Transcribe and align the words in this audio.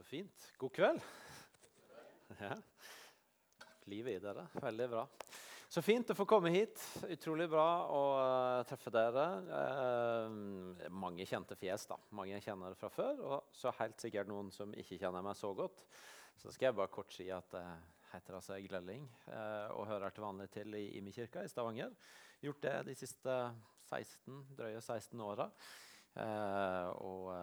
Så 0.00 0.04
fint. 0.04 0.52
God 0.56 0.72
kveld. 0.72 1.00
Ja. 2.38 2.54
Livet 3.84 4.14
i 4.14 4.20
dere. 4.22 4.46
Veldig 4.62 4.84
bra. 4.88 5.02
Så 5.68 5.82
fint 5.84 6.08
å 6.08 6.14
få 6.16 6.24
komme 6.24 6.48
hit. 6.54 6.80
Utrolig 7.04 7.44
bra 7.52 7.66
å 7.92 7.98
uh, 8.16 8.60
treffe 8.64 8.88
dere. 8.94 9.26
Uh, 9.50 10.86
mange 11.02 11.26
kjente 11.28 11.58
fjes. 11.60 11.84
da. 11.90 11.98
Mange 12.16 12.32
jeg 12.32 12.46
kjenner 12.46 12.78
fra 12.80 12.88
før, 12.94 13.20
og 13.28 13.52
så 13.52 13.74
helt 13.82 14.00
sikkert 14.00 14.30
noen 14.30 14.48
som 14.56 14.72
ikke 14.72 14.96
kjenner 15.02 15.26
meg 15.26 15.36
så 15.36 15.52
godt. 15.58 15.84
Så 16.40 16.48
skal 16.48 16.70
jeg 16.70 16.78
bare 16.80 16.94
kort 16.96 17.12
si 17.12 17.28
at 17.36 17.58
jeg 17.58 17.76
heter 18.14 18.40
altså 18.40 18.56
Egil 18.56 18.80
og 18.80 19.84
hører 19.90 20.16
til 20.16 20.24
vanlig 20.24 20.48
til 20.56 20.80
i 20.80 20.86
Imi 20.96 21.12
kirka 21.12 21.44
i 21.44 21.52
Stavanger. 21.52 21.92
Gjort 22.40 22.64
det 22.64 22.74
de 22.88 22.96
siste 23.02 23.36
16, 23.92 24.40
drøye 24.56 24.80
16 24.80 25.28
åra. 25.28 25.50
og 27.04 27.34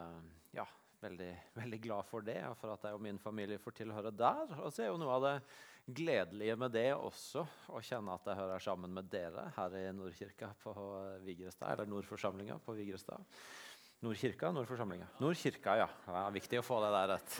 ja, 0.57 0.65
veldig, 1.03 1.31
veldig, 1.57 1.79
glad 1.83 2.07
for 2.09 2.25
det, 2.25 2.39
og 2.49 2.57
for 2.59 2.73
at 2.73 2.85
jeg 2.87 2.97
og 2.97 3.03
min 3.03 3.19
familie 3.21 3.61
får 3.61 3.77
tilhøre 3.81 4.13
der. 4.15 4.55
Og 4.61 4.71
så 4.73 4.85
er 4.85 4.91
jo 4.91 4.99
noe 5.01 5.15
av 5.17 5.25
det 5.27 5.35
gledelige 5.97 6.57
med 6.59 6.73
det 6.75 6.89
også 6.95 7.45
å 7.71 7.81
kjenne 7.85 8.15
at 8.17 8.27
jeg 8.27 8.39
hører 8.41 8.63
sammen 8.63 8.91
med 8.95 9.07
dere 9.11 9.47
her 9.55 9.77
i 9.79 9.85
Nordkirka 9.95 10.51
på 10.63 10.73
Vigrestad, 11.23 11.73
eller 11.73 11.89
Nordforsamlinga 11.91 12.59
på 12.65 12.75
Vigrestad. 12.75 13.23
Nordkirka, 13.99 14.51
Nordforsamlinga. 14.53 15.07
Nordkirka, 15.17 15.73
ja. 15.79 15.85
Det 16.05 16.17
er 16.19 16.33
viktig 16.35 16.57
å 16.59 16.65
få 16.65 16.75
det 16.83 16.89
der 16.93 17.07
rett. 17.09 17.37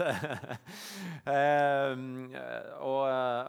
eh, 1.36 1.92
og, 2.82 3.04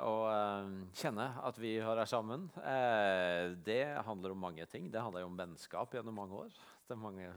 og 0.04 0.24
eh, 0.28 0.74
kjenne 1.00 1.28
at 1.48 1.56
vi 1.56 1.70
hører 1.80 2.04
sammen. 2.10 2.44
Eh, 2.60 3.54
det 3.64 3.80
handler 4.04 4.34
om 4.34 4.44
mange 4.44 4.66
ting. 4.68 4.90
Det 4.92 5.00
handler 5.00 5.24
jo 5.24 5.30
om 5.30 5.38
vennskap 5.40 5.96
gjennom 5.96 6.20
mange 6.20 6.42
år. 6.42 6.58
Det 6.84 6.92
er 6.92 7.00
mange 7.00 7.30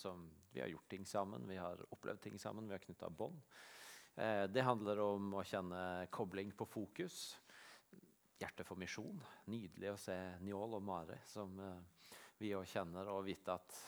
som, 0.00 0.22
Vi 0.54 0.62
har 0.62 0.72
gjort 0.72 0.88
ting 0.88 1.04
sammen, 1.04 1.44
vi 1.48 1.60
har 1.60 1.84
opplevd 1.92 2.22
ting 2.24 2.40
sammen, 2.40 2.64
vi 2.64 2.78
har 2.78 2.86
knytta 2.86 3.12
bånd. 3.12 3.44
Eh, 4.16 4.46
det 4.48 4.64
handler 4.64 5.04
om 5.04 5.36
å 5.36 5.44
kjenne 5.44 6.08
kobling 6.08 6.56
på 6.56 6.64
fokus. 6.72 7.36
Hjerte 8.40 8.64
for 8.64 8.80
misjon. 8.80 9.20
Nydelig 9.52 9.92
å 9.92 10.00
se 10.00 10.16
Njål 10.40 10.80
og 10.80 10.88
Mare, 10.88 11.20
som 11.28 11.52
eh, 11.60 12.10
vi 12.40 12.56
òg 12.56 12.64
kjenner, 12.72 13.12
og 13.12 13.26
vite 13.28 13.60
at 13.60 13.84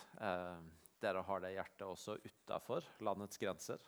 dere 1.03 1.23
har 1.27 1.43
det 1.43 1.55
hjertet 1.55 1.87
også 1.87 2.17
utafor 2.25 2.87
landets 3.05 3.41
grenser. 3.41 3.83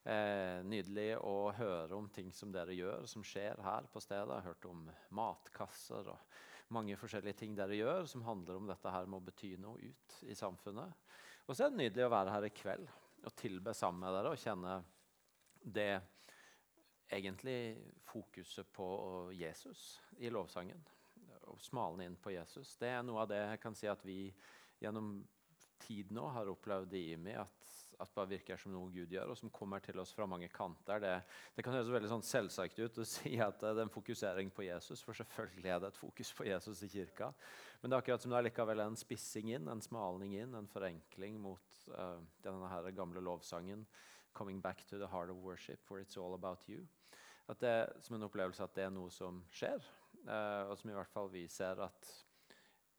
Eh, 0.00 0.60
nydelig 0.64 1.18
å 1.20 1.50
høre 1.52 1.96
om 1.96 2.06
ting 2.08 2.30
som 2.32 2.52
dere 2.52 2.72
gjør, 2.72 3.04
som 3.10 3.24
skjer 3.26 3.60
her 3.60 3.88
på 3.92 4.00
stedet. 4.00 4.28
Jeg 4.30 4.38
har 4.38 4.48
hørt 4.48 4.68
om 4.70 4.86
matkasser 5.16 6.08
og 6.14 6.38
mange 6.72 6.96
forskjellige 6.96 7.42
ting 7.42 7.56
dere 7.58 7.76
gjør 7.76 8.06
som 8.08 8.24
handler 8.24 8.60
om 8.60 8.70
dette 8.70 8.94
her 8.94 9.08
med 9.10 9.20
å 9.20 9.26
bety 9.26 9.56
noe 9.60 9.90
ut 9.90 10.22
i 10.30 10.36
samfunnet. 10.38 10.94
Og 11.46 11.56
så 11.56 11.66
er 11.66 11.72
det 11.72 11.82
nydelig 11.82 12.06
å 12.06 12.14
være 12.14 12.32
her 12.36 12.46
i 12.46 12.54
kveld 12.54 12.88
og 13.26 13.36
tilbe 13.36 13.74
sammen 13.76 14.06
med 14.06 14.16
dere 14.16 14.32
og 14.32 14.40
kjenne 14.40 14.78
det 15.60 15.92
egentlig 17.10 17.76
fokuset 18.08 18.70
på 18.72 18.86
Jesus 19.36 19.98
i 20.22 20.30
lovsangen. 20.32 20.80
Og 21.50 21.60
smalen 21.60 22.06
inn 22.06 22.16
på 22.16 22.32
Jesus. 22.32 22.76
Det 22.78 22.88
er 22.94 23.02
noe 23.04 23.24
av 23.24 23.30
det 23.32 23.40
jeg 23.42 23.60
kan 23.60 23.76
si 23.76 23.90
at 23.90 24.04
vi 24.06 24.22
gjennom 24.80 25.18
tid 25.82 26.12
nå 26.14 26.28
har 26.34 26.50
opplevd 26.52 26.94
i 26.98 27.06
IMI 27.14 27.36
at 27.40 27.70
at 28.00 28.12
bare 28.14 28.30
virker 28.30 28.56
som 28.60 28.72
noe 28.72 28.90
Gud 28.92 29.12
gjør, 29.12 29.32
og 29.32 29.38
som 29.38 29.52
kommer 29.52 29.82
til 29.84 29.98
oss 30.00 30.12
fra 30.16 30.26
mange 30.28 30.48
kanter. 30.52 31.00
Det, 31.02 31.12
det 31.56 31.64
kan 31.64 31.74
høres 31.76 31.90
veldig 31.92 32.10
sånn 32.12 32.24
selvsagt 32.24 32.78
ut 32.80 33.00
å 33.02 33.06
si 33.14 33.34
at 33.42 33.60
det 33.60 33.72
er 33.74 33.82
en 33.84 33.92
fokusering 33.92 34.52
på 34.56 34.64
Jesus, 34.66 35.02
for 35.04 35.16
selvfølgelig 35.16 35.72
er 35.74 35.82
det 35.82 35.90
et 35.90 36.00
fokus 36.00 36.32
på 36.36 36.46
Jesus 36.48 36.80
i 36.86 36.90
kirka. 36.92 37.30
Men 37.80 37.90
det 37.90 37.96
er 37.98 38.04
akkurat 38.04 38.24
som 38.24 38.32
det 38.32 38.40
er 38.40 38.48
likevel 38.48 38.84
en 38.84 38.98
spissing 38.98 39.52
inn, 39.56 39.68
en 39.68 39.84
smalning 39.84 40.38
inn, 40.40 40.56
en 40.56 40.70
forenkling 40.70 41.36
mot 41.42 41.76
uh, 41.92 42.16
denne 42.44 42.72
her 42.72 42.90
gamle 42.96 43.24
lovsangen 43.24 43.86
'Coming 44.32 44.60
back 44.62 44.84
to 44.86 44.96
the 44.96 45.08
heart 45.08 45.28
of 45.28 45.42
worship, 45.42 45.80
where 45.90 46.00
it's 46.00 46.16
all 46.16 46.34
about 46.34 46.68
you'. 46.68 46.86
At 47.48 47.60
det, 47.60 47.92
som 48.00 48.14
en 48.14 48.22
opplevelse 48.22 48.62
at 48.62 48.74
det 48.74 48.84
er 48.84 48.92
noe 48.94 49.10
som 49.10 49.42
skjer, 49.50 49.82
uh, 50.28 50.70
og 50.70 50.76
som 50.78 50.90
i 50.90 50.94
hvert 50.94 51.10
fall 51.10 51.32
vi 51.32 51.48
ser 51.50 51.82
at 51.82 52.12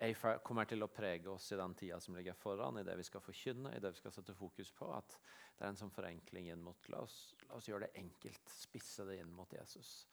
jeg 0.01 0.41
kommer 0.41 0.65
til 0.65 0.81
å 0.81 0.89
prege 0.89 1.29
oss 1.29 1.51
i 1.53 1.57
den 1.59 1.75
tida 1.77 1.99
som 2.01 2.15
ligger 2.17 2.33
foran, 2.33 2.79
i 2.81 2.85
det 2.85 2.95
vi 2.97 3.05
skal 3.05 3.21
forkynne, 3.21 3.75
i 3.75 3.81
det 3.83 3.91
vi 3.93 3.99
skal 3.99 4.13
sette 4.15 4.33
fokus 4.33 4.71
på. 4.73 4.89
At 4.97 5.17
det 5.57 5.65
er 5.65 5.69
en 5.69 5.77
sånn 5.77 5.93
forenkling 5.93 6.49
inn 6.49 6.63
mot 6.65 6.89
la 6.89 7.03
oss, 7.05 7.35
la 7.45 7.59
oss 7.59 7.69
gjøre 7.69 7.85
det 7.85 8.01
enkelt, 8.01 8.49
spisse 8.49 9.05
det 9.05 9.19
inn 9.21 9.29
mot 9.35 9.53
Jesus. 9.53 10.07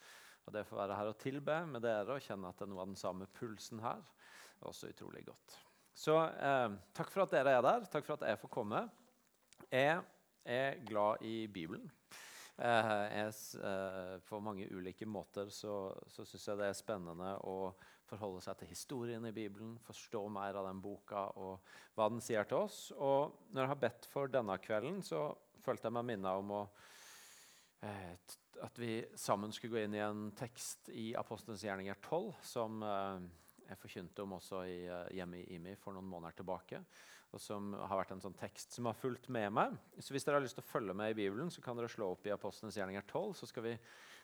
Og 0.45 0.53
Det 0.53 0.67
får 0.69 0.83
være 0.83 0.99
her 0.99 1.11
og 1.11 1.19
tilbe 1.21 1.57
med 1.73 1.85
dere 1.85 2.19
og 2.19 2.25
kjenne 2.25 2.53
at 2.53 2.61
det 2.61 2.67
er 2.67 2.73
noe 2.73 2.85
av 2.85 2.93
den 2.93 3.01
samme 3.01 3.29
pulsen 3.39 3.81
her. 3.85 4.05
er 4.61 4.69
også 4.69 4.93
utrolig 4.93 5.25
godt. 5.27 5.59
Så 5.97 6.15
eh, 6.21 6.71
takk 6.95 7.11
for 7.13 7.25
at 7.25 7.33
dere 7.35 7.57
er 7.57 7.65
der. 7.65 7.89
Takk 7.91 8.07
for 8.07 8.21
at 8.21 8.29
jeg 8.29 8.41
får 8.45 8.53
komme. 8.55 8.85
Jeg 9.73 10.03
er 10.45 10.81
glad 10.89 11.25
i 11.25 11.47
Bibelen. 11.49 11.91
Eh, 12.59 12.93
jeg, 13.17 13.35
eh, 13.65 14.19
på 14.29 14.41
mange 14.41 14.69
ulike 14.69 15.07
måter 15.07 15.49
så, 15.49 15.95
så 16.11 16.25
syns 16.27 16.49
jeg 16.49 16.61
det 16.61 16.69
er 16.69 16.79
spennende 16.79 17.35
å 17.47 17.73
forholde 18.09 18.43
seg 18.45 18.59
til 18.61 18.71
historien 18.73 19.25
i 19.29 19.35
Bibelen, 19.35 19.77
forstå 19.85 20.23
mer 20.33 20.59
av 20.59 20.69
den 20.69 20.81
boka 20.83 21.29
og 21.41 21.65
hva 21.97 22.09
den 22.11 22.23
sier 22.25 22.49
til 22.49 22.65
oss. 22.65 22.81
Og 22.97 23.51
når 23.53 23.65
jeg 23.65 23.73
har 23.73 23.83
bedt 23.83 24.09
for 24.13 24.33
denne 24.33 24.57
kvelden, 24.63 25.03
så 25.05 25.29
følte 25.65 25.89
jeg 25.89 25.97
meg 25.99 26.09
minnet 26.13 26.41
om 26.41 26.55
å, 26.57 26.63
eh, 27.85 28.15
at 28.65 28.81
vi 28.81 29.03
sammen 29.19 29.53
skulle 29.55 29.77
gå 29.77 29.85
inn 29.85 29.99
i 29.99 30.05
en 30.05 30.31
tekst 30.39 30.91
i 30.95 31.11
Apostelens 31.19 31.65
gjerninger 31.67 32.01
12, 32.01 32.33
som 32.55 32.83
eh, 32.83 33.29
jeg 33.69 33.81
forkynte 33.83 34.25
om 34.25 34.37
også 34.39 34.65
i, 34.65 34.81
eh, 34.89 35.15
hjemme 35.19 35.43
i 35.43 35.59
IMI 35.59 35.77
for 35.81 35.97
noen 35.97 36.09
måneder 36.09 36.41
tilbake. 36.41 36.83
Og 37.37 37.41
som 37.45 37.75
har 37.77 37.99
vært 38.01 38.15
en 38.15 38.23
sånn 38.25 38.37
tekst 38.41 38.73
som 38.73 38.87
har 38.89 38.97
fulgt 38.97 39.29
med 39.29 39.53
meg. 39.53 39.75
Så 40.01 40.15
hvis 40.15 40.25
dere 40.25 40.39
har 40.39 40.45
lyst 40.47 40.57
til 40.57 40.65
å 40.65 40.71
følge 40.71 40.95
med 40.97 41.13
i 41.13 41.19
Bibelen, 41.19 41.51
så 41.53 41.61
kan 41.61 41.77
dere 41.77 41.91
slå 41.93 42.15
opp 42.15 42.25
i 42.25 42.33
Apostelens 42.33 42.79
gjerninger 42.79 43.05
12. 43.05 43.35
Så 43.37 43.49
skal 43.51 43.67
vi 43.67 43.75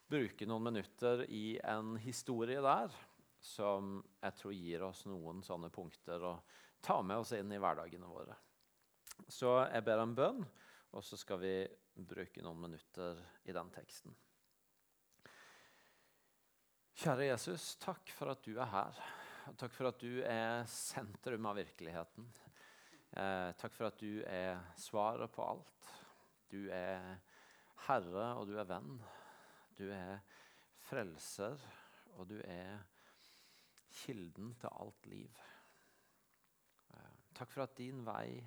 bruke 0.09 0.49
noen 0.49 0.71
minutter 0.71 1.27
i 1.29 1.59
en 1.69 1.99
historie 2.01 2.63
der 2.65 2.97
som 3.45 3.99
jeg 4.23 4.37
tror 4.39 4.55
gir 4.57 4.83
oss 4.87 5.05
noen 5.05 5.43
sånne 5.45 5.69
punkter 5.73 6.23
å 6.25 6.35
ta 6.85 7.01
med 7.05 7.21
oss 7.21 7.35
inn 7.37 7.53
i 7.53 7.61
hverdagene 7.61 8.09
våre. 8.09 8.37
Så 9.29 9.51
jeg 9.69 9.85
ber 9.85 10.01
en 10.01 10.15
bønn, 10.17 10.41
og 10.95 11.05
så 11.05 11.19
skal 11.21 11.41
vi 11.43 11.57
bruke 11.95 12.43
noen 12.43 12.63
minutter 12.65 13.21
i 13.45 13.55
den 13.55 13.69
teksten. 13.75 14.15
Kjære 17.05 17.29
Jesus, 17.29 17.75
takk 17.83 18.13
for 18.15 18.33
at 18.33 18.43
du 18.47 18.55
er 18.55 18.71
her. 18.71 19.05
Takk 19.61 19.75
for 19.75 19.91
at 19.91 20.01
du 20.01 20.23
er 20.25 20.65
sentrum 20.71 21.51
av 21.51 21.59
virkeligheten. 21.59 22.31
Eh, 23.13 23.51
takk 23.61 23.77
for 23.77 23.91
at 23.91 24.01
du 24.01 24.23
er 24.25 24.63
svaret 24.81 25.33
på 25.35 25.45
alt. 25.45 25.91
Du 26.49 26.71
er 26.73 27.19
herre, 27.91 28.27
og 28.39 28.49
du 28.49 28.57
er 28.57 28.71
venn. 28.71 28.97
Du 29.77 29.85
er 29.93 30.23
frelser, 30.87 31.61
og 32.17 32.31
du 32.31 32.39
er 32.41 32.81
kilden 33.95 34.55
til 34.61 34.73
alt 34.81 35.07
liv. 35.11 35.41
Eh, 36.95 37.11
takk 37.37 37.53
for 37.53 37.67
at 37.67 37.77
din 37.79 38.05
vei 38.07 38.41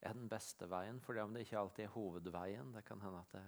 er 0.00 0.14
den 0.14 0.28
beste 0.30 0.68
veien, 0.70 1.00
for 1.02 1.18
om 1.22 1.34
det 1.34 1.46
ikke 1.46 1.58
alltid 1.60 1.86
er 1.86 1.94
hovedveien. 1.96 2.72
Det 2.76 2.84
kan 2.86 3.02
hende 3.02 3.22
at 3.22 3.36
det 3.36 3.44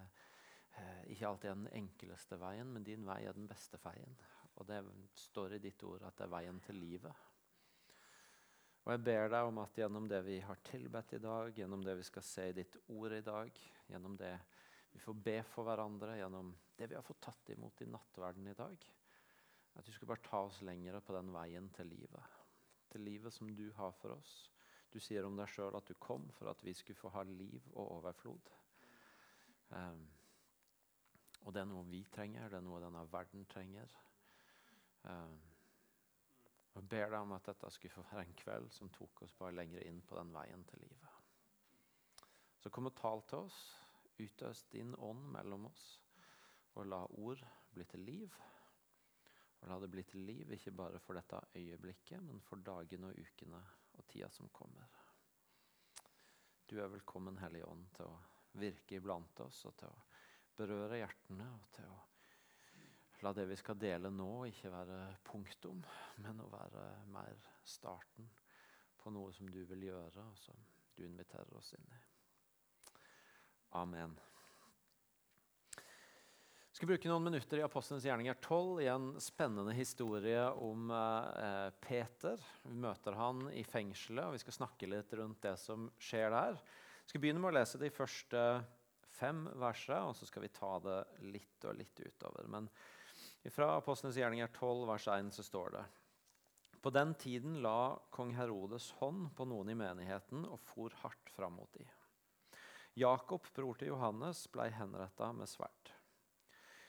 eh, 0.78 1.02
ikke 1.14 1.30
alltid 1.30 1.50
er 1.50 1.62
den 1.62 1.72
enkleste 1.82 2.40
veien, 2.40 2.74
men 2.74 2.86
din 2.86 3.06
vei 3.06 3.22
er 3.24 3.36
den 3.36 3.48
beste 3.50 3.80
veien. 3.84 4.18
Og 4.58 4.66
det 4.66 4.82
står 5.14 5.56
i 5.56 5.62
ditt 5.62 5.82
ord 5.86 6.06
at 6.08 6.18
det 6.18 6.26
er 6.26 6.34
veien 6.34 6.60
til 6.64 6.80
livet. 6.80 7.26
Og 8.88 8.94
jeg 8.94 9.04
ber 9.04 9.26
deg 9.28 9.46
om 9.50 9.58
at 9.60 9.76
gjennom 9.76 10.06
det 10.08 10.22
vi 10.24 10.38
har 10.40 10.62
tilbedt 10.64 11.12
i 11.18 11.20
dag, 11.20 11.50
gjennom 11.52 11.82
det 11.84 11.98
vi 11.98 12.06
skal 12.08 12.24
se 12.24 12.46
i 12.48 12.54
ditt 12.56 12.78
ord 12.94 13.12
i 13.12 13.20
dag, 13.20 13.58
gjennom 13.90 14.14
det 14.16 14.32
vi 14.94 15.02
får 15.02 15.18
be 15.26 15.34
for 15.44 15.68
hverandre, 15.68 16.16
gjennom 16.16 16.54
det 16.78 16.88
vi 16.88 16.96
har 16.96 17.04
fått 17.04 17.20
tatt 17.26 17.52
imot 17.52 17.82
i 17.84 17.90
nattverden 17.92 18.48
i 18.48 18.56
dag, 18.56 18.86
at 19.78 19.86
du 19.86 19.92
skal 19.94 20.10
bare 20.10 20.24
ta 20.26 20.42
oss 20.48 20.60
lenger 20.66 20.98
på 21.00 21.14
den 21.14 21.32
veien 21.32 21.70
til 21.76 21.86
livet. 21.86 22.38
Til 22.90 23.04
livet 23.06 23.32
som 23.34 23.50
du 23.56 23.68
har 23.76 23.92
for 24.00 24.16
oss. 24.16 24.32
Du 24.92 24.98
sier 25.00 25.26
om 25.26 25.36
deg 25.36 25.50
sjøl 25.52 25.76
at 25.76 25.88
du 25.88 25.94
kom 26.00 26.26
for 26.38 26.50
at 26.50 26.62
vi 26.64 26.74
skulle 26.74 26.98
få 26.98 27.12
ha 27.14 27.22
liv 27.28 27.62
og 27.74 27.98
overflod. 27.98 28.50
Um, 29.68 30.06
og 31.44 31.54
det 31.54 31.62
er 31.62 31.68
noe 31.70 31.86
vi 31.86 32.02
trenger, 32.12 32.48
det 32.48 32.58
er 32.58 32.64
noe 32.64 32.80
denne 32.82 33.04
verden 33.12 33.44
trenger. 33.52 33.92
Um, 35.04 35.38
og 36.74 36.88
ber 36.88 37.10
deg 37.10 37.20
om 37.20 37.36
at 37.36 37.46
dette 37.46 37.70
skulle 37.74 37.94
få 37.94 38.04
være 38.10 38.24
en 38.26 38.36
kveld 38.38 38.68
som 38.74 38.90
tok 38.94 39.22
oss 39.26 39.36
bare 39.38 39.56
lenger 39.56 39.84
inn 39.86 40.00
på 40.06 40.18
den 40.18 40.32
veien 40.34 40.64
til 40.70 40.82
livet. 40.82 41.14
Så 42.58 42.70
kom 42.74 42.90
og 42.90 42.96
tal 42.98 43.22
til 43.28 43.46
oss. 43.46 43.58
Utøs 44.18 44.64
din 44.72 44.96
ånd 44.98 45.28
mellom 45.30 45.68
oss, 45.68 45.82
og 46.74 46.88
la 46.90 47.04
ord 47.22 47.44
bli 47.74 47.84
til 47.86 48.00
liv. 48.02 48.38
Og 49.58 49.70
la 49.70 49.78
det 49.82 49.90
bli 49.90 50.04
til 50.06 50.26
liv, 50.26 50.52
ikke 50.54 50.74
bare 50.76 51.00
for 51.02 51.18
dette 51.18 51.40
øyeblikket, 51.58 52.22
men 52.22 52.40
for 52.46 52.62
dagene 52.62 53.10
og 53.10 53.18
ukene 53.18 53.62
og 53.98 54.06
tida 54.06 54.30
som 54.30 54.50
kommer. 54.54 54.86
Du 56.68 56.76
er 56.78 56.92
velkommen, 56.92 57.38
Hellige 57.40 57.66
Ånd, 57.66 57.86
til 57.96 58.10
å 58.10 58.18
virke 58.60 58.98
iblant 58.98 59.40
oss 59.40 59.64
og 59.66 59.74
til 59.80 59.88
å 59.88 60.04
berøre 60.58 61.00
hjertene. 61.00 61.48
og 61.54 61.72
til 61.72 61.90
å 61.90 61.98
La 63.22 63.32
det 63.34 63.48
vi 63.50 63.56
skal 63.58 63.74
dele 63.74 64.10
nå, 64.14 64.46
ikke 64.46 64.70
være 64.70 64.98
punktum, 65.26 65.80
men 66.22 66.38
å 66.38 66.46
være 66.52 66.84
mer 67.10 67.48
starten 67.66 68.28
på 68.94 69.10
noe 69.10 69.32
som 69.34 69.50
du 69.50 69.58
vil 69.66 69.88
gjøre, 69.88 70.22
og 70.22 70.38
som 70.38 70.62
du 70.94 71.02
inviterer 71.02 71.58
oss 71.58 71.72
inn 71.74 71.90
i. 71.96 72.00
Amen. 73.82 74.14
Skal 76.78 76.92
bruke 76.92 77.08
noen 77.10 77.24
minutter 77.26 77.58
i 77.58 77.62
Apostlenes 77.66 78.04
gjerninger 78.06 78.36
12 78.38 78.82
i 78.84 78.86
en 78.86 79.06
spennende 79.18 79.72
historie 79.74 80.44
om 80.62 80.92
eh, 80.94 81.70
Peter. 81.82 82.38
Vi 82.62 82.76
møter 82.78 83.16
han 83.18 83.40
i 83.50 83.64
fengselet, 83.66 84.28
og 84.28 84.36
vi 84.36 84.42
skal 84.44 84.54
snakke 84.60 84.86
litt 84.86 85.16
rundt 85.18 85.42
det 85.42 85.56
som 85.58 85.88
skjer 85.98 86.30
der. 86.30 86.60
Vi 87.02 87.10
skal 87.10 87.24
begynne 87.24 87.42
med 87.42 87.50
å 87.50 87.56
lese 87.56 87.82
de 87.82 87.90
første 87.90 88.44
fem 89.10 89.42
versene, 89.58 90.04
og 90.06 90.14
så 90.20 90.30
skal 90.30 90.46
vi 90.46 90.52
ta 90.54 90.70
det 90.86 91.00
litt 91.26 91.66
og 91.66 91.74
litt 91.80 91.98
utover. 91.98 92.46
Men 92.46 92.70
fra 93.50 93.72
Apostlenes 93.80 94.22
gjerninger 94.22 94.54
12, 94.54 94.86
vers 94.94 95.10
1, 95.18 95.34
så 95.34 95.48
står 95.50 95.74
det 95.80 95.84
På 96.78 96.94
den 96.94 97.18
tiden 97.18 97.58
la 97.64 97.98
kong 98.14 98.36
Herodes 98.38 98.92
hånd 99.02 99.32
på 99.34 99.50
noen 99.50 99.74
i 99.74 99.80
menigheten 99.82 100.46
og 100.46 100.62
for 100.62 100.94
hardt 101.02 101.34
fram 101.34 101.58
mot 101.58 101.74
dem. 101.74 101.90
Jakob, 102.94 103.50
bror 103.50 103.74
til 103.82 103.96
Johannes, 103.96 104.46
blei 104.54 104.70
henretta 104.78 105.34
med 105.34 105.50
sverd. 105.50 105.97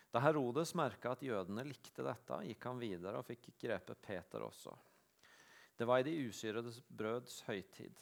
Da 0.10 0.22
Herodes 0.24 0.72
merka 0.74 1.12
at 1.14 1.22
jødene 1.22 1.64
likte 1.68 2.02
dette, 2.06 2.40
gikk 2.48 2.66
han 2.66 2.80
videre 2.82 3.20
og 3.20 3.28
fikk 3.28 3.52
grepet 3.62 4.02
Peter 4.02 4.42
også. 4.42 4.74
Det 5.78 5.86
var 5.88 6.02
i 6.02 6.08
de 6.08 6.16
usyrede 6.26 6.74
brøds 6.90 7.44
høytid. 7.46 8.00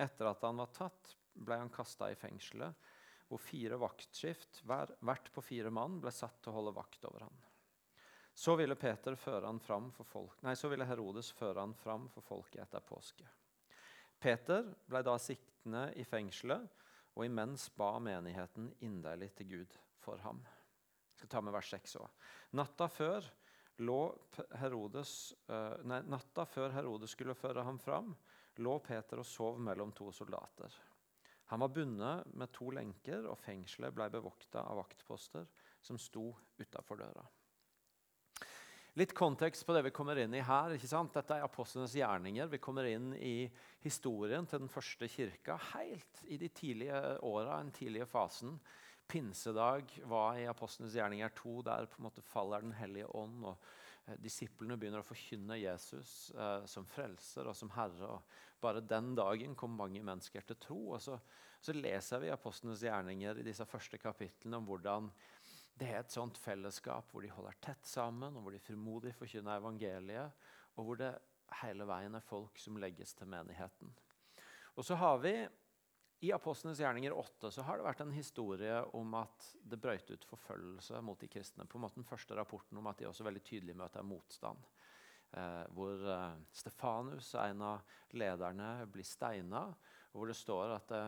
Etter 0.00 0.30
at 0.30 0.44
han 0.46 0.62
var 0.62 0.70
tatt, 0.72 1.16
ble 1.34 1.58
han 1.58 1.72
kasta 1.72 2.12
i 2.12 2.18
fengselet, 2.18 2.78
hvor 3.26 3.42
fire 3.42 3.78
vaktskift, 3.80 4.62
hvert 4.68 5.32
på 5.34 5.42
fire 5.42 5.72
mann, 5.74 5.98
ble 6.00 6.12
satt 6.14 6.38
til 6.44 6.52
å 6.52 6.60
holde 6.60 6.76
vakt 6.78 7.10
over 7.10 7.26
han. 7.26 7.42
Så 8.32 8.54
ville, 8.56 8.76
folk, 8.78 10.38
nei, 10.46 10.54
så 10.56 10.70
ville 10.72 10.88
Herodes 10.88 11.34
føre 11.36 11.60
han 11.60 11.74
fram 11.76 12.06
for 12.12 12.24
folket 12.24 12.62
etter 12.62 12.86
påske. 12.86 13.26
Peter 14.22 14.70
ble 14.86 15.02
da 15.04 15.18
siktende 15.20 15.88
i 15.98 16.06
fengselet, 16.06 16.70
og 17.12 17.26
imens 17.26 17.66
ba 17.76 17.96
menigheten 18.00 18.70
inderlig 18.80 19.34
til 19.36 19.50
Gud 19.56 19.80
for 20.00 20.22
ham 20.24 20.40
skal 21.22 21.30
ta 21.36 21.42
med 21.46 21.54
vers 21.54 21.70
6 21.70 21.96
òg. 22.02 22.28
Natta 22.58 22.88
før 22.90 23.26
Herodes, 24.60 25.12
nei, 25.88 26.02
natta 26.10 26.44
før 26.46 26.74
Herodes 26.74 27.14
skulle 27.14 27.38
føre 27.38 27.64
ham 27.66 27.78
fram, 27.80 28.12
lå 28.62 28.78
Peter 28.84 29.22
og 29.22 29.26
sov 29.26 29.60
mellom 29.62 29.94
to 29.96 30.10
soldater. 30.14 30.74
Han 31.52 31.62
var 31.62 31.72
bundet 31.72 32.34
med 32.38 32.52
to 32.54 32.70
lenker, 32.72 33.26
og 33.28 33.38
fengselet 33.40 33.94
ble 33.94 34.08
bevokta 34.12 34.64
av 34.64 34.82
vaktposter 34.82 35.46
som 35.84 35.98
sto 36.00 36.30
utafor 36.58 37.00
døra. 37.00 37.24
Litt 39.00 39.14
kontekst 39.16 39.64
på 39.64 39.72
det 39.72 39.86
vi 39.86 39.94
kommer 39.94 40.18
inn 40.20 40.34
i 40.36 40.44
her. 40.44 40.74
ikke 40.76 40.88
sant? 40.90 41.14
Dette 41.16 41.38
er 41.38 41.46
apostlenes 41.46 41.94
gjerninger. 41.96 42.50
Vi 42.52 42.60
kommer 42.60 42.88
inn 42.90 43.14
i 43.16 43.48
historien 43.80 44.44
til 44.48 44.60
den 44.60 44.72
første 44.72 45.08
kirka 45.08 45.56
helt 45.72 46.20
i 46.28 46.36
de 46.40 46.50
tidlige 46.52 47.00
åra, 47.24 47.62
den 47.62 47.72
tidlige 47.72 48.08
fasen 48.08 48.58
pinsedag 49.12 49.92
var 50.08 50.38
i 50.40 50.46
Apostlenes 50.48 50.94
gjerninger 50.96 51.32
2, 51.36 51.54
der 51.66 51.88
på 51.90 52.00
en 52.00 52.06
måte 52.06 52.24
faller 52.24 52.64
Den 52.64 52.72
hellige 52.72 53.10
ånd. 53.16 53.44
og 53.44 53.58
eh, 54.06 54.16
Disiplene 54.22 54.78
begynner 54.80 55.04
å 55.04 55.06
forkynne 55.06 55.60
Jesus 55.60 56.32
eh, 56.32 56.64
som 56.70 56.88
frelser 56.88 57.50
og 57.50 57.56
som 57.58 57.72
herre. 57.76 58.08
og 58.16 58.62
Bare 58.62 58.80
den 58.80 59.12
dagen 59.18 59.56
kom 59.58 59.76
mange 59.76 60.00
mennesker 60.02 60.46
til 60.48 60.56
tro. 60.56 60.80
og 60.96 61.02
Så, 61.04 61.18
så 61.60 61.76
leser 61.76 62.24
vi 62.24 62.32
Apostlenes 62.32 62.84
gjerninger 62.86 63.42
i 63.42 63.46
disse 63.50 63.68
første 63.68 64.00
kapitlene 64.00 64.62
om 64.62 64.70
hvordan 64.70 65.10
det 65.76 65.88
er 65.88 66.02
et 66.02 66.14
sånt 66.14 66.38
fellesskap 66.38 67.12
hvor 67.12 67.24
de 67.24 67.32
holder 67.32 67.58
tett 67.60 67.86
sammen, 67.88 68.36
og 68.36 68.44
hvor 68.44 68.54
de 68.54 68.62
frimodig 68.62 69.14
forkynner 69.16 69.60
evangeliet, 69.60 70.44
og 70.76 70.86
hvor 70.86 71.00
det 71.00 71.12
hele 71.62 71.84
veien 71.88 72.14
er 72.16 72.24
folk 72.24 72.60
som 72.60 72.78
legges 72.80 73.12
til 73.18 73.28
menigheten. 73.28 73.92
Og 74.76 74.86
så 74.86 74.96
har 74.96 75.18
vi 75.20 75.34
i 76.22 76.30
Apostlenes 76.32 76.78
gjerninger 76.78 77.12
8 77.12 77.50
så 77.50 77.62
har 77.66 77.78
det 77.78 77.84
vært 77.88 78.00
en 78.04 78.12
historie 78.14 78.76
om 78.94 79.14
at 79.18 79.46
det 79.66 79.78
brøt 79.82 80.10
ut 80.12 80.26
forfølgelse 80.30 81.00
mot 81.02 81.18
de 81.18 81.26
kristne. 81.26 81.66
På 81.66 81.78
en 81.78 81.82
måte 81.82 81.98
Den 81.98 82.06
første 82.06 82.36
rapporten 82.38 82.78
om 82.78 82.86
at 82.86 83.00
de 83.00 83.08
også 83.08 83.24
veldig 83.26 83.42
tydelig 83.42 83.74
møter 83.74 84.06
motstand. 84.06 84.60
Eh, 85.32 85.64
hvor 85.74 86.04
eh, 86.14 86.36
Stefanus, 86.54 87.32
en 87.42 87.64
av 87.66 87.96
lederne, 88.14 88.68
blir 88.86 89.06
steina. 89.08 89.64
Hvor 90.12 90.30
det 90.30 90.36
står 90.38 90.76
at 90.76 90.92
det, 90.92 91.00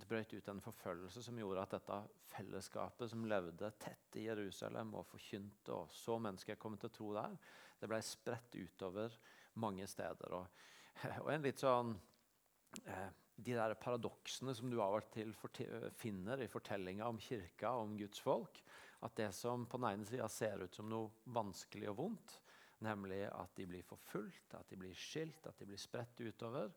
det 0.00 0.08
brøt 0.10 0.34
ut 0.34 0.48
en 0.50 0.62
forfølgelse 0.64 1.22
som 1.22 1.38
gjorde 1.38 1.62
at 1.62 1.76
dette 1.76 1.98
fellesskapet 2.32 3.12
som 3.12 3.28
levde 3.30 3.70
tett 3.78 4.18
i 4.18 4.24
Jerusalem 4.26 4.96
og 4.98 5.06
forkynte, 5.12 5.76
og 5.76 5.94
så 5.94 6.16
mennesker 6.18 6.58
komme 6.58 6.80
til 6.80 6.90
å 6.90 6.96
tro 6.96 7.12
der, 7.14 7.36
det 7.78 7.92
ble 7.92 8.00
spredt 8.02 8.58
utover 8.58 9.14
mange 9.62 9.86
steder. 9.86 10.34
Og, 10.40 10.66
og 11.22 11.30
en 11.36 11.46
litt 11.46 11.62
sånn 11.62 11.94
eh, 12.82 13.22
de 13.36 13.54
der 13.54 13.74
paradoksene 13.78 14.54
som 14.56 14.70
du 14.72 14.78
av 14.80 14.96
og 14.98 15.10
til 15.12 15.34
finner 15.98 16.40
i 16.40 16.50
fortellinga 16.50 17.08
om 17.08 17.20
kirka 17.20 17.74
og 17.76 17.90
om 17.90 17.96
Guds 18.00 18.22
folk. 18.24 18.62
At 19.04 19.16
det 19.18 19.28
som 19.36 19.66
på 19.68 19.80
den 19.80 19.90
ene 19.90 20.08
sida 20.08 20.28
ser 20.32 20.64
ut 20.64 20.74
som 20.74 20.88
noe 20.88 21.12
vanskelig 21.36 21.90
og 21.92 21.98
vondt, 22.00 22.38
nemlig 22.84 23.24
at 23.28 23.52
de 23.56 23.66
blir 23.68 23.84
forfulgt, 23.84 24.54
at 24.56 24.68
de 24.70 24.78
blir 24.80 24.96
skilt, 24.96 25.44
at 25.48 25.58
de 25.60 25.68
blir 25.68 25.80
spredt 25.80 26.20
utover, 26.24 26.72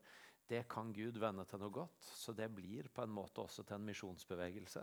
det 0.50 0.64
kan 0.68 0.92
Gud 0.92 1.20
vende 1.22 1.44
til 1.46 1.60
noe 1.62 1.72
godt. 1.72 2.08
Så 2.16 2.34
det 2.36 2.48
blir 2.52 2.88
på 2.92 3.04
en 3.04 3.12
måte 3.14 3.44
også 3.44 3.62
til 3.62 3.78
en 3.78 3.86
misjonsbevegelse. 3.86 4.82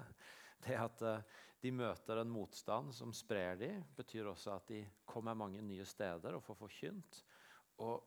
Det 0.63 0.77
at 0.79 1.03
uh, 1.05 1.41
de 1.61 1.71
møter 1.75 2.21
en 2.21 2.31
motstand 2.31 2.93
som 2.95 3.11
sprer 3.13 3.59
de, 3.59 3.71
betyr 3.97 4.29
også 4.31 4.55
at 4.55 4.71
de 4.71 4.79
kommer 5.05 5.37
mange 5.37 5.61
nye 5.61 5.85
steder 5.85 6.37
og 6.37 6.45
får 6.45 6.57
forkynt. 6.61 7.19
Og, 7.83 7.97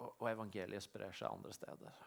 og, 0.00 0.08
og 0.16 0.26
evangeliet 0.30 0.82
sprer 0.82 1.14
seg 1.14 1.28
andre 1.28 1.52
steder. 1.54 2.00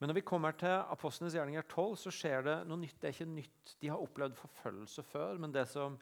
Men 0.00 0.08
når 0.08 0.16
vi 0.16 0.24
kommer 0.24 0.56
til 0.56 0.72
Apostlenes 0.88 1.34
gjerninger 1.36 1.66
12, 1.68 1.96
så 2.00 2.12
skjer 2.14 2.46
det 2.46 2.56
noe 2.68 2.80
nytt. 2.80 2.96
Det 2.96 3.10
er 3.10 3.16
ikke 3.18 3.28
nytt. 3.28 3.74
De 3.82 3.90
har 3.92 4.00
opplevd 4.00 4.38
forfølgelse 4.38 5.04
før, 5.04 5.40
men 5.42 5.52
det 5.52 5.66
som 5.68 5.98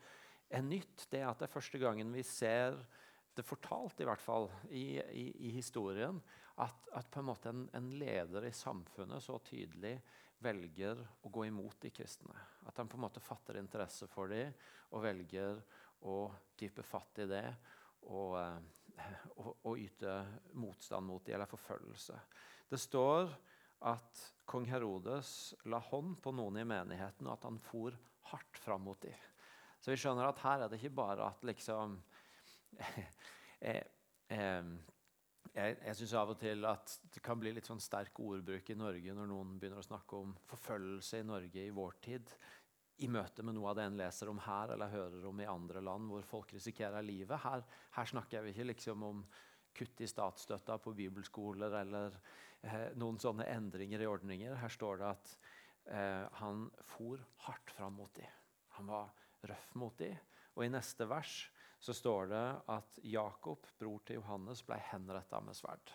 er 0.49 0.63
nytt, 0.63 1.09
det 1.11 1.25
er 1.25 1.27
at 1.33 1.41
det 1.41 1.49
er 1.49 1.57
første 1.57 1.81
gangen 1.83 2.15
vi 2.15 2.23
ser 2.27 2.79
det 3.39 3.45
fortalt, 3.47 4.01
i 4.03 4.07
hvert 4.07 4.23
fall 4.23 4.49
i, 4.71 4.99
i, 4.99 5.25
i 5.49 5.51
historien, 5.55 6.17
at, 6.63 6.89
at, 6.95 7.11
på 7.11 7.21
en 7.21 7.29
måte 7.29 7.51
en, 7.51 7.67
en, 7.75 7.91
leder 7.99 8.49
i 8.49 8.55
samfunnet 8.55 9.23
så 9.23 9.37
tydelig 9.47 9.95
velger 10.43 11.03
å 11.27 11.31
gå 11.35 11.45
imot 11.47 11.79
de 11.83 11.93
kristne. 11.95 12.35
At 12.67 12.79
han 12.79 12.91
på 12.91 12.99
en 12.99 13.05
måte 13.05 13.23
fatter 13.23 13.61
interesse 13.61 14.09
for 14.11 14.31
dem 14.31 14.55
og 14.91 15.05
velger 15.05 15.61
å 16.07 16.21
dype 16.59 16.87
fatt 16.87 17.23
i 17.23 17.29
det 17.31 17.45
og, 18.07 18.39
eh, 18.39 19.15
og, 19.37 19.53
og 19.71 19.79
yte 19.83 20.19
motstand 20.59 21.07
mot 21.07 21.23
dem, 21.27 21.39
eller 21.39 21.51
forfølgelse. 21.51 22.19
Det 22.71 22.79
står 22.79 23.31
at 23.87 24.23
kong 24.49 24.67
Herodes 24.71 25.55
la 25.71 25.81
hånd 25.91 26.17
på 26.23 26.33
noen 26.35 26.61
i 26.61 26.67
menigheten, 26.67 27.29
og 27.29 27.37
at 27.37 27.47
han 27.47 27.61
for 27.63 27.97
hardt 28.33 28.61
fram 28.61 28.87
mot 28.89 29.01
dem. 29.03 29.15
Så 29.79 29.93
vi 29.93 30.01
skjønner 30.01 30.29
at 30.29 30.43
her 30.43 30.65
er 30.65 30.71
det 30.71 30.81
ikke 30.81 30.97
bare 30.99 31.31
at 31.31 31.47
liksom 31.47 32.01
Jeg, 33.59 33.87
jeg, 35.55 35.77
jeg 35.83 35.97
syns 35.99 36.13
av 36.21 36.31
og 36.31 36.37
til 36.39 36.67
at 36.69 36.93
det 37.15 37.23
kan 37.25 37.41
bli 37.41 37.51
litt 37.57 37.67
sånn 37.67 37.81
sterk 37.83 38.21
ordbruk 38.23 38.69
i 38.71 38.77
Norge 38.79 39.15
når 39.17 39.31
noen 39.31 39.57
begynner 39.59 39.81
å 39.81 39.87
snakke 39.87 40.21
om 40.21 40.35
forfølgelse 40.47 41.23
i 41.23 41.27
Norge 41.27 41.65
i 41.65 41.73
vår 41.75 41.97
tid. 42.05 42.35
I 43.03 43.09
møte 43.11 43.43
med 43.47 43.57
noe 43.57 43.73
av 43.73 43.79
det 43.79 43.87
en 43.89 43.99
leser 43.99 44.31
om 44.31 44.39
her 44.45 44.75
eller 44.75 44.93
hører 44.93 45.27
om 45.31 45.43
i 45.43 45.49
andre 45.49 45.83
land 45.83 46.13
hvor 46.13 46.27
folk 46.29 46.55
risikerer 46.55 47.03
livet. 47.03 47.41
Her, 47.43 47.65
her 47.97 48.13
snakker 48.13 48.45
vi 48.45 48.55
ikke 48.55 48.69
liksom 48.71 49.07
om 49.09 49.25
kutt 49.79 50.05
i 50.05 50.11
statsstøtta 50.11 50.79
på 50.83 50.95
bibelskoler 50.99 51.81
eller 51.81 52.15
eh, 52.15 52.47
noen 52.99 53.19
sånne 53.23 53.47
endringer 53.53 54.03
i 54.03 54.09
ordninger. 54.11 54.57
Her 54.59 54.73
står 54.73 55.01
det 55.01 55.11
at 55.13 55.35
eh, 55.93 56.25
han 56.41 56.67
for 56.95 57.23
hardt 57.47 57.71
fram 57.77 57.99
mot 58.01 58.13
dem. 58.17 58.35
Han 58.79 58.91
var 58.91 59.13
røff 59.49 59.71
mot 59.79 59.97
dem. 59.99 60.19
Og 60.57 60.67
i 60.67 60.73
neste 60.73 61.07
vers 61.07 61.45
så 61.79 61.95
står 61.95 62.31
det 62.33 62.45
at 62.75 62.99
Jakob, 63.07 63.67
bror 63.79 64.03
til 64.07 64.19
Johannes, 64.19 64.65
ble 64.67 64.81
henretta 64.91 65.41
med 65.45 65.57
sverd. 65.57 65.93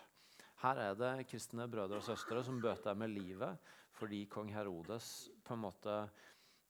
Her 0.63 0.79
er 0.79 0.95
det 0.95 1.27
kristne 1.27 1.67
brødre 1.67 1.99
og 1.99 2.05
søstre 2.05 2.43
som 2.45 2.61
bøter 2.63 2.95
med 2.95 3.11
livet 3.11 3.71
fordi 3.93 4.23
kong 4.31 4.47
Herodes 4.55 5.29
på 5.43 5.53
en 5.53 5.61
måte 5.65 5.97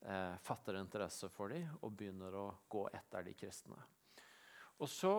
eh, 0.01 0.33
fatter 0.43 0.79
interesse 0.79 1.29
for 1.31 1.53
dem 1.53 1.69
og 1.79 1.93
begynner 1.95 2.35
å 2.35 2.47
gå 2.67 2.88
etter 2.91 3.29
de 3.29 3.35
kristne. 3.38 3.77
Og 4.81 4.89
så 4.89 5.13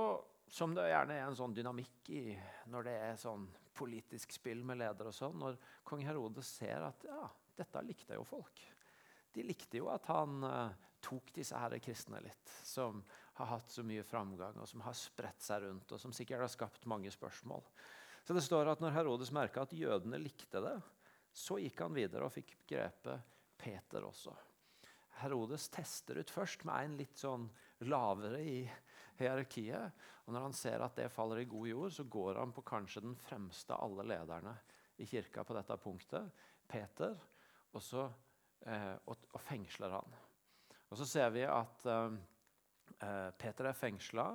som 0.50 0.74
det 0.76 0.86
gjerne 0.88 1.16
er 1.16 1.26
en 1.26 1.36
sånn 1.38 1.54
dynamikk 1.56 2.10
i 2.14 2.22
når 2.70 2.86
det 2.86 2.94
er 3.08 3.20
sånn 3.20 3.46
politisk 3.74 4.34
spill 4.36 4.62
med 4.66 4.78
ledere. 4.78 5.10
og 5.10 5.16
sånn, 5.16 5.38
Når 5.38 5.58
kong 5.86 6.04
Herodes 6.06 6.52
ser 6.60 6.84
at 6.86 7.04
ja, 7.08 7.26
dette 7.56 7.82
likte 7.82 8.18
jo 8.18 8.24
folk. 8.28 8.62
De 9.34 9.42
likte 9.42 9.80
jo 9.80 9.88
at 9.90 10.06
han 10.12 10.44
uh, 10.46 10.70
tok 11.02 11.32
disse 11.34 11.58
her 11.58 11.74
kristne 11.82 12.20
litt, 12.22 12.52
som 12.62 13.02
har 13.34 13.50
hatt 13.50 13.70
så 13.70 13.82
mye 13.82 14.06
framgang, 14.06 14.60
og 14.62 14.68
som 14.70 14.84
har 14.86 14.94
spredt 14.94 15.42
seg 15.42 15.64
rundt, 15.66 15.90
og 15.90 16.00
som 16.00 16.14
sikkert 16.14 16.46
har 16.46 16.52
skapt 16.52 16.86
mange 16.86 17.10
spørsmål. 17.10 17.64
Så 18.24 18.36
det 18.36 18.44
står 18.46 18.70
at 18.70 18.80
når 18.80 18.94
Herodes 18.94 19.34
merka 19.34 19.66
at 19.66 19.74
jødene 19.74 20.22
likte 20.22 20.62
det, 20.62 20.76
så 21.34 21.58
gikk 21.58 21.82
han 21.82 21.96
videre 21.96 22.28
og 22.28 22.32
fikk 22.32 22.54
grepet 22.70 23.32
Peter 23.58 24.06
også. 24.06 24.32
Herodes 25.18 25.66
tester 25.74 26.20
ut 26.22 26.30
først 26.30 26.64
med 26.66 26.86
en 26.86 26.96
litt 26.98 27.18
sånn 27.18 27.48
lavere 27.90 28.40
i 28.40 28.58
hierarkiet. 29.20 30.04
Og 30.24 30.34
når 30.34 30.48
han 30.48 30.56
ser 30.56 30.82
at 30.84 30.96
det 30.98 31.12
faller 31.12 31.42
i 31.42 31.48
god 31.48 31.68
jord, 31.68 31.92
så 31.92 32.04
går 32.04 32.40
han 32.40 32.52
på 32.56 32.64
kanskje 32.66 33.04
den 33.04 33.16
fremste 33.20 33.76
av 33.76 33.86
alle 33.86 34.08
lederne 34.14 34.56
i 34.96 35.06
kirka 35.06 35.44
på 35.44 35.56
dette 35.56 35.76
punktet, 35.82 36.44
Peter, 36.70 37.16
og, 37.74 37.82
så, 37.82 38.06
eh, 38.66 38.94
og, 39.10 39.26
og 39.34 39.42
fengsler 39.42 39.96
han. 39.96 40.14
Og 40.88 41.00
så 41.00 41.06
ser 41.08 41.32
vi 41.34 41.42
at 41.48 41.86
eh, 41.90 42.14
Eh, 43.04 43.30
Peter 43.30 43.68
er 43.68 43.76
fengsla, 43.76 44.28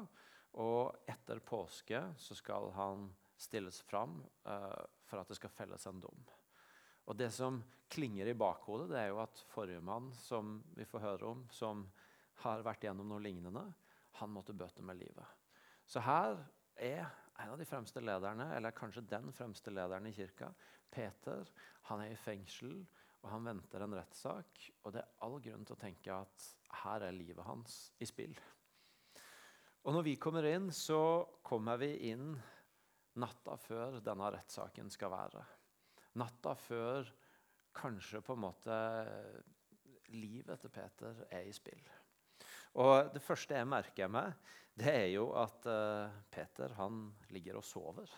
og 0.60 1.10
etter 1.10 1.42
påske 1.46 2.02
så 2.18 2.38
skal 2.38 2.72
han 2.76 3.10
stilles 3.40 3.82
fram 3.88 4.20
eh, 4.46 4.86
for 5.08 5.22
at 5.22 5.30
det 5.30 5.38
skal 5.40 5.54
felles 5.54 5.86
en 5.88 6.02
dom. 6.04 6.24
Og 7.10 7.18
Det 7.18 7.32
som 7.34 7.62
klinger 7.90 8.28
i 8.28 8.38
bakhodet, 8.38 8.90
det 8.92 9.00
er 9.02 9.08
jo 9.10 9.22
at 9.24 9.44
forrige 9.50 9.82
mann 9.82 10.12
som 10.14 10.60
vi 10.76 10.86
får 10.86 11.06
høre 11.06 11.32
om, 11.32 11.46
som 11.50 11.88
har 12.44 12.62
vært 12.66 12.86
gjennom 12.86 13.10
noe 13.10 13.24
lignende, 13.24 13.66
han 14.20 14.32
måtte 14.34 14.56
bøte 14.58 14.84
med 14.86 15.00
livet. 15.00 15.26
Så 15.90 16.04
her 16.06 16.38
er 16.80 17.08
en 17.40 17.54
av 17.54 17.60
de 17.60 17.68
fremste 17.68 18.02
lederne, 18.04 18.52
eller 18.56 18.76
kanskje 18.76 19.06
den 19.08 19.32
fremste 19.36 19.72
lederen 19.72 20.08
i 20.10 20.14
kirka, 20.16 20.52
Peter. 20.92 21.48
Han 21.90 22.04
er 22.04 22.14
i 22.14 22.20
fengsel, 22.20 22.82
og 23.24 23.32
han 23.34 23.48
venter 23.48 23.84
en 23.84 23.96
rettssak. 23.98 24.64
Og 24.84 24.94
det 24.94 25.04
er 25.04 25.26
all 25.26 25.40
grunn 25.44 25.66
til 25.68 25.76
å 25.76 25.82
tenke 25.82 26.16
at 26.16 26.48
her 26.84 27.08
er 27.08 27.16
livet 27.16 27.46
hans 27.48 27.80
i 28.00 28.08
spill. 28.10 28.36
Og 29.88 29.96
når 29.96 30.06
vi 30.06 30.18
kommer 30.22 30.46
inn, 30.46 30.68
så 30.76 31.00
kommer 31.46 31.80
vi 31.82 31.94
inn 32.12 32.34
natta 33.20 33.56
før 33.60 34.00
denne 34.04 34.34
rettssaken 34.36 34.92
skal 34.94 35.14
være. 35.14 35.46
Natta 36.20 36.56
før 36.60 37.08
kanskje 37.80 38.22
på 38.26 38.36
en 38.36 38.44
måte 38.44 38.78
livet 40.14 40.60
til 40.62 40.74
Peter 40.74 41.24
er 41.30 41.48
i 41.48 41.56
spill. 41.56 41.82
Og 42.78 43.14
Det 43.14 43.22
første 43.24 43.58
jeg 43.58 43.68
merker 43.68 44.12
meg, 44.12 44.34
det 44.80 44.92
er 44.94 45.08
jo 45.12 45.30
at 45.36 45.66
uh, 45.68 46.12
Peter 46.32 46.76
han 46.78 47.08
ligger 47.34 47.60
og 47.60 47.66
sover. 47.66 48.12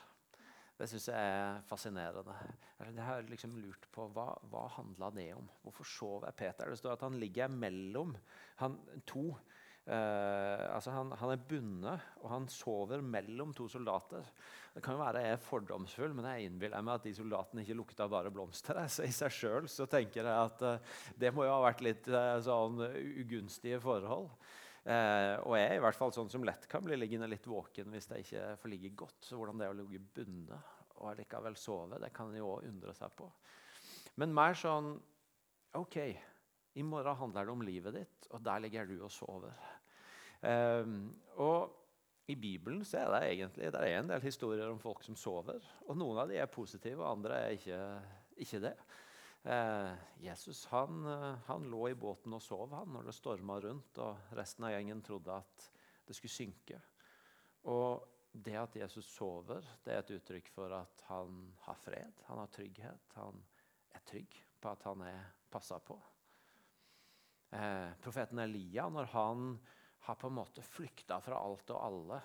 Det 0.77 0.87
syns 0.89 1.07
jeg 1.11 1.31
er 1.31 1.61
fascinerende. 1.69 2.33
Jeg 2.81 3.05
har 3.05 3.25
liksom 3.29 3.53
lurt 3.61 3.85
på 3.93 4.07
Hva, 4.15 4.31
hva 4.49 4.65
handla 4.77 5.11
det 5.13 5.27
om? 5.37 5.45
Hvorfor 5.61 5.85
sover 5.85 6.33
Peter? 6.33 6.69
Det 6.69 6.79
står 6.79 6.95
at 6.95 7.05
han 7.05 7.19
ligger 7.21 7.53
mellom 7.53 8.15
han, 8.63 8.79
to. 9.05 9.27
Uh, 9.81 10.75
altså 10.75 10.91
han, 10.93 11.09
han, 11.17 11.31
er 11.33 11.45
bundet, 11.49 12.03
og 12.21 12.27
han 12.29 12.45
sover 12.53 13.01
mellom 13.01 13.53
to 13.57 13.65
soldater. 13.71 14.27
Det 14.75 14.83
kan 14.85 14.95
jo 14.95 15.01
være 15.01 15.23
jeg 15.25 15.35
er 15.35 15.41
fordomsfull, 15.41 16.13
men 16.15 16.27
jeg 16.29 16.49
innbiller 16.49 16.85
meg 16.85 16.99
at 16.99 17.07
de 17.07 17.15
soldatene 17.17 17.65
ikke 17.65 17.79
lukta 17.79 18.07
bare 18.11 18.31
blomster. 18.33 18.77
Så 18.93 19.07
I 19.07 19.15
seg 19.15 19.33
sjøl 19.33 19.69
tenker 19.89 20.21
jeg 20.21 20.31
at 20.31 20.65
uh, 20.67 20.99
det 21.17 21.33
må 21.33 21.47
jo 21.47 21.55
ha 21.55 21.63
vært 21.65 21.85
litt 21.85 22.11
uh, 22.13 22.37
sånn 22.45 22.83
ugunstige 23.23 23.81
forhold. 23.83 24.29
Og 24.81 25.51
jeg 25.53 25.65
er 25.67 25.75
i 25.75 25.81
hvert 25.83 25.93
fall 25.93 26.09
sånn 26.09 26.31
som 26.33 26.41
lett 26.41 26.63
kan 26.65 26.81
bli 26.81 26.95
liggende 26.97 27.27
litt 27.29 27.45
våken 27.45 27.91
hvis 27.93 28.07
jeg 28.09 28.23
ikke 28.23 28.45
får 28.57 28.71
ligge 28.71 28.89
godt. 28.97 29.19
Så 29.21 29.37
hvordan 29.37 29.61
det 29.61 29.67
er 29.67 29.75
å 29.75 29.77
ligge 29.77 30.01
bundet 30.15 30.71
og 30.97 31.19
likevel 31.19 31.53
sove, 31.53 31.99
det 32.01 32.09
kan 32.15 32.31
en 32.31 32.39
jo 32.39 32.47
òg 32.55 32.65
undre 32.65 32.95
seg 32.97 33.13
på. 33.13 33.27
Men 34.17 34.33
mer 34.33 34.57
sånn 34.57 34.95
OK, 35.77 35.99
i 36.73 36.83
morgen 36.83 37.17
handler 37.19 37.45
det 37.45 37.53
om 37.53 37.63
livet 37.65 37.95
ditt, 37.95 38.27
og 38.31 38.43
der 38.45 38.63
ligger 38.63 38.87
du 38.87 38.97
og 39.03 39.11
sover. 39.11 39.53
Um, 40.41 41.11
og 41.43 41.77
i 42.31 42.35
Bibelen 42.39 42.85
så 42.87 43.01
er 43.01 43.11
det 43.11 43.21
egentlig 43.33 43.71
det 43.73 43.81
er 43.81 43.99
en 43.99 44.09
del 44.09 44.23
historier 44.23 44.69
om 44.71 44.79
folk 44.79 45.03
som 45.03 45.17
sover. 45.19 45.59
og 45.87 45.97
Noen 45.99 46.21
av 46.23 46.31
de 46.31 46.39
er 46.39 46.51
positive, 46.51 47.01
og 47.03 47.17
andre 47.17 47.41
er 47.41 47.57
ikke, 47.57 47.81
ikke 48.45 48.61
det. 48.63 48.75
Uh, 49.41 49.91
Jesus 50.21 50.63
han, 50.69 51.03
han, 51.47 51.67
lå 51.69 51.87
i 51.89 51.97
båten 51.97 52.37
og 52.37 52.43
sov 52.45 52.75
han 52.77 52.91
når 52.93 53.09
det 53.09 53.17
storma 53.17 53.57
rundt, 53.59 53.99
og 53.99 54.37
resten 54.37 54.67
av 54.67 54.75
gjengen 54.75 55.03
trodde 55.05 55.41
at 55.41 55.67
det 56.07 56.15
skulle 56.17 56.33
synke. 56.33 56.79
Og 57.69 58.07
det 58.31 58.55
at 58.55 58.75
Jesus 58.75 59.09
sover, 59.11 59.65
det 59.83 59.93
er 59.93 60.05
et 60.05 60.13
uttrykk 60.15 60.47
for 60.53 60.71
at 60.73 61.03
han 61.09 61.43
har 61.65 61.77
fred, 61.83 62.23
han 62.29 62.39
har 62.39 62.53
trygghet. 62.53 63.17
Han 63.17 63.43
er 63.91 64.07
trygg 64.07 64.39
på 64.61 64.71
at 64.71 64.87
han 64.87 65.03
er 65.09 65.21
passa 65.51 65.81
på. 65.83 65.99
Eh, 67.51 67.93
profeten 67.99 68.39
Elia, 68.39 68.87
når 68.89 69.09
han 69.11 69.59
har 70.07 70.15
på 70.15 70.27
en 70.27 70.37
måte 70.37 70.63
flykta 70.63 71.19
fra 71.21 71.41
alt 71.43 71.73
og 71.73 71.81
alle 71.83 72.21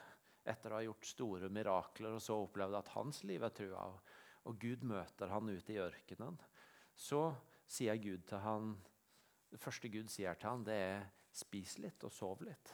etter 0.46 0.70
å 0.70 0.78
ha 0.78 0.84
gjort 0.86 1.08
store 1.08 1.48
mirakler 1.50 2.14
og 2.14 2.22
så 2.22 2.36
opplevd 2.44 2.78
at 2.78 2.92
hans 2.94 3.24
liv 3.26 3.42
er 3.42 3.54
trua, 3.54 3.88
og 4.46 4.60
Gud 4.62 4.84
møter 4.86 5.32
han 5.32 5.50
ute 5.50 5.74
i 5.74 5.80
ørkenen, 5.82 6.38
så 6.94 7.32
sier 7.66 7.98
Gud 7.98 8.22
til 8.30 8.38
han, 8.44 8.76
det 9.50 9.58
første 9.58 9.90
Gud 9.90 10.12
sier 10.12 10.38
til 10.38 10.52
han, 10.52 10.64
det 10.64 10.78
er 10.78 11.08
'spis 11.34 11.78
litt 11.82 12.04
og 12.06 12.12
sov 12.14 12.46
litt'. 12.46 12.72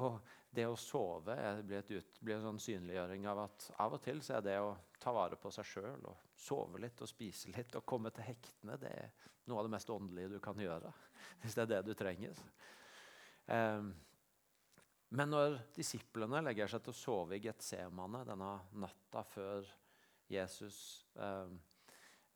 Og 0.00 0.16
det 0.56 0.66
å 0.68 0.76
sove 0.80 1.36
blir, 1.66 1.84
ut, 1.98 2.18
blir, 2.20 2.38
en 2.38 2.48
sånn 2.48 2.62
synliggjøring 2.62 3.26
av 3.28 3.42
at 3.44 3.68
av 3.84 3.96
og 3.98 4.02
til 4.04 4.22
så 4.24 4.38
er 4.38 4.46
det 4.46 4.56
å 4.62 4.72
ta 5.02 5.12
vare 5.14 5.38
på 5.40 5.52
seg 5.54 5.68
sjøl 5.68 6.08
og 6.08 6.32
sove 6.36 6.80
litt 6.82 7.00
og 7.04 7.10
spise 7.10 7.52
litt 7.52 7.76
og 7.76 7.86
komme 7.88 8.12
til 8.14 8.26
hektene 8.26 8.78
det 8.80 8.92
er 8.92 9.30
noe 9.46 9.60
av 9.60 9.68
det 9.68 9.74
mest 9.76 9.92
åndelige 9.92 10.32
du 10.32 10.40
kan 10.42 10.58
gjøre. 10.58 10.90
Hvis 11.42 11.54
det 11.54 11.66
er 11.66 11.72
det 11.76 11.82
du 11.86 11.94
trenger. 11.98 12.40
Um, 13.46 13.92
men 15.14 15.30
når 15.30 15.60
disiplene 15.76 16.42
legger 16.42 16.70
seg 16.70 16.82
til 16.82 16.94
å 16.94 16.98
sove 16.98 17.36
i 17.36 17.42
Getsemane 17.44 18.24
denne 18.26 18.52
natta 18.82 19.22
før 19.22 19.68
Jesus 20.26 20.78
ehm, 21.22 21.54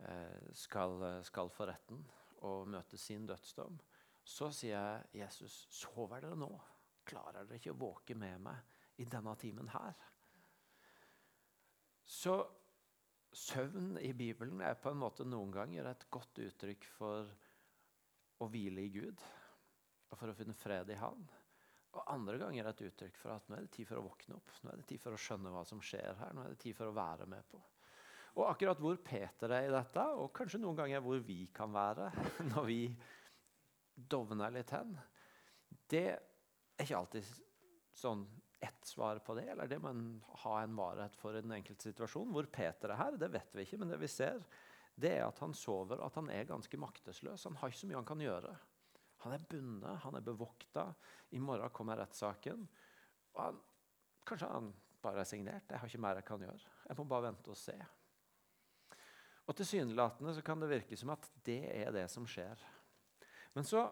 eh, 0.07 0.51
skal, 0.55 1.03
skal 1.27 1.51
for 1.51 1.67
retten 1.67 2.05
og 2.47 2.69
møte 2.71 2.99
sin 3.01 3.27
dødsdom, 3.27 3.81
så 4.23 4.53
sier 4.55 5.03
Jesus, 5.13 5.67
'Sover 5.75 6.23
dere 6.23 6.39
nå? 6.39 6.51
Klarer 7.11 7.45
dere 7.45 7.59
ikke 7.61 7.75
å 7.75 7.81
våke 7.81 8.17
med 8.19 8.47
meg 8.47 9.03
i 9.03 9.09
denne 9.11 9.35
timen 9.41 9.71
her?' 9.75 10.09
Så 12.11 12.35
søvn 13.33 13.95
i 14.03 14.13
Bibelen 14.13 14.63
er 14.67 14.75
på 14.75 14.91
en 14.91 14.99
måte 14.99 15.27
noen 15.27 15.53
ganger 15.55 15.87
et 15.87 16.09
godt 16.11 16.41
uttrykk 16.43 16.87
for 16.97 17.29
å 18.43 18.49
hvile 18.51 18.83
i 18.83 18.91
Gud 18.95 19.23
og 20.11 20.19
for 20.19 20.33
å 20.33 20.35
finne 20.35 20.57
fred 20.59 20.91
i 20.91 20.99
Han. 20.99 21.29
Og 21.91 22.07
andre 22.11 22.39
ganger 22.39 22.71
et 22.71 22.83
uttrykk 22.87 23.19
for 23.19 23.35
at 23.35 23.47
nå 23.51 23.59
er 23.59 23.67
det 23.67 23.75
tid 23.75 23.89
for 23.89 23.99
å 23.99 24.07
våkne 24.07 24.37
opp. 24.39 24.51
Nå 24.63 24.73
er 24.73 24.81
det 24.81 24.89
tid 24.91 25.03
for 25.03 25.15
å 25.15 25.21
skjønne 25.21 25.53
hva 25.55 25.63
som 25.67 25.83
skjer 25.83 26.19
her. 26.19 26.35
Nå 26.35 26.45
er 26.45 26.55
det 26.55 26.61
tid 26.63 26.77
for 26.79 26.91
å 26.91 26.97
være 26.97 27.27
med 27.31 27.47
på. 27.51 27.63
Og 28.39 28.45
akkurat 28.47 28.79
hvor 28.79 28.99
Peter 29.03 29.51
er 29.57 29.67
i 29.67 29.73
dette, 29.75 30.05
og 30.15 30.31
kanskje 30.35 30.61
noen 30.63 30.79
ganger 30.79 31.03
hvor 31.03 31.23
vi 31.27 31.41
kan 31.55 31.73
være 31.75 32.13
når 32.53 32.69
vi 32.69 32.83
dovner 34.11 34.55
litt 34.55 34.71
hen, 34.75 34.95
det 35.91 36.07
er 36.81 36.89
ikke 36.89 37.01
alltid 37.01 37.31
sånn 38.01 38.25
ett 38.61 38.85
svar 38.85 39.21
på 39.25 39.35
det. 39.39 39.47
Eller 39.53 39.69
det 39.69 39.79
må 39.81 39.93
en 39.93 40.05
ha 40.45 40.57
en 40.63 40.77
varhet 40.77 41.17
for 41.17 41.37
i 41.37 41.45
den 41.45 41.55
enkelte 41.57 41.91
situasjonen. 41.91 42.33
Hvor 42.37 42.49
Peter 42.53 42.93
er 42.93 43.01
her, 43.01 43.21
det 43.21 43.31
vet 43.33 43.55
vi 43.57 43.65
ikke, 43.65 43.79
men 43.81 43.93
det 43.93 44.01
vi 44.03 44.11
ser, 44.11 44.43
det 45.01 45.15
er 45.17 45.25
at 45.27 45.41
han 45.41 45.55
sover, 45.57 46.03
at 46.05 46.19
han 46.19 46.29
er 46.33 46.49
ganske 46.49 46.81
maktesløs. 46.81 47.47
Han 47.49 47.57
har 47.61 47.73
ikke 47.73 47.83
så 47.83 47.89
mye 47.89 48.01
han 48.01 48.11
kan 48.11 48.25
gjøre. 48.25 48.53
Han 49.25 49.37
er 49.37 49.47
bundet, 49.49 50.03
han 50.05 50.17
er 50.17 50.25
bevokta. 50.25 50.87
I 51.37 51.41
morgen 51.41 51.73
kommer 51.77 52.01
rettssaken. 52.01 52.67
Kanskje 54.29 54.49
han 54.49 54.71
bare 55.01 55.23
er 55.23 55.29
signert. 55.29 55.69
Jeg 55.69 55.81
har 55.81 55.89
ikke 55.89 56.03
mer 56.05 56.21
jeg 56.21 56.29
kan 56.29 56.45
gjøre. 56.45 56.77
Jeg 56.89 56.99
må 56.99 57.09
bare 57.09 57.29
vente 57.31 57.53
og 57.53 57.59
se. 57.59 57.77
Og 59.49 59.57
Tilsynelatende 59.57 60.35
så 60.37 60.45
kan 60.47 60.61
det 60.63 60.71
virke 60.71 60.97
som 60.97 61.13
at 61.17 61.25
det 61.45 61.63
er 61.73 61.91
det 61.95 62.07
som 62.13 62.29
skjer. 62.29 62.61
Men 63.57 63.67
så, 63.67 63.89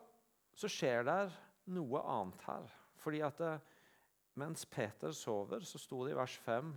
så 0.54 0.71
skjer 0.71 1.09
det 1.09 1.23
noe 1.75 2.02
annet 2.07 2.45
her. 2.47 2.76
Fordi 3.08 3.22
at 3.24 3.38
eh, 3.40 3.60
mens 4.36 4.66
Peter 4.68 5.14
sover, 5.16 5.64
så 5.64 5.80
sto 5.80 6.02
det 6.04 6.12
i 6.12 6.18
vers 6.18 6.34
5 6.44 6.74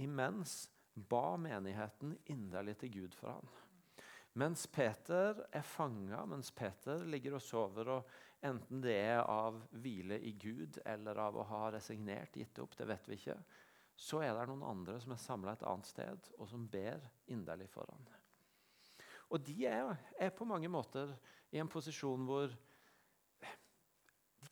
imens 0.00 0.62
ba 0.94 1.34
menigheten 1.36 2.14
inderlig 2.32 2.78
til 2.80 2.92
Gud 2.94 3.16
for 3.18 3.34
ham. 3.34 3.50
Mens 4.40 4.64
Peter 4.66 5.44
er 5.52 5.66
fanga, 5.68 6.22
mens 6.24 6.48
Peter 6.56 7.04
ligger 7.04 7.36
og 7.36 7.44
sover, 7.44 7.90
og 7.98 8.48
enten 8.48 8.80
det 8.80 8.96
er 8.96 9.20
av 9.28 9.60
hvile 9.76 10.16
i 10.24 10.32
Gud 10.40 10.80
eller 10.86 11.20
av 11.20 11.36
å 11.36 11.44
ha 11.52 11.68
resignert, 11.76 12.40
gitt 12.40 12.64
opp, 12.64 12.72
det 12.80 12.88
vet 12.88 13.12
vi 13.12 13.20
ikke, 13.20 13.36
så 13.94 14.24
er 14.24 14.32
det 14.32 14.48
noen 14.48 14.64
andre 14.66 14.96
som 15.04 15.12
er 15.12 15.20
samla 15.20 15.52
et 15.52 15.68
annet 15.68 15.92
sted, 15.92 16.32
og 16.38 16.48
som 16.48 16.64
ber 16.64 17.04
inderlig 17.28 17.68
for 17.76 17.92
ham. 17.92 18.08
Og 19.36 19.44
de 19.44 19.68
er, 19.68 19.92
er, 20.16 20.32
på 20.32 20.48
mange 20.48 20.72
måter 20.72 21.12
i 21.52 21.60
en 21.60 21.68
posisjon 21.68 22.24
hvor 22.24 22.56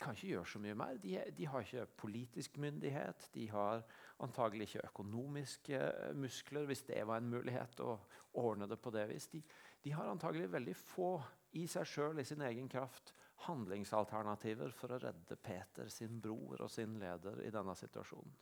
kan 0.02 0.16
ikke 0.16 0.32
gjøre 0.34 0.50
så 0.52 0.60
mye 0.62 0.76
mer. 0.78 0.98
De, 1.02 1.14
de 1.36 1.46
har 1.48 1.64
ikke 1.64 1.86
politisk 2.02 2.58
myndighet. 2.62 3.28
De 3.34 3.46
har 3.50 3.82
antagelig 4.22 4.68
ikke 4.68 4.86
økonomiske 4.90 5.80
muskler, 6.18 6.66
hvis 6.68 6.84
det 6.88 7.00
var 7.08 7.22
en 7.22 7.30
mulighet 7.32 7.82
å 7.84 7.96
ordne 8.42 8.68
det 8.70 8.78
på 8.82 8.92
det 8.94 9.06
vis. 9.10 9.28
De, 9.32 9.42
de 9.82 9.94
har 9.94 10.10
antagelig 10.10 10.50
veldig 10.52 10.76
få 10.78 11.14
i 11.58 11.66
seg 11.70 11.88
sjøl, 11.88 12.20
i 12.20 12.26
sin 12.26 12.44
egen 12.46 12.68
kraft, 12.70 13.14
handlingsalternativer 13.46 14.70
for 14.76 14.94
å 14.94 15.00
redde 15.02 15.38
Peter, 15.42 15.90
sin 15.90 16.20
bror 16.22 16.62
og 16.62 16.70
sin 16.70 16.94
leder, 17.00 17.42
i 17.42 17.50
denne 17.54 17.74
situasjonen. 17.78 18.36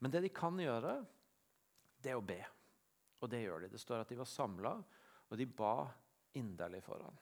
Men 0.00 0.12
det 0.12 0.24
de 0.24 0.32
kan 0.32 0.58
gjøre, 0.60 0.98
det 2.00 2.12
er 2.12 2.20
å 2.20 2.24
be. 2.24 2.40
Og 3.20 3.28
det 3.28 3.42
gjør 3.42 3.64
de. 3.64 3.72
Det 3.72 3.80
står 3.80 4.04
at 4.04 4.12
de 4.12 4.20
var 4.20 4.28
samla, 4.28 4.76
og 5.28 5.36
de 5.38 5.46
ba 5.46 5.74
inderlig 6.40 6.80
for 6.84 7.02
ham. 7.04 7.18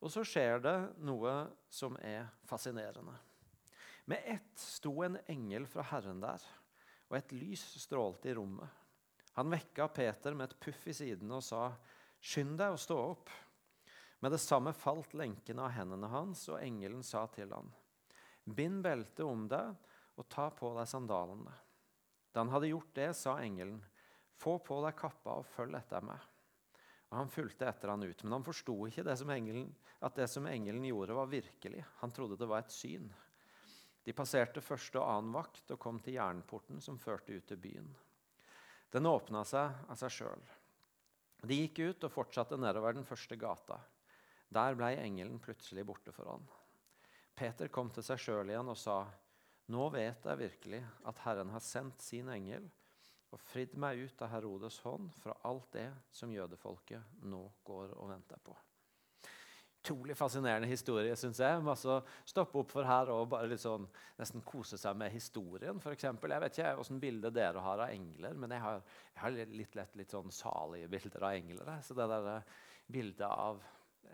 Og 0.00 0.12
så 0.12 0.24
skjer 0.24 0.62
det 0.64 0.76
noe 1.04 1.32
som 1.68 1.96
er 2.00 2.30
fascinerende. 2.48 3.14
Med 4.08 4.24
ett 4.24 4.58
sto 4.58 4.94
en 5.04 5.18
engel 5.28 5.66
fra 5.68 5.84
Herren 5.92 6.22
der, 6.22 6.42
og 7.10 7.18
et 7.18 7.34
lys 7.36 7.62
strålte 7.82 8.30
i 8.30 8.34
rommet. 8.34 8.68
Han 9.36 9.52
vekka 9.52 9.88
Peter 9.94 10.34
med 10.34 10.50
et 10.50 10.60
puff 10.62 10.86
i 10.90 10.94
siden 10.96 11.30
og 11.32 11.44
sa, 11.44 11.68
Skynd 12.20 12.58
deg 12.60 12.74
å 12.74 12.80
stå 12.80 12.96
opp. 13.00 13.30
Med 14.20 14.34
det 14.34 14.40
samme 14.42 14.72
falt 14.76 15.14
lenken 15.16 15.60
av 15.62 15.72
hendene 15.72 16.10
hans, 16.12 16.42
og 16.52 16.60
engelen 16.60 17.04
sa 17.06 17.24
til 17.32 17.52
ham, 17.54 17.70
Bind 18.44 18.82
beltet 18.84 19.22
om 19.24 19.46
deg 19.48 19.76
og 20.18 20.28
ta 20.28 20.48
på 20.52 20.72
deg 20.76 20.88
sandalene. 20.88 21.54
Da 22.32 22.42
han 22.42 22.52
hadde 22.52 22.70
gjort 22.72 22.92
det, 22.96 23.12
sa 23.16 23.38
engelen, 23.40 23.80
få 24.40 24.58
på 24.64 24.80
deg 24.84 24.96
kappa 24.98 25.38
og 25.40 25.48
følg 25.54 25.78
etter 25.78 26.04
meg. 26.04 26.29
Han 27.10 27.28
fulgte 27.28 27.66
etter 27.66 27.90
han 27.90 28.02
ut, 28.02 28.22
men 28.22 28.32
han 28.32 28.44
forsto 28.46 28.74
ikke 28.86 29.02
det 29.02 29.16
engelen, 29.34 29.72
at 29.98 30.14
det 30.14 30.28
som 30.30 30.46
engelen 30.46 30.84
gjorde, 30.86 31.16
var 31.18 31.26
virkelig. 31.26 31.82
Han 31.98 32.12
trodde 32.14 32.38
det 32.38 32.46
var 32.46 32.62
et 32.62 32.70
syn. 32.70 33.08
De 34.06 34.14
passerte 34.14 34.62
første 34.62 35.00
og 35.00 35.08
annen 35.10 35.34
vakt 35.34 35.74
og 35.74 35.80
kom 35.82 35.98
til 36.00 36.16
jernporten 36.16 36.80
som 36.80 36.98
førte 37.02 37.34
ut 37.34 37.46
til 37.50 37.58
byen. 37.58 37.90
Den 38.94 39.10
åpna 39.10 39.42
seg 39.46 39.90
av 39.90 39.98
seg 39.98 40.14
sjøl. 40.14 40.46
De 41.42 41.58
gikk 41.64 41.82
ut 41.82 42.06
og 42.06 42.14
fortsatte 42.14 42.58
nedover 42.60 42.94
den 42.94 43.06
første 43.06 43.36
gata. 43.36 43.80
Der 44.50 44.78
blei 44.78 44.94
engelen 44.98 45.42
plutselig 45.42 45.84
borte 45.86 46.14
for 46.14 46.30
han. 46.30 46.46
Peter 47.34 47.70
kom 47.72 47.90
til 47.90 48.06
seg 48.06 48.22
sjøl 48.22 48.50
igjen 48.50 48.70
og 48.70 48.78
sa, 48.78 49.02
Nå 49.70 49.86
vet 49.94 50.26
jeg 50.26 50.40
virkelig 50.40 50.80
at 51.06 51.22
Herren 51.24 51.50
har 51.54 51.62
sendt 51.62 52.02
sin 52.02 52.30
engel 52.30 52.66
og 53.30 53.42
fridd 53.50 53.76
meg 53.78 54.00
ut 54.02 54.22
av 54.24 54.32
Herodes 54.32 54.80
hånd 54.84 55.12
fra 55.22 55.36
alt 55.46 55.70
det 55.76 55.88
som 56.14 56.32
jødefolket 56.34 57.22
nå 57.30 57.44
går 57.66 57.94
og 57.96 58.10
venter 58.10 58.42
på. 58.42 58.56
Utrolig 59.80 60.12
fascinerende 60.18 60.68
historie, 60.68 61.14
syns 61.16 61.38
jeg. 61.40 61.60
Masse 61.64 61.94
stoppe 62.28 62.58
opp 62.60 62.72
for 62.74 62.84
her 62.84 63.08
og 63.14 63.30
bare 63.32 63.48
litt 63.48 63.62
sånn, 63.62 63.86
nesten 64.18 64.42
kose 64.44 64.76
seg 64.76 64.98
med 65.00 65.14
historien. 65.14 65.80
Eksempel. 65.88 66.34
jeg 66.34 66.44
vet 66.44 66.58
ikke 66.58 66.74
hvilket 66.76 67.00
bilde 67.06 67.30
dere 67.32 67.62
har 67.64 67.86
av 67.86 67.94
engler, 67.94 68.36
men 68.36 68.52
jeg 68.52 68.60
har, 68.66 68.82
jeg 69.14 69.22
har 69.22 69.38
litt 69.56 69.78
lett 69.78 69.96
litt 69.96 70.12
sånn 70.12 70.34
salige 70.34 70.90
bilder 70.92 71.24
av 71.24 71.38
engler. 71.38 71.72
Så 71.86 71.96
det 71.96 72.10
der 72.12 72.42
bildet 72.92 73.24
av 73.30 73.62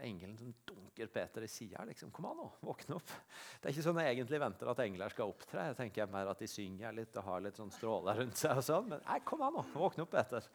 engelen 0.05 0.37
som 0.39 0.53
dunker 0.65 1.07
Peter 1.07 1.43
i 1.43 1.49
sida. 1.49 1.85
Liksom, 1.85 2.11
Kom 2.11 2.25
an, 2.31 2.37
nå, 2.37 2.47
våkne 2.61 2.97
opp. 2.99 3.13
Det 3.61 3.69
er 3.69 3.75
ikke 3.75 3.85
sånn 3.87 4.01
jeg 4.03 4.15
egentlig 4.15 4.41
venter 4.43 4.71
at 4.73 4.83
engler 4.85 5.13
skal 5.13 5.33
opptre. 5.33 5.67
Jeg 5.71 5.77
tenker 5.79 6.11
mer 6.13 6.31
at 6.33 6.43
de 6.43 6.49
synger 6.51 6.97
litt 6.97 7.17
og 7.21 7.29
har 7.29 7.45
litt 7.45 7.61
sånn 7.61 7.73
stråler 7.75 8.21
rundt 8.23 8.41
seg. 8.41 8.59
og 8.59 8.67
sånn. 8.67 8.91
Men 8.93 9.05
nei, 9.07 9.21
kom 9.29 9.45
an, 9.47 9.57
nå, 9.59 9.65
våkne 9.75 10.07
opp, 10.07 10.13
Peter. 10.17 10.51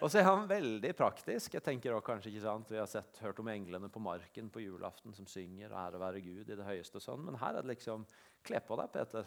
Og 0.00 0.06
så 0.06 0.20
er 0.20 0.28
han 0.28 0.48
veldig 0.50 0.92
praktisk. 0.98 1.56
Jeg 1.58 1.66
tenker 1.66 1.96
også, 1.96 2.08
kanskje 2.10 2.32
ikke 2.32 2.44
sant, 2.46 2.72
Vi 2.72 2.80
har 2.80 2.90
sett, 2.90 3.22
hørt 3.24 3.40
om 3.42 3.52
englene 3.52 3.90
på 3.92 4.02
marken 4.02 4.50
på 4.52 4.64
julaften 4.64 5.14
som 5.14 5.26
synger 5.28 5.70
'Ære 5.70 6.02
være 6.02 6.24
Gud' 6.24 6.50
i 6.50 6.58
det 6.58 6.68
høyeste. 6.68 6.96
og 6.96 7.06
sånn. 7.06 7.24
Men 7.24 7.40
her 7.40 7.56
er 7.56 7.62
det 7.62 7.76
liksom 7.76 8.06
Kle 8.42 8.58
på 8.58 8.76
deg, 8.76 8.92
Peter. 8.92 9.26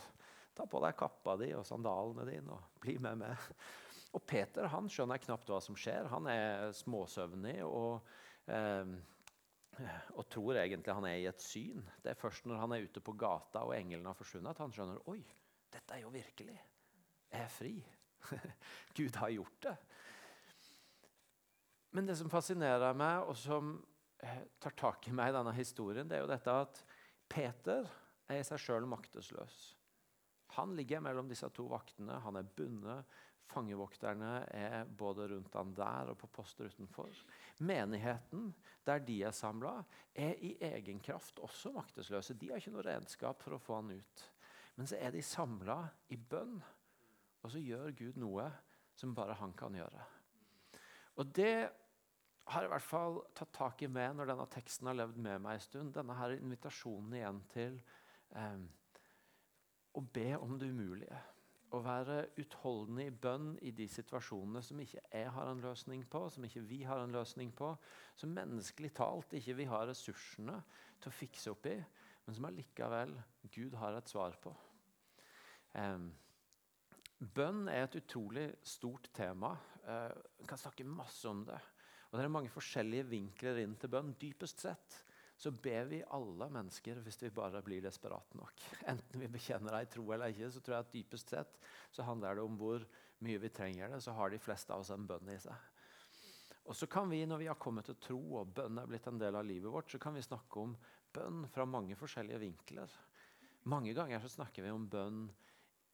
Ta 0.55 0.65
på 0.65 0.79
deg 0.83 0.95
kappa 0.97 1.37
di 1.39 1.53
og 1.55 1.65
sandalene 1.65 2.25
dine 2.27 2.51
og 2.51 2.61
bli 2.81 2.97
med 2.97 3.17
med. 3.17 3.37
Og 4.15 4.23
Peter 4.25 4.67
han 4.67 4.87
skjønner 4.87 5.19
knapt 5.19 5.47
hva 5.47 5.61
som 5.61 5.75
skjer. 5.75 6.07
Han 6.11 6.27
er 6.27 6.71
småsøvnig. 6.71 7.63
og... 7.63 8.01
Eh, 8.47 8.95
og 10.15 10.27
tror 10.31 10.59
egentlig 10.59 10.93
han 10.95 11.07
er 11.09 11.17
i 11.19 11.27
et 11.29 11.41
syn. 11.43 11.83
Det 12.03 12.13
er 12.13 12.19
først 12.19 12.47
når 12.47 12.61
han 12.61 12.75
er 12.75 12.85
ute 12.87 13.03
på 13.03 13.15
gata 13.19 13.65
og 13.67 13.75
engelen 13.77 14.07
har 14.07 14.17
forsvunnet, 14.17 14.53
at 14.53 14.63
han 14.63 14.73
skjønner 14.75 15.09
oi, 15.11 15.19
dette 15.73 15.95
er 15.95 16.05
jo 16.05 16.13
virkelig. 16.13 16.55
Jeg 17.31 17.41
er 17.41 17.51
fri. 17.51 17.75
Gud 18.97 19.19
har 19.19 19.33
gjort 19.35 19.59
det. 19.67 19.75
Men 21.95 22.07
det 22.07 22.17
som 22.19 22.31
fascinerer 22.31 22.95
meg, 22.97 23.23
og 23.27 23.37
som 23.39 23.75
eh, 24.23 24.43
tar 24.59 24.75
tak 24.75 25.07
i 25.07 25.15
meg 25.15 25.31
i 25.31 25.37
denne 25.37 25.53
historien, 25.55 26.07
det 26.09 26.17
er 26.17 26.25
jo 26.25 26.31
dette 26.31 26.55
at 26.65 26.81
Peter 27.31 27.87
er 28.27 28.41
i 28.41 28.47
seg 28.47 28.61
sjøl 28.61 28.87
maktesløs. 28.89 29.59
Han 30.55 30.75
ligger 30.75 31.03
mellom 31.03 31.29
disse 31.29 31.47
to 31.55 31.67
vaktene. 31.71 32.19
Han 32.23 32.39
er 32.39 32.47
bundet. 32.57 33.15
Fangevokterne 33.45 34.31
er 34.57 34.87
både 34.97 35.27
rundt 35.29 35.53
han 35.53 35.73
der 35.77 36.11
og 36.11 36.17
på 36.17 36.29
poster 36.33 36.69
utenfor. 36.71 37.11
Menigheten, 37.65 38.49
der 38.85 39.03
de 39.05 39.19
er 39.27 39.35
samla, 39.35 39.77
er 40.15 40.33
i 40.41 40.55
egen 40.65 40.99
kraft 40.99 41.39
også 41.45 41.71
maktesløse. 41.75 42.33
De 42.33 42.49
har 42.49 42.61
ikke 42.61 42.73
noe 42.73 42.85
redskap 42.87 43.43
for 43.45 43.55
å 43.55 43.61
få 43.61 43.79
han 43.81 43.93
ut. 43.95 44.25
Men 44.75 44.89
så 44.89 44.97
er 44.99 45.13
de 45.13 45.21
samla 45.23 45.77
i 46.11 46.17
bønn, 46.17 46.57
og 47.45 47.53
så 47.53 47.61
gjør 47.61 47.93
Gud 47.95 48.17
noe 48.19 48.49
som 48.97 49.13
bare 49.15 49.37
han 49.39 49.53
kan 49.57 49.75
gjøre. 49.77 50.07
Og 51.21 51.29
det 51.35 51.69
har 52.51 52.65
i 52.65 52.69
hvert 52.69 52.85
fall 52.85 53.21
tatt 53.37 53.53
tak 53.55 53.85
i 53.85 53.89
med 53.89 54.17
når 54.17 54.33
denne 54.33 54.47
teksten 54.51 54.89
har 54.89 54.97
levd 54.99 55.21
med 55.21 55.45
meg 55.45 55.57
en 55.57 55.63
stund. 55.63 55.93
Denne 55.95 56.17
her 56.17 56.35
invitasjonen 56.35 57.15
igjen 57.17 57.39
til 57.53 57.79
eh, 58.35 58.65
å 59.95 60.03
be 60.17 60.27
om 60.37 60.57
det 60.59 60.69
umulige 60.73 61.21
å 61.77 61.83
være 61.83 62.17
utholdende 62.41 63.05
i 63.07 63.13
bønn 63.13 63.53
i 63.65 63.71
de 63.75 63.87
situasjonene 63.91 64.61
som 64.63 64.79
ikke 64.81 65.01
jeg 65.03 65.31
har 65.35 65.49
en 65.51 65.63
løsning 65.63 66.03
på, 66.11 66.25
som 66.31 66.45
ikke 66.47 66.63
vi 66.67 66.81
har 66.87 67.01
en 67.03 67.15
løsning 67.15 67.51
på, 67.55 67.71
som 68.17 68.33
menneskelig 68.35 68.93
talt 68.97 69.35
ikke 69.37 69.57
vi 69.59 69.67
har 69.69 69.87
ressursene 69.89 70.57
til 71.01 71.11
å 71.11 71.15
fikse 71.15 71.53
opp 71.53 71.69
i, 71.71 71.75
men 72.25 72.37
som 72.37 72.47
allikevel 72.49 73.13
Gud 73.53 73.75
har 73.79 73.97
et 73.97 74.11
svar 74.11 74.37
på. 74.41 74.53
Bønn 77.35 77.67
er 77.71 77.85
et 77.85 77.97
utrolig 77.99 78.47
stort 78.65 79.09
tema. 79.15 79.53
Vi 80.39 80.47
kan 80.49 80.59
snakke 80.59 80.87
masse 80.87 81.27
om 81.29 81.43
det. 81.47 81.59
Og 82.09 82.17
Det 82.17 82.25
er 82.25 82.31
mange 82.31 82.53
forskjellige 82.53 83.09
vinkler 83.11 83.59
inn 83.63 83.75
til 83.79 83.91
bønn. 83.91 84.13
Dypest 84.19 84.63
sett 84.63 85.01
så 85.35 85.51
ber 85.51 85.89
vi 85.91 86.03
alle 86.15 86.47
mennesker 86.51 87.01
hvis 87.03 87.19
vi 87.23 87.31
bare 87.35 87.61
blir 87.63 87.83
desperate 87.83 88.37
nok. 88.39 88.61
Enten 88.91 89.23
vi 89.23 89.31
bekjenner 89.31 89.79
ei 89.79 89.87
tro 89.91 90.05
eller 90.15 90.31
ikke, 90.31 90.51
så 90.51 90.63
tror 90.63 90.77
jeg 90.77 90.85
at 90.85 90.93
dypest 90.93 91.33
sett 91.35 91.57
så 91.91 92.05
handler 92.07 92.37
det 92.37 92.45
om 92.45 92.55
hvor 92.59 92.85
mye 93.25 93.41
vi 93.43 93.51
trenger 93.51 93.91
det. 93.91 94.01
Så 94.03 94.15
har 94.15 94.31
de 94.31 94.39
fleste 94.39 94.73
av 94.73 94.85
oss 94.85 94.93
en 94.95 95.07
bønn 95.07 95.33
i 95.33 95.39
seg. 95.41 95.71
Og 96.65 96.73
så 96.75 96.87
kan 96.89 97.09
vi, 97.11 97.25
Når 97.25 97.37
vi 97.37 97.47
har 97.47 97.59
kommet 97.61 97.85
til 97.85 97.99
tro 98.01 98.19
og 98.39 98.53
bønn 98.55 98.79
er 98.81 98.87
blitt 98.89 99.07
en 99.07 99.19
del 99.21 99.35
av 99.35 99.45
livet 99.45 99.71
vårt, 99.71 99.91
så 99.91 99.99
kan 100.01 100.15
vi 100.15 100.23
snakke 100.25 100.63
om 100.63 100.75
bønn 101.13 101.45
fra 101.51 101.65
mange 101.65 101.95
forskjellige 101.99 102.41
vinkler. 102.41 102.95
Mange 103.69 103.93
ganger 103.93 104.19
så 104.21 104.29
snakker 104.29 104.65
vi 104.65 104.71
om 104.73 104.87
bønn 104.89 105.27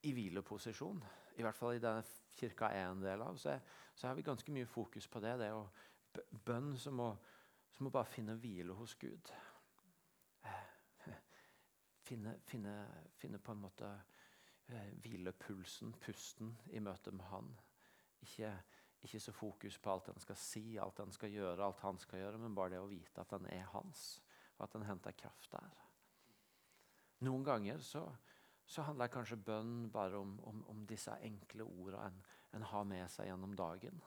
i 0.08 0.13
hvileposisjon. 0.15 1.01
I 1.39 1.43
hvert 1.43 1.58
fall 1.58 1.75
i 1.75 1.84
denne 1.84 2.06
kirka 2.38 2.71
er 2.71 2.88
en 2.89 3.04
del 3.04 3.21
av. 3.23 3.38
Så, 3.39 3.58
så 3.95 4.08
har 4.08 4.15
vi 4.15 4.25
ganske 4.27 4.54
mye 4.54 4.69
fokus 4.69 5.08
på 5.12 5.19
det. 5.23 5.38
Det 5.39 5.49
er 5.49 5.56
jo 5.56 6.32
bønn 6.45 6.73
som 6.80 6.99
å 7.04 7.12
så 7.82 7.86
må 7.86 7.89
bare 7.89 8.06
finne 8.06 8.36
hvile 8.38 8.76
hos 8.78 8.91
Gud. 9.02 9.30
Eh, 10.46 11.13
finne, 12.06 12.36
finne, 12.46 12.74
finne 13.17 13.39
på 13.41 13.56
en 13.56 13.63
måte 13.63 13.88
Hvile 14.67 15.00
hvilepulsen, 15.02 15.96
pusten, 15.98 16.52
i 16.70 16.80
møte 16.80 17.10
med 17.12 17.26
Han. 17.32 17.50
Ikke, 18.22 18.52
ikke, 19.02 19.20
så 19.20 19.34
fokus 19.34 19.80
på 19.82 19.91
alt 19.96 20.12
han 20.12 20.22
skal 20.22 20.38
si, 20.38 20.78
alt 20.78 21.02
han 21.02 21.12
skal 21.12 21.34
gjøre, 21.34 21.65
alt 21.65 21.82
han 21.82 21.98
skal 21.98 22.22
gjøre, 22.22 22.44
men 22.44 22.54
bare 22.56 22.76
det 22.76 22.84
å 22.84 22.91
vite 22.91 23.26
at 23.26 23.34
den 23.34 23.50
er 23.50 23.65
hans, 23.74 24.22
og 24.60 24.67
at 24.67 24.78
den 24.78 24.86
henter 24.86 25.17
kraft 25.17 25.50
der. 25.58 25.82
Noen 27.26 27.44
ganger 27.50 27.82
så, 27.82 28.06
så 28.63 28.86
handler 28.86 29.10
kanskje 29.10 29.41
bønn 29.41 29.89
bare 29.89 30.22
om, 30.22 30.38
om, 30.54 30.62
om 30.70 30.86
disse 30.86 31.17
enkle 31.17 31.65
ordene 31.65 32.13
en, 32.13 32.24
en 32.62 32.70
har 32.76 32.88
med 32.94 33.10
seg 33.10 33.34
gjennom 33.34 33.58
dagen. 33.58 33.98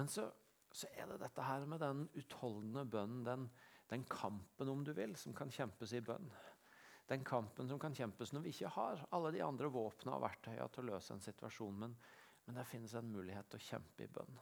Men 0.00 0.08
så 0.08 0.30
så 0.76 0.90
er 0.92 1.08
det 1.08 1.22
dette 1.22 1.44
her 1.44 1.64
med 1.68 1.80
den 1.80 2.04
utholdende 2.20 2.84
bønnen, 2.92 3.24
den, 3.24 3.46
den, 3.88 4.04
kampen 4.10 4.68
om 4.68 4.82
du 4.84 4.92
vil, 4.96 5.14
som 5.16 5.34
kan 5.36 5.52
kjempes 5.52 5.94
i 5.96 6.02
bønn. 6.04 6.28
Den 7.08 7.22
kampen 7.24 7.68
som 7.70 7.78
kan 7.80 7.94
kjempes 7.94 8.32
når 8.34 8.44
vi 8.44 8.52
ikke 8.52 8.72
har 8.74 9.04
alle 9.14 9.30
de 9.32 9.44
andre 9.46 9.70
våpnene 9.72 10.18
og 10.18 10.24
verktøyene 10.26 10.66
til 10.74 10.84
å 10.84 10.90
løse 10.90 11.14
en 11.14 11.22
situasjon. 11.22 11.78
Men, 11.84 11.94
men 12.44 12.58
det 12.58 12.66
finnes 12.68 12.96
en 12.98 13.12
mulighet 13.12 13.48
til 13.50 13.62
å 13.62 13.66
kjempe 13.70 14.04
i 14.04 14.10
bønn. 14.12 14.40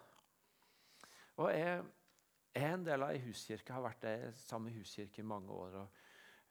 Og 1.43 1.51
jeg, 1.53 1.83
jeg 2.55 2.73
en 2.73 2.87
del 2.87 3.05
av 3.05 3.13
ei 3.13 3.21
huskirke, 3.27 3.75
har 3.75 3.85
vært 3.85 4.03
det 4.07 4.17
samme 4.39 4.73
huskirke 4.75 5.23
i 5.23 5.29
mange 5.29 5.55
år. 5.55 5.77
Og, 5.83 6.01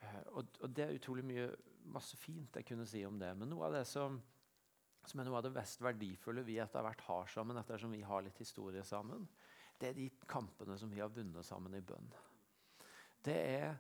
eh, 0.04 0.22
og, 0.34 0.60
og, 0.62 0.70
det 0.70 0.86
er 0.86 0.96
utrolig 1.00 1.26
mye, 1.28 1.50
masse 1.92 2.20
fint 2.20 2.60
jeg 2.60 2.70
kunne 2.70 2.88
si 2.88 3.04
om 3.08 3.18
det. 3.20 3.34
Men 3.40 3.52
noe 3.52 3.68
av 3.68 3.80
det 3.80 3.84
som, 3.90 4.22
som 5.04 5.20
er 5.20 5.28
noe 5.28 5.42
av 5.42 5.48
det 5.48 5.56
mest 5.56 5.84
verdifulle 5.84 6.46
vi 6.48 6.60
etter 6.64 6.86
hvert 6.86 7.04
har 7.10 7.34
sammen, 7.36 7.60
ettersom 7.60 7.92
vi 7.96 8.04
har 8.06 8.24
litt 8.24 8.40
historie 8.40 8.86
sammen, 8.88 9.28
det 9.84 9.90
er 9.90 9.98
de 9.98 10.12
kampene 10.30 10.78
som 10.80 10.92
vi 10.92 11.02
har 11.04 11.12
vunnet 11.12 11.44
sammen 11.44 11.74
i 11.76 11.84
bønn. 11.84 12.08
Det 13.24 13.36
er 13.36 13.74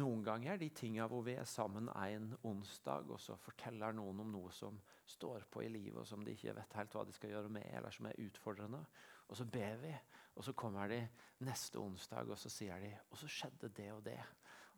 noen 0.00 0.24
ganger 0.26 0.58
de 0.58 0.68
tingene 0.74 1.06
hvor 1.10 1.22
vi 1.26 1.36
er 1.38 1.46
sammen 1.46 1.86
en 1.92 2.32
onsdag, 2.50 3.06
og 3.14 3.20
så 3.22 3.36
forteller 3.38 3.94
noen 3.94 4.24
om 4.24 4.32
noe 4.34 4.50
som 4.54 4.80
står 5.06 5.46
på 5.50 5.62
i 5.62 5.70
livet, 5.70 6.00
og 6.02 6.08
som 6.08 6.24
de 6.26 6.34
ikke 6.34 6.56
vet 6.56 6.74
helt 6.80 6.96
hva 6.98 7.04
de 7.06 7.14
skal 7.14 7.30
gjøre 7.30 7.52
med, 7.52 7.68
eller 7.78 7.94
som 7.94 8.10
er 8.10 8.18
utfordrende. 8.26 8.82
Og 9.30 9.38
så 9.38 9.46
ber 9.46 9.78
vi, 9.84 9.94
og 10.34 10.44
så 10.44 10.56
kommer 10.58 10.90
de 10.90 11.00
neste 11.46 11.78
onsdag, 11.78 12.26
og 12.26 12.38
så 12.42 12.50
sier 12.50 12.82
de 12.82 12.92
Og 13.10 13.22
så 13.22 13.30
skjedde 13.30 13.70
det 13.70 13.88
og 13.94 14.02
det. 14.04 14.18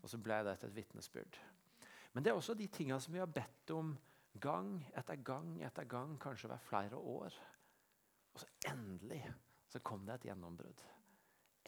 Og 0.03 0.13
så 0.13 0.21
ble 0.21 0.43
det 0.45 0.59
et 0.59 0.77
vitnesbyrd. 0.77 1.41
Men 2.13 2.25
det 2.25 2.31
er 2.31 2.37
også 2.37 2.55
de 2.55 2.69
tingene 2.69 3.01
som 3.01 3.17
vi 3.17 3.25
har 3.25 3.33
bedt 3.33 3.73
om 3.75 3.97
gang 4.41 4.77
etter 4.97 5.17
gang 5.17 5.57
etter 5.65 5.89
gang, 5.89 6.19
kanskje 6.21 6.49
over 6.53 6.63
flere 6.63 6.97
år. 6.97 7.35
Og 8.35 8.41
så 8.45 8.47
endelig 8.69 9.25
så 9.69 9.81
kom 9.85 10.07
det 10.07 10.19
et 10.19 10.29
gjennombrudd. 10.31 10.83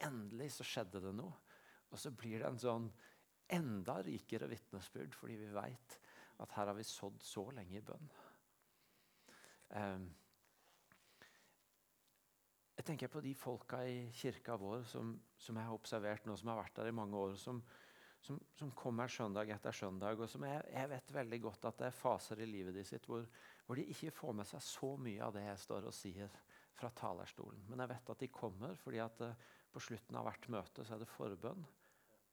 Endelig 0.05 0.51
så 0.55 0.65
skjedde 0.65 1.01
det 1.03 1.13
noe. 1.15 1.33
Og 1.91 1.99
så 1.99 2.11
blir 2.15 2.39
det 2.39 2.47
en 2.47 2.61
sånn 2.61 2.87
enda 3.51 3.97
rikere 4.05 4.47
vitnesbyrd 4.47 5.15
fordi 5.17 5.35
vi 5.41 5.51
veit 5.53 5.97
at 6.41 6.55
her 6.55 6.71
har 6.71 6.77
vi 6.77 6.87
sådd 6.87 7.21
så 7.21 7.43
lenge 7.53 7.77
i 7.77 7.85
bønn. 7.85 8.11
Um, 9.71 10.07
jeg 12.81 12.87
tenker 12.87 13.11
på 13.13 13.21
de 13.21 13.35
folka 13.37 13.83
i 13.85 14.07
kirka 14.15 14.55
vår 14.57 14.87
som, 14.89 15.13
som, 15.37 15.57
jeg 15.57 15.67
har 15.67 15.75
observert 15.75 16.25
nå, 16.25 16.35
som 16.39 16.49
har 16.49 16.63
vært 16.63 16.79
der 16.79 16.89
i 16.89 16.95
mange 16.97 17.19
år, 17.19 17.35
som, 17.37 17.59
som, 18.25 18.39
som, 18.57 18.71
kommer 18.73 19.11
søndag 19.11 19.51
etter 19.53 19.75
søndag, 19.75 20.17
og 20.17 20.31
som 20.31 20.47
jeg, 20.47 20.63
jeg, 20.73 20.89
vet 20.89 21.13
veldig 21.19 21.39
godt 21.43 21.67
at 21.69 21.77
det 21.83 21.89
er 21.91 21.99
faser 21.99 22.41
i 22.41 22.49
livet 22.49 22.73
de 22.75 22.85
sitt 22.87 23.05
hvor, 23.05 23.27
hvor, 23.67 23.77
de 23.77 23.85
ikke 23.93 24.15
får 24.15 24.33
med 24.39 24.49
seg 24.49 24.65
så 24.65 24.95
mye 24.97 25.21
av 25.27 25.35
det 25.37 25.45
jeg 25.45 25.61
står 25.67 25.87
og 25.91 25.95
sier 25.95 26.41
fra 26.81 26.91
talerstolen. 26.97 27.63
Men 27.69 27.83
jeg 27.83 27.93
vet 27.93 28.11
at 28.13 28.23
de 28.23 28.31
kommer 28.33 28.75
fordi 28.81 29.01
at 29.03 29.23
uh, 29.23 29.47
på 29.71 29.83
slutten 29.85 30.17
av 30.19 30.27
hvert 30.27 30.49
møte 30.51 30.85
så 30.85 30.97
er 30.97 31.03
det 31.03 31.11
forbønn. 31.13 31.63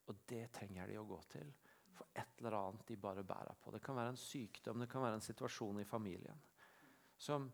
Og 0.09 0.23
det 0.31 0.47
trenger 0.57 0.89
de 0.89 0.97
å 0.99 1.07
gå 1.09 1.21
til 1.37 1.53
for 1.99 2.09
et 2.17 2.41
eller 2.41 2.57
annet 2.57 2.87
de 2.89 2.97
bare 3.01 3.27
bærer 3.27 3.59
på. 3.61 3.73
Det 3.75 3.83
kan 3.85 3.99
være 3.99 4.15
en 4.15 4.21
sykdom, 4.21 4.81
det 4.81 4.91
kan 4.91 5.03
være 5.03 5.19
en 5.19 5.25
situasjon 5.25 5.81
i 5.83 5.87
familien. 5.89 6.43
Som, 7.19 7.49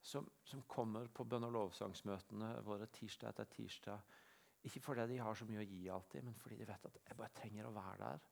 som, 0.00 0.28
som 0.48 0.64
kommer 0.66 1.10
på 1.12 1.26
bønn- 1.28 1.46
og 1.46 1.52
lovsangsmøtene 1.58 2.54
våre 2.66 2.88
tirsdag 2.92 3.34
etter 3.34 3.50
tirsdag 3.52 4.20
ikke 4.62 4.80
fordi 4.80 5.06
de 5.10 5.18
har 5.18 5.34
så 5.34 5.46
mye 5.48 5.62
å 5.62 5.66
gi 5.66 5.88
alltid, 5.90 6.22
men 6.22 6.36
fordi 6.38 6.60
de 6.60 6.68
vet 6.68 6.84
at 6.86 6.98
jeg 7.02 7.18
bare 7.18 7.34
trenger 7.34 7.66
å 7.66 7.74
være 7.74 7.96
der. 8.04 8.26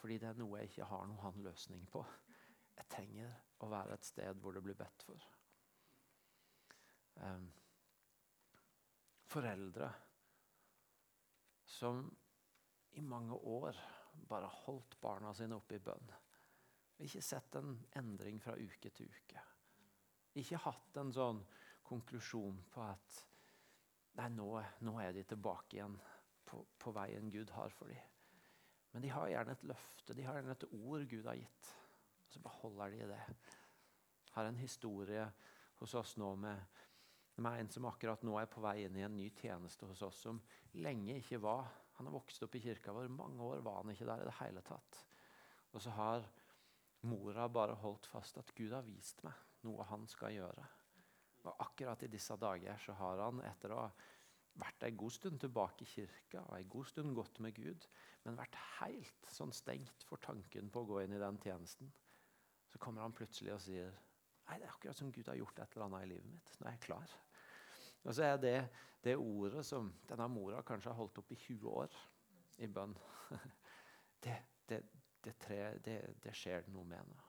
Fordi 0.00 0.16
det 0.18 0.30
er 0.30 0.40
noe 0.40 0.58
jeg 0.58 0.72
ikke 0.72 0.88
har 0.90 1.04
noen 1.06 1.44
løsning 1.44 1.84
på. 1.92 2.02
Jeg 2.80 2.88
trenger 2.90 3.36
å 3.62 3.68
være 3.70 3.94
et 3.94 4.08
sted 4.08 4.40
hvor 4.42 4.56
det 4.56 4.64
blir 4.64 4.78
bedt 4.78 5.04
for. 5.06 5.26
Um, 7.20 7.50
foreldre 9.30 9.90
som 11.70 12.02
i 12.98 13.02
mange 13.04 13.34
år 13.34 13.76
bare 14.28 14.48
holdt 14.64 14.96
barna 15.00 15.32
sine 15.36 15.58
oppe 15.58 15.76
i 15.76 15.82
bønn. 15.84 16.12
Ikke 17.00 17.22
sett 17.24 17.56
en 17.60 17.76
endring 17.96 18.40
fra 18.42 18.56
uke 18.58 18.90
til 18.92 19.08
uke. 19.08 19.42
Ikke 20.40 20.60
hatt 20.64 20.98
en 21.00 21.12
sånn 21.14 21.42
konklusjon 21.86 22.62
på 22.70 22.86
at 22.86 23.18
Nei, 24.18 24.26
nå, 24.34 24.48
nå, 24.82 24.92
er 24.98 25.14
de 25.14 25.22
tilbake 25.24 25.76
igjen 25.76 25.94
på, 26.44 26.58
på, 26.82 26.90
veien 26.92 27.28
Gud 27.30 27.52
har 27.54 27.70
for 27.70 27.88
dem. 27.88 28.00
Men 28.90 29.04
de 29.04 29.12
har 29.14 29.30
gjerne 29.30 29.54
et 29.54 29.62
løfte, 29.70 30.16
de 30.18 30.24
har 30.26 30.36
gjerne 30.36 30.56
et 30.56 30.66
ord 30.74 31.04
Gud 31.12 31.28
har 31.30 31.38
gitt. 31.38 31.68
Og 32.26 32.34
så 32.34 32.42
beholder 32.42 32.96
de 32.96 33.06
det. 33.12 33.20
Har 34.34 34.50
en 34.50 34.58
historie 34.58 35.28
hos 35.78 35.94
oss 35.94 36.16
nå 36.18 36.32
med, 36.42 36.58
med 37.40 37.60
en 37.60 37.70
som 37.72 37.86
akkurat 37.88 38.22
nå 38.26 38.36
er 38.40 38.48
på 38.50 38.62
vei 38.64 38.84
inn 38.84 38.98
i 38.98 39.04
en 39.06 39.16
ny 39.16 39.30
tjeneste 39.40 39.88
hos 39.88 40.02
oss, 40.06 40.24
som 40.26 40.40
lenge 40.80 41.18
ikke 41.20 41.40
var 41.42 41.68
Han 42.00 42.08
har 42.08 42.14
vokst 42.14 42.40
opp 42.46 42.54
i 42.56 42.62
kirka 42.64 42.94
vår. 42.96 43.10
Mange 43.12 43.44
år 43.44 43.58
var 43.60 43.82
han 43.82 43.90
ikke 43.92 44.06
der 44.08 44.22
i 44.22 44.28
det 44.28 44.36
hele 44.38 44.62
tatt. 44.64 45.00
Og 45.76 45.82
så 45.84 45.92
har 45.92 46.24
mora 47.04 47.44
bare 47.52 47.74
holdt 47.76 48.08
fast 48.08 48.38
at 48.40 48.54
Gud 48.56 48.72
har 48.72 48.86
vist 48.86 49.20
meg 49.26 49.36
noe 49.68 49.84
han 49.84 50.06
skal 50.08 50.32
gjøre. 50.32 50.64
Og 51.44 51.60
akkurat 51.66 52.00
i 52.04 52.08
disse 52.08 52.36
dager 52.40 52.80
så 52.80 52.96
har 52.96 53.20
han, 53.26 53.42
etter 53.44 53.74
å 53.76 53.82
ha 53.82 53.90
vært 54.60 54.84
en 54.88 54.98
god 54.98 55.14
stund 55.14 55.40
tilbake 55.40 55.84
i 55.84 55.90
kirka 55.92 56.42
og 56.46 56.56
en 56.56 56.70
god 56.72 56.88
stund 56.90 57.14
gått 57.16 57.40
med 57.44 57.56
Gud, 57.56 57.86
men 58.24 58.38
vært 58.38 58.58
helt 58.80 59.32
sånn 59.32 59.52
stengt 59.56 60.04
for 60.08 60.20
tanken 60.24 60.72
på 60.72 60.82
å 60.82 60.88
gå 60.88 61.02
inn 61.04 61.16
i 61.16 61.22
den 61.22 61.38
tjenesten, 61.40 61.92
så 62.70 62.80
kommer 62.82 63.04
han 63.04 63.16
plutselig 63.16 63.54
og 63.56 63.64
sier 63.66 63.98
Nei, 64.50 64.56
det 64.58 64.66
er 64.66 64.72
akkurat 64.72 64.98
som 64.98 65.12
Gud 65.14 65.28
har 65.30 65.38
gjort 65.38 65.60
et 65.62 65.74
eller 65.76 65.86
annet 65.86 66.02
i 66.02 66.08
livet 66.10 66.26
mitt. 66.26 66.48
Nå 66.58 66.66
er 66.66 66.72
jeg 66.74 66.82
klar. 66.88 67.12
Og 68.04 68.14
så 68.16 68.24
er 68.30 68.38
det 68.40 68.54
det 69.04 69.16
ordet 69.16 69.64
som 69.66 69.88
denne 70.08 70.28
mora 70.28 70.60
kanskje 70.66 70.92
har 70.92 70.98
holdt 70.98 71.20
opp 71.22 71.32
i 71.32 71.38
20 71.40 71.74
år 71.82 71.98
i 72.60 72.68
bønn. 72.68 72.96
Det, 74.20 74.34
det, 74.68 74.82
det, 75.24 75.32
tre, 75.40 75.56
det 75.80 76.32
skjer 76.36 76.66
noe 76.68 76.84
med 76.84 76.98
henne. 76.98 77.22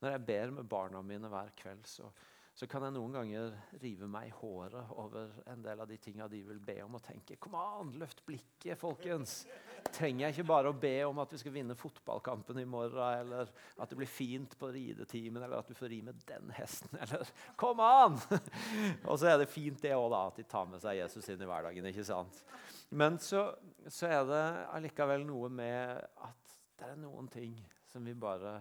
Når 0.00 0.14
jeg 0.14 0.22
ber 0.30 0.52
med 0.56 0.68
barna 0.72 1.02
mine 1.04 1.28
hver 1.28 1.50
kveld, 1.60 1.82
så, 1.84 2.06
så, 2.54 2.66
kan 2.66 2.84
jeg 2.84 2.92
noen 2.92 3.14
ganger 3.14 3.54
rive 3.80 4.08
meg 4.10 4.28
i 4.28 4.34
håret 4.36 4.90
over 5.00 5.30
en 5.48 5.62
del 5.64 5.80
av 5.80 5.88
de 5.88 5.96
tinga 6.02 6.26
de 6.28 6.42
vil 6.44 6.58
be 6.60 6.76
om, 6.84 6.96
og 6.98 7.04
tenke 7.04 7.38
Kom 7.40 7.54
an, 7.56 7.92
løft 8.00 8.24
blikket, 8.26 8.76
folkens! 8.80 9.44
Trenger 9.90 10.26
jeg 10.26 10.34
ikke 10.34 10.48
bare 10.50 10.72
å 10.72 10.76
be 10.76 10.92
om 11.08 11.22
at 11.22 11.32
vi 11.32 11.40
skal 11.40 11.54
vinne 11.54 11.76
fotballkampen 11.78 12.60
i 12.60 12.66
morgen, 12.68 13.00
eller 13.00 13.48
at 13.80 13.90
det 13.90 13.96
blir 13.96 14.10
fint 14.10 14.56
på 14.60 14.68
ridetimen, 14.74 15.40
eller 15.40 15.62
at 15.62 15.70
du 15.70 15.78
får 15.78 15.92
ri 15.94 16.00
med 16.04 16.20
den 16.28 16.52
hesten, 16.58 16.92
eller 17.00 17.24
Kom 17.60 17.80
an! 17.84 18.18
og 19.08 19.14
så 19.16 19.32
er 19.32 19.40
det 19.40 19.48
fint 19.52 19.80
det 19.80 19.94
òg, 19.96 20.10
da, 20.12 20.26
at 20.28 20.42
de 20.42 20.46
tar 20.50 20.68
med 20.68 20.82
seg 20.84 21.00
Jesus 21.00 21.30
inn 21.32 21.40
i 21.40 21.48
hverdagen. 21.48 21.88
ikke 21.88 22.06
sant? 22.06 22.42
Men 22.90 23.20
så, 23.22 23.46
så 23.86 24.10
er 24.10 24.26
det 24.28 24.44
allikevel 24.74 25.24
noe 25.28 25.48
med 25.54 26.02
at 26.26 26.58
det 26.80 26.90
er 26.90 27.00
noen 27.00 27.28
ting 27.30 27.54
som 27.90 28.04
vi 28.06 28.14
bare 28.18 28.58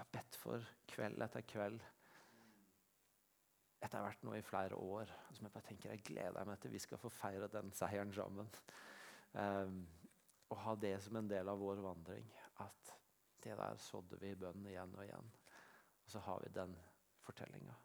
har 0.00 0.12
bedt 0.12 0.36
for 0.40 0.64
kveld 0.88 1.20
etter 1.22 1.44
kveld 1.46 1.82
etter 3.80 4.04
hvert 4.04 4.24
nå 4.26 4.34
i 4.36 4.44
flere 4.44 4.76
år. 4.76 5.12
Som 5.32 5.46
jeg 5.46 5.54
bare 5.54 5.68
tenker, 5.68 5.94
jeg 5.94 6.04
gleder 6.04 6.48
meg 6.48 6.60
til 6.60 6.74
vi 6.74 6.82
skal 6.82 7.00
få 7.00 7.10
feire 7.12 7.48
den 7.52 7.72
seieren 7.76 8.12
sammen. 8.14 8.50
Um, 9.32 9.82
og 10.50 10.58
ha 10.64 10.74
det 10.82 10.96
som 11.04 11.16
en 11.20 11.30
del 11.30 11.48
av 11.48 11.60
vår 11.60 11.82
vandring. 11.84 12.26
At 12.60 12.94
det 13.44 13.56
der 13.56 13.78
sådde 13.80 14.18
vi 14.20 14.34
i 14.34 14.38
bønnen 14.38 14.66
igjen 14.68 14.96
og 14.96 15.04
igjen. 15.04 15.30
Og 16.04 16.12
så 16.12 16.22
har 16.26 16.42
vi 16.44 16.52
den 16.54 16.74
fortellinga. 17.24 17.76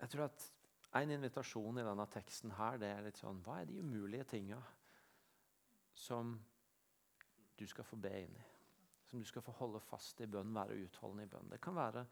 Jeg 0.00 0.10
tror 0.10 0.24
at 0.26 0.48
en 0.94 1.10
invitasjon 1.10 1.78
i 1.78 1.84
denne 1.86 2.06
teksten 2.10 2.54
her, 2.58 2.78
det 2.78 2.90
er 2.90 3.06
litt 3.06 3.18
sånn 3.18 3.40
Hva 3.42 3.60
er 3.60 3.70
de 3.70 3.80
umulige 3.82 4.26
tinga 4.34 4.60
som 5.94 6.34
du 7.58 7.64
skal 7.70 7.86
få 7.86 7.98
be 8.02 8.12
inn 8.24 8.34
i? 8.38 8.44
Som 9.04 9.20
du 9.20 9.26
skal 9.28 9.44
få 9.44 9.52
holde 9.58 9.80
fast 9.84 10.20
i 10.24 10.28
bønn, 10.30 10.54
være 10.54 10.78
utholdende 10.86 11.26
i 11.26 11.32
bønn. 11.32 11.50
Det 11.52 11.60
kan 11.62 11.76
være 11.76 12.06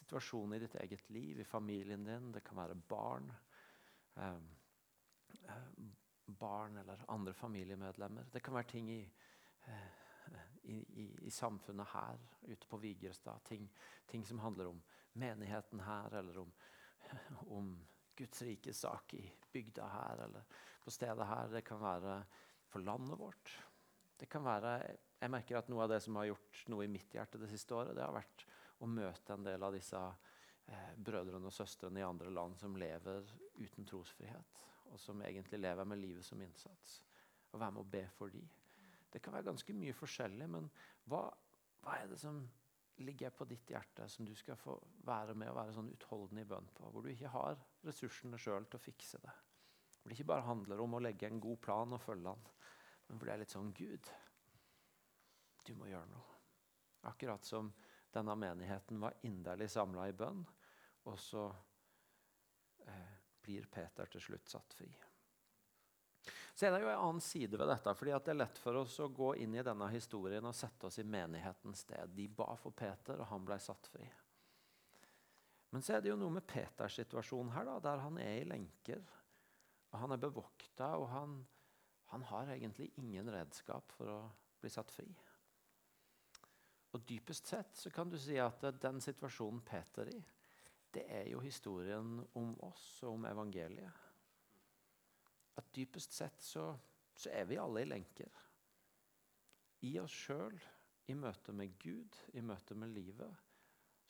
situasjoner 0.00 0.56
i 0.56 0.64
ditt 0.64 0.76
eget 0.82 1.10
liv, 1.14 1.40
i 1.40 1.46
familien 1.46 2.04
din, 2.06 2.32
det 2.32 2.44
kan 2.46 2.58
være 2.60 2.78
barn. 2.88 3.30
Eh, 4.16 4.40
barn 6.28 6.76
eller 6.76 7.04
andre 7.08 7.32
familiemedlemmer. 7.34 8.28
Det 8.32 8.42
kan 8.42 8.54
være 8.54 8.70
ting 8.72 8.90
i, 8.90 9.02
eh, 9.66 9.86
i, 10.62 10.78
i, 11.02 11.06
i 11.26 11.30
samfunnet 11.30 11.88
her, 11.92 12.18
ute 12.42 12.68
på 12.68 12.76
Vigrestad. 12.76 13.44
Ting, 13.44 13.70
ting, 14.06 14.26
som 14.26 14.38
handler 14.38 14.72
om 14.72 14.82
menigheten 15.12 15.80
her, 15.80 16.14
eller 16.20 16.38
om, 16.38 16.52
om 17.58 17.72
Guds 18.16 18.42
rikes 18.42 18.80
sak 18.80 19.14
i 19.14 19.24
bygda 19.52 19.88
her, 19.88 20.24
eller 20.24 20.42
på 20.84 20.90
stedet 20.90 21.26
her. 21.26 21.48
Det 21.48 21.64
kan 21.64 21.80
være 21.80 22.22
for 22.68 22.84
landet 22.84 23.18
vårt. 23.18 23.54
Det 24.18 24.28
kan 24.28 24.44
være 24.44 24.96
jeg 25.18 25.32
merker 25.32 25.58
at 25.58 25.70
Noe 25.70 25.84
av 25.84 25.92
det 25.92 26.00
som 26.04 26.16
har 26.20 26.28
gjort 26.30 26.62
noe 26.70 26.86
i 26.86 26.90
mitt 26.90 27.14
hjerte 27.14 27.40
det 27.40 27.50
siste 27.50 27.74
året, 27.74 27.96
det 27.96 28.04
har 28.04 28.14
vært 28.14 28.44
å 28.78 28.86
møte 28.90 29.34
en 29.34 29.46
del 29.46 29.64
av 29.66 29.74
disse 29.74 29.98
eh, 29.98 30.92
brødrene 30.94 31.50
og 31.50 31.54
søstrene 31.54 32.02
i 32.02 32.06
andre 32.06 32.30
land 32.30 32.58
som 32.60 32.76
lever 32.78 33.26
uten 33.58 33.88
trosfrihet, 33.88 34.62
og 34.92 35.00
som 35.02 35.22
egentlig 35.26 35.58
lever 35.60 35.88
med 35.88 36.00
livet 36.00 36.26
som 36.26 36.40
innsats. 36.42 37.00
Og 37.50 37.58
være 37.58 37.74
med 37.74 37.82
å 37.82 37.90
be 37.96 38.04
for 38.14 38.30
dem. 38.30 38.46
Det 39.10 39.22
kan 39.24 39.34
være 39.34 39.48
ganske 39.50 39.74
mye 39.74 39.96
forskjellig, 39.96 40.48
men 40.52 40.70
hva, 41.08 41.24
hva 41.82 41.98
er 41.98 42.12
det 42.12 42.20
som 42.22 42.38
ligger 43.02 43.34
på 43.34 43.46
ditt 43.48 43.70
hjerte, 43.72 44.06
som 44.10 44.26
du 44.26 44.34
skal 44.36 44.58
få 44.58 44.76
være 45.06 45.34
med 45.38 45.50
og 45.50 45.58
være 45.58 45.74
sånn 45.74 45.90
utholdende 45.94 46.44
i 46.44 46.48
bønn 46.50 46.70
på? 46.76 46.92
Hvor 46.92 47.02
du 47.02 47.10
ikke 47.10 47.32
har 47.34 47.58
ressursene 47.86 48.38
sjøl 48.38 48.68
til 48.68 48.78
å 48.78 48.84
fikse 48.84 49.20
det. 49.22 49.34
Hvor 49.98 50.10
det 50.10 50.18
ikke 50.18 50.30
bare 50.30 50.46
handler 50.46 50.82
om 50.84 50.94
å 50.98 51.02
legge 51.02 51.26
en 51.26 51.42
god 51.42 51.58
plan 51.64 51.94
og 51.96 52.02
følge 52.04 52.30
den, 52.30 52.48
men 53.08 53.18
hvor 53.18 53.30
det 53.30 53.34
er 53.34 53.42
litt 53.42 53.54
sånn 53.54 53.72
Gud, 53.74 54.10
du 55.68 55.74
må 55.78 55.88
gjøre 55.90 56.08
noe. 56.10 56.38
Akkurat 57.08 57.44
som 57.44 57.70
denne 58.14 58.34
menigheten 58.40 59.00
var 59.00 59.16
inderlig 59.28 59.68
samla 59.70 60.08
i 60.08 60.16
bønn, 60.16 60.42
og 61.08 61.18
så 61.20 61.44
eh, 62.86 63.14
blir 63.44 63.68
Peter 63.72 64.10
til 64.10 64.24
slutt 64.24 64.50
satt 64.50 64.74
fri. 64.80 64.88
Så 66.58 66.66
er 66.66 66.74
det 66.74 66.80
jo 66.82 66.88
en 66.90 67.04
annen 67.04 67.22
side 67.22 67.54
ved 67.54 67.68
dette. 67.70 67.92
fordi 67.94 68.10
Det 68.10 68.32
er 68.32 68.40
lett 68.40 68.58
for 68.58 68.80
oss 68.80 68.96
å 68.98 69.12
gå 69.14 69.34
inn 69.38 69.54
i 69.54 69.62
denne 69.62 69.86
historien 69.92 70.44
og 70.44 70.56
sette 70.58 70.88
oss 70.88 70.98
i 70.98 71.04
menighetens 71.06 71.84
sted. 71.86 72.10
De 72.16 72.26
ba 72.28 72.48
for 72.58 72.74
Peter, 72.74 73.20
og 73.20 73.30
han 73.30 73.44
ble 73.46 73.60
satt 73.62 73.86
fri. 73.86 74.08
Men 75.70 75.84
så 75.84 75.94
er 75.94 76.02
det 76.02 76.10
jo 76.10 76.18
noe 76.18 76.34
med 76.34 76.46
Peters 76.48 76.96
situasjon 76.98 77.52
her, 77.54 77.68
da, 77.68 77.76
der 77.84 78.02
han 78.02 78.18
er 78.18 78.40
i 78.40 78.48
lenker. 78.48 79.04
og 79.92 80.00
Han 80.02 80.16
er 80.16 80.24
bevokta, 80.24 80.90
og 80.96 81.06
han, 81.12 81.38
han 82.10 82.26
har 82.32 82.50
egentlig 82.56 82.90
ingen 82.98 83.30
redskap 83.30 83.94
for 83.94 84.10
å 84.10 84.20
bli 84.58 84.72
satt 84.72 84.90
fri. 84.90 85.06
Og 86.98 87.04
dypest 87.06 87.46
sett 87.46 87.76
så 87.78 87.92
kan 87.94 88.10
du 88.10 88.16
si 88.18 88.34
at 88.42 88.64
den 88.82 88.96
situasjonen 88.98 89.60
Peter 89.62 90.08
i, 90.10 90.18
det 90.90 91.04
er 91.14 91.28
jo 91.30 91.38
historien 91.44 92.16
om 92.40 92.56
oss 92.66 92.86
og 93.04 93.12
om 93.12 93.26
evangeliet. 93.28 94.00
At 95.60 95.70
dypest 95.76 96.16
sett 96.16 96.42
så, 96.42 96.72
så 97.14 97.30
er 97.30 97.46
vi 97.46 97.60
alle 97.62 97.84
i 97.84 97.88
lenker. 97.92 98.34
I 99.86 99.94
oss 100.02 100.16
sjøl, 100.24 100.58
i 101.06 101.14
møte 101.14 101.54
med 101.54 101.78
Gud, 101.78 102.18
i 102.34 102.42
møte 102.42 102.74
med 102.74 102.90
livet, 102.90 103.46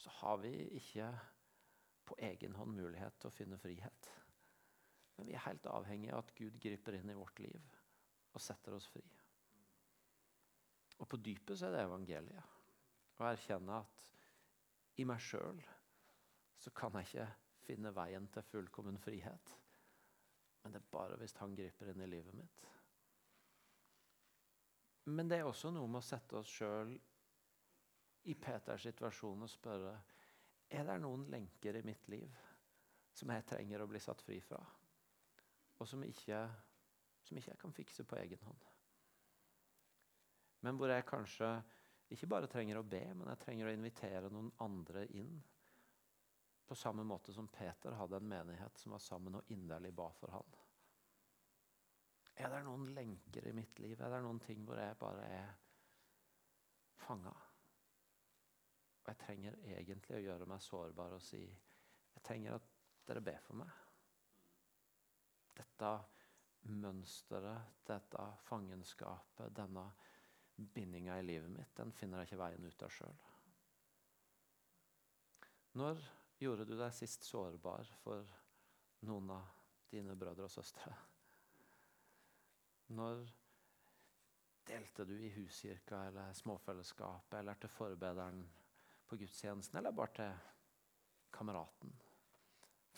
så 0.01 0.15
har 0.23 0.41
vi 0.41 0.55
ikke 0.81 1.13
på 2.09 2.17
egen 2.25 2.57
hånd 2.57 2.73
mulighet 2.73 3.21
til 3.21 3.29
å 3.29 3.37
finne 3.37 3.61
frihet. 3.61 4.13
Men 5.19 5.29
vi 5.29 5.37
er 5.37 5.45
helt 5.45 5.69
avhengig 5.69 6.15
av 6.15 6.25
at 6.25 6.37
Gud 6.41 6.57
griper 6.63 6.97
inn 6.97 7.13
i 7.13 7.21
vårt 7.21 7.45
liv 7.45 7.75
og 8.33 8.41
setter 8.41 8.81
oss 8.81 8.89
fri. 8.89 9.05
Og 11.03 11.05
på 11.11 11.21
dypet 11.21 11.59
så 11.59 11.69
er 11.69 11.77
det 11.77 11.91
evangeliet 11.91 12.55
og 13.19 13.27
erkjenne 13.31 13.81
at 13.83 14.09
i 14.99 15.07
meg 15.07 15.23
sjøl 15.23 15.61
så 16.59 16.73
kan 16.75 16.97
jeg 16.99 17.09
ikke 17.09 17.29
finne 17.67 17.93
veien 17.95 18.27
til 18.35 18.47
fullkommen 18.51 18.99
frihet. 18.99 19.55
Men 20.63 20.75
det 20.75 20.81
er 20.83 20.91
bare 20.93 21.19
hvis 21.21 21.37
han 21.39 21.55
griper 21.59 21.93
inn 21.93 22.03
i 22.03 22.11
livet 22.11 22.35
mitt. 22.35 22.65
Men 25.09 25.31
det 25.31 25.39
er 25.39 25.49
også 25.49 25.71
noe 25.73 25.89
med 25.89 26.03
å 26.03 26.09
sette 26.09 26.37
oss 26.41 26.51
sjøl 26.59 26.93
i 28.29 28.35
Peters 28.37 28.85
situasjon 28.85 29.47
og 29.47 29.51
spørre 29.51 29.95
er 30.69 30.85
det 30.85 30.99
noen 31.01 31.25
lenker 31.33 31.79
i 31.79 31.85
mitt 31.87 32.09
liv 32.13 32.35
som 33.17 33.31
jeg 33.33 33.47
trenger 33.49 33.83
å 33.83 33.89
bli 33.91 34.01
satt 34.03 34.21
fri 34.23 34.37
fra, 34.45 34.59
og 35.79 35.89
som 35.89 36.03
ikke, 36.05 36.43
som 37.25 37.39
ikke 37.39 37.51
jeg 37.51 37.61
kan 37.63 37.75
fikse 37.75 38.05
på 38.07 38.19
egen 38.21 38.45
hånd. 38.45 38.67
Men 40.67 40.79
hvor 40.79 40.93
jeg 40.93 41.07
kanskje 41.09 41.49
ikke 42.09 42.29
bare 42.31 42.49
trenger 42.49 42.81
å 42.81 42.87
be, 42.89 43.03
men 43.15 43.29
jeg 43.33 43.41
trenger 43.43 43.69
å 43.69 43.75
invitere 43.75 44.31
noen 44.33 44.51
andre 44.65 45.05
inn. 45.21 45.35
På 46.69 46.77
samme 46.77 47.05
måte 47.05 47.33
som 47.33 47.49
Peter 47.53 47.97
hadde 47.97 48.17
en 48.21 48.29
menighet 48.29 48.81
som 48.81 48.93
var 48.93 49.03
sammen 49.05 49.39
og 49.39 49.53
inderlig 49.53 49.93
ba 49.97 50.09
for 50.17 50.33
han. 50.33 50.57
Er 52.39 52.53
det 52.53 52.63
noen 52.65 52.87
lenker 52.95 53.49
i 53.49 53.55
mitt 53.57 53.79
liv? 53.83 53.99
Er 54.01 54.13
det 54.13 54.21
noen 54.23 54.41
ting 54.45 54.65
hvor 54.67 54.79
jeg 54.79 54.99
bare 55.01 55.25
er 55.41 55.55
fanga? 57.03 57.33
Og 59.03 59.11
jeg 59.11 59.21
trenger 59.25 59.57
egentlig 59.73 60.19
å 60.19 60.23
gjøre 60.23 60.47
meg 60.49 60.63
sårbar 60.63 61.17
og 61.17 61.25
si 61.25 61.43
jeg 61.43 62.25
trenger 62.27 62.59
at 62.59 62.71
dere 63.09 63.25
ber 63.25 63.41
for 63.43 63.59
meg. 63.59 63.75
Dette 65.57 65.93
mønsteret, 66.69 67.81
dette 67.89 68.25
fangenskapet, 68.47 69.55
denne 69.57 69.87
bindinga 70.59 71.19
i 71.19 71.23
livet 71.23 71.51
mitt, 71.51 71.75
den 71.77 71.93
finner 71.95 72.23
jeg 72.23 72.33
ikke 72.33 72.41
veien 72.41 72.65
ut 72.67 72.83
av 72.83 72.91
sjøl. 72.91 73.21
Når 75.79 76.01
gjorde 76.43 76.67
du 76.67 76.75
deg 76.79 76.95
sist 76.97 77.27
sårbar 77.29 77.87
for 78.03 78.27
noen 79.07 79.31
av 79.37 79.53
dine 79.93 80.17
brødre 80.19 80.49
og 80.49 80.51
søstre? 80.53 80.95
Når 82.99 83.23
delte 84.69 85.07
du 85.07 85.15
i 85.15 85.31
huskirka 85.37 86.03
eller 86.09 86.35
småfellesskapet 86.37 87.39
eller 87.39 87.61
til 87.61 87.73
forbederen 87.73 88.43
på 89.09 89.17
gudstjenesten, 89.21 89.79
eller 89.79 89.95
bare 89.95 90.15
til 90.19 90.35
kameraten, 91.39 91.95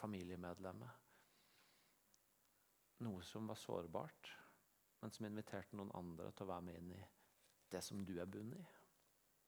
familiemedlemmet? 0.00 1.06
Noe 3.04 3.22
som 3.24 3.46
var 3.48 3.56
sårbart, 3.60 4.34
men 5.00 5.12
som 5.12 5.26
inviterte 5.28 5.76
noen 5.76 5.92
andre 5.96 6.32
til 6.32 6.48
å 6.48 6.52
være 6.54 6.66
med 6.66 6.80
inn 6.80 6.92
i 6.96 7.06
det 7.70 7.82
som 7.84 8.04
du 8.06 8.16
er 8.20 8.30
bundet 8.30 8.60
i. 8.60 8.68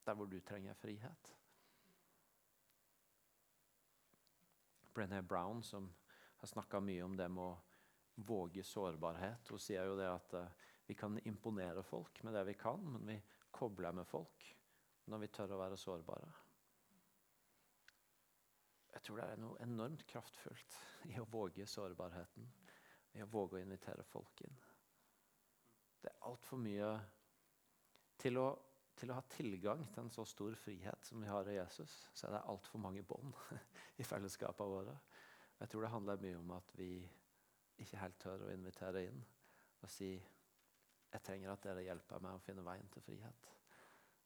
Der 0.03 0.15
hvor 0.19 0.27
du 0.27 0.39
trenger 0.39 0.73
frihet. 0.73 1.35
Brené 4.93 5.21
Brown, 5.21 5.63
som 5.63 5.87
har 6.37 6.47
snakka 6.47 6.79
mye 6.79 7.03
om 7.03 7.15
det 7.17 7.29
med 7.31 7.43
å 7.43 8.23
våge 8.27 8.63
sårbarhet. 8.63 9.49
Hun 9.49 9.61
sier 9.61 9.87
jo 9.89 9.95
det 9.97 10.09
at 10.11 10.35
uh, 10.37 10.67
vi 10.85 10.95
kan 10.95 11.17
imponere 11.25 11.83
folk 11.83 12.23
med 12.23 12.35
det 12.35 12.43
vi 12.51 12.57
kan, 12.59 12.83
men 12.93 13.07
vi 13.07 13.17
kobler 13.51 13.95
med 13.95 14.07
folk 14.07 14.49
når 15.09 15.23
vi 15.23 15.31
tør 15.35 15.55
å 15.55 15.59
være 15.59 15.79
sårbare. 15.79 16.29
Jeg 18.93 19.01
tror 19.07 19.19
det 19.19 19.25
er 19.31 19.41
noe 19.41 19.63
enormt 19.65 20.05
kraftfullt 20.07 20.77
i 21.11 21.17
å 21.19 21.27
våge 21.31 21.65
sårbarheten. 21.67 22.45
I 23.13 23.23
å 23.23 23.29
våge 23.29 23.57
å 23.57 23.63
invitere 23.63 24.05
folk 24.05 24.41
inn. 24.45 24.61
Det 26.01 26.11
er 26.11 26.23
altfor 26.27 26.59
mye 26.61 26.93
til 28.23 28.39
å, 28.39 28.47
til 28.95 29.11
å, 29.11 29.17
ha 29.17 29.23
tilgang 29.33 29.83
til 29.91 30.05
en 30.05 30.13
så 30.13 30.23
stor 30.27 30.55
frihet 30.59 31.07
som 31.07 31.19
vi 31.21 31.27
har 31.27 31.49
i 31.51 31.57
Jesus, 31.57 31.95
så 32.13 32.27
er 32.27 32.37
det 32.37 32.45
altfor 32.53 32.79
mange 32.79 33.03
bånd 33.07 33.33
i 34.01 34.07
fellesskapene 34.07 34.75
våre. 34.77 34.95
Jeg 35.59 35.71
tror 35.71 35.85
det 35.85 35.91
handler 35.93 36.23
mye 36.23 36.39
om 36.39 36.53
at 36.55 36.71
vi 36.79 36.93
ikke 37.83 37.99
helt 37.99 38.19
tør 38.21 38.45
å 38.45 38.53
invitere 38.53 39.07
inn 39.09 39.19
og 39.83 39.91
si 39.91 40.13
jeg 41.13 41.21
trenger 41.21 41.51
at 41.51 41.65
dere 41.65 41.83
hjelper 41.85 42.23
meg 42.23 42.37
å 42.37 42.41
finne 42.41 42.63
veien 42.65 42.87
til 42.89 43.03
frihet. 43.05 43.49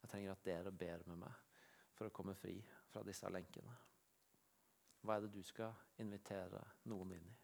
Jeg 0.03 0.11
trenger 0.11 0.31
at 0.31 0.45
dere 0.45 0.71
ber 0.71 1.03
med 1.09 1.19
meg 1.25 1.41
for 1.97 2.07
å 2.07 2.13
komme 2.13 2.35
fri 2.37 2.55
fra 2.91 3.01
disse 3.03 3.27
lenkene. 3.33 3.73
Hva 5.01 5.17
er 5.17 5.25
det 5.25 5.33
du 5.33 5.41
skal 5.43 5.73
invitere 5.99 6.61
noen 6.87 7.11
inn 7.17 7.27
i? 7.27 7.35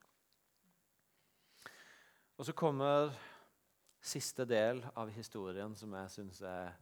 Og 2.37 2.47
så 2.47 2.55
kommer 2.57 3.11
siste 4.03 4.45
del 4.45 4.83
av 4.99 5.11
historien 5.15 5.75
som 5.79 5.93
jeg 5.95 6.11
syns 6.11 6.41
er 6.47 6.73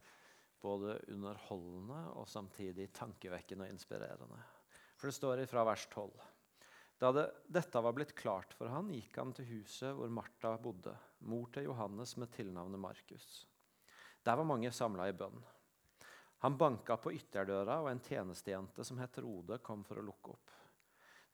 både 0.62 0.96
underholdende 1.10 2.00
og 2.18 2.28
samtidig 2.30 2.88
tankevekkende 2.94 3.66
og 3.66 3.74
inspirerende. 3.74 4.40
For 4.98 5.10
det 5.10 5.16
står 5.16 5.42
fra 5.50 5.64
vers 5.66 5.86
12. 5.90 6.10
Da 7.02 7.10
det, 7.14 7.24
dette 7.50 7.80
var 7.82 7.94
blitt 7.96 8.14
klart 8.14 8.54
for 8.54 8.70
han, 8.70 8.90
gikk 8.94 9.16
han 9.18 9.32
til 9.34 9.48
huset 9.48 9.94
hvor 9.98 10.10
Martha 10.14 10.54
bodde, 10.62 10.94
mor 11.26 11.48
til 11.54 11.66
Johannes 11.66 12.14
med 12.20 12.30
tilnavnet 12.34 12.78
Markus. 12.78 13.42
Der 14.22 14.38
var 14.38 14.46
mange 14.46 14.70
samla 14.70 15.08
i 15.10 15.16
bønn. 15.18 15.40
Han 16.42 16.58
banka 16.58 16.96
på 16.98 17.12
ytterdøra, 17.14 17.80
og 17.82 17.90
en 17.90 18.02
tjenestejente 18.02 18.86
som 18.86 18.98
het 18.98 19.18
Rode, 19.22 19.58
kom 19.62 19.82
for 19.86 19.98
å 19.98 20.06
lukke 20.06 20.34
opp. 20.34 20.54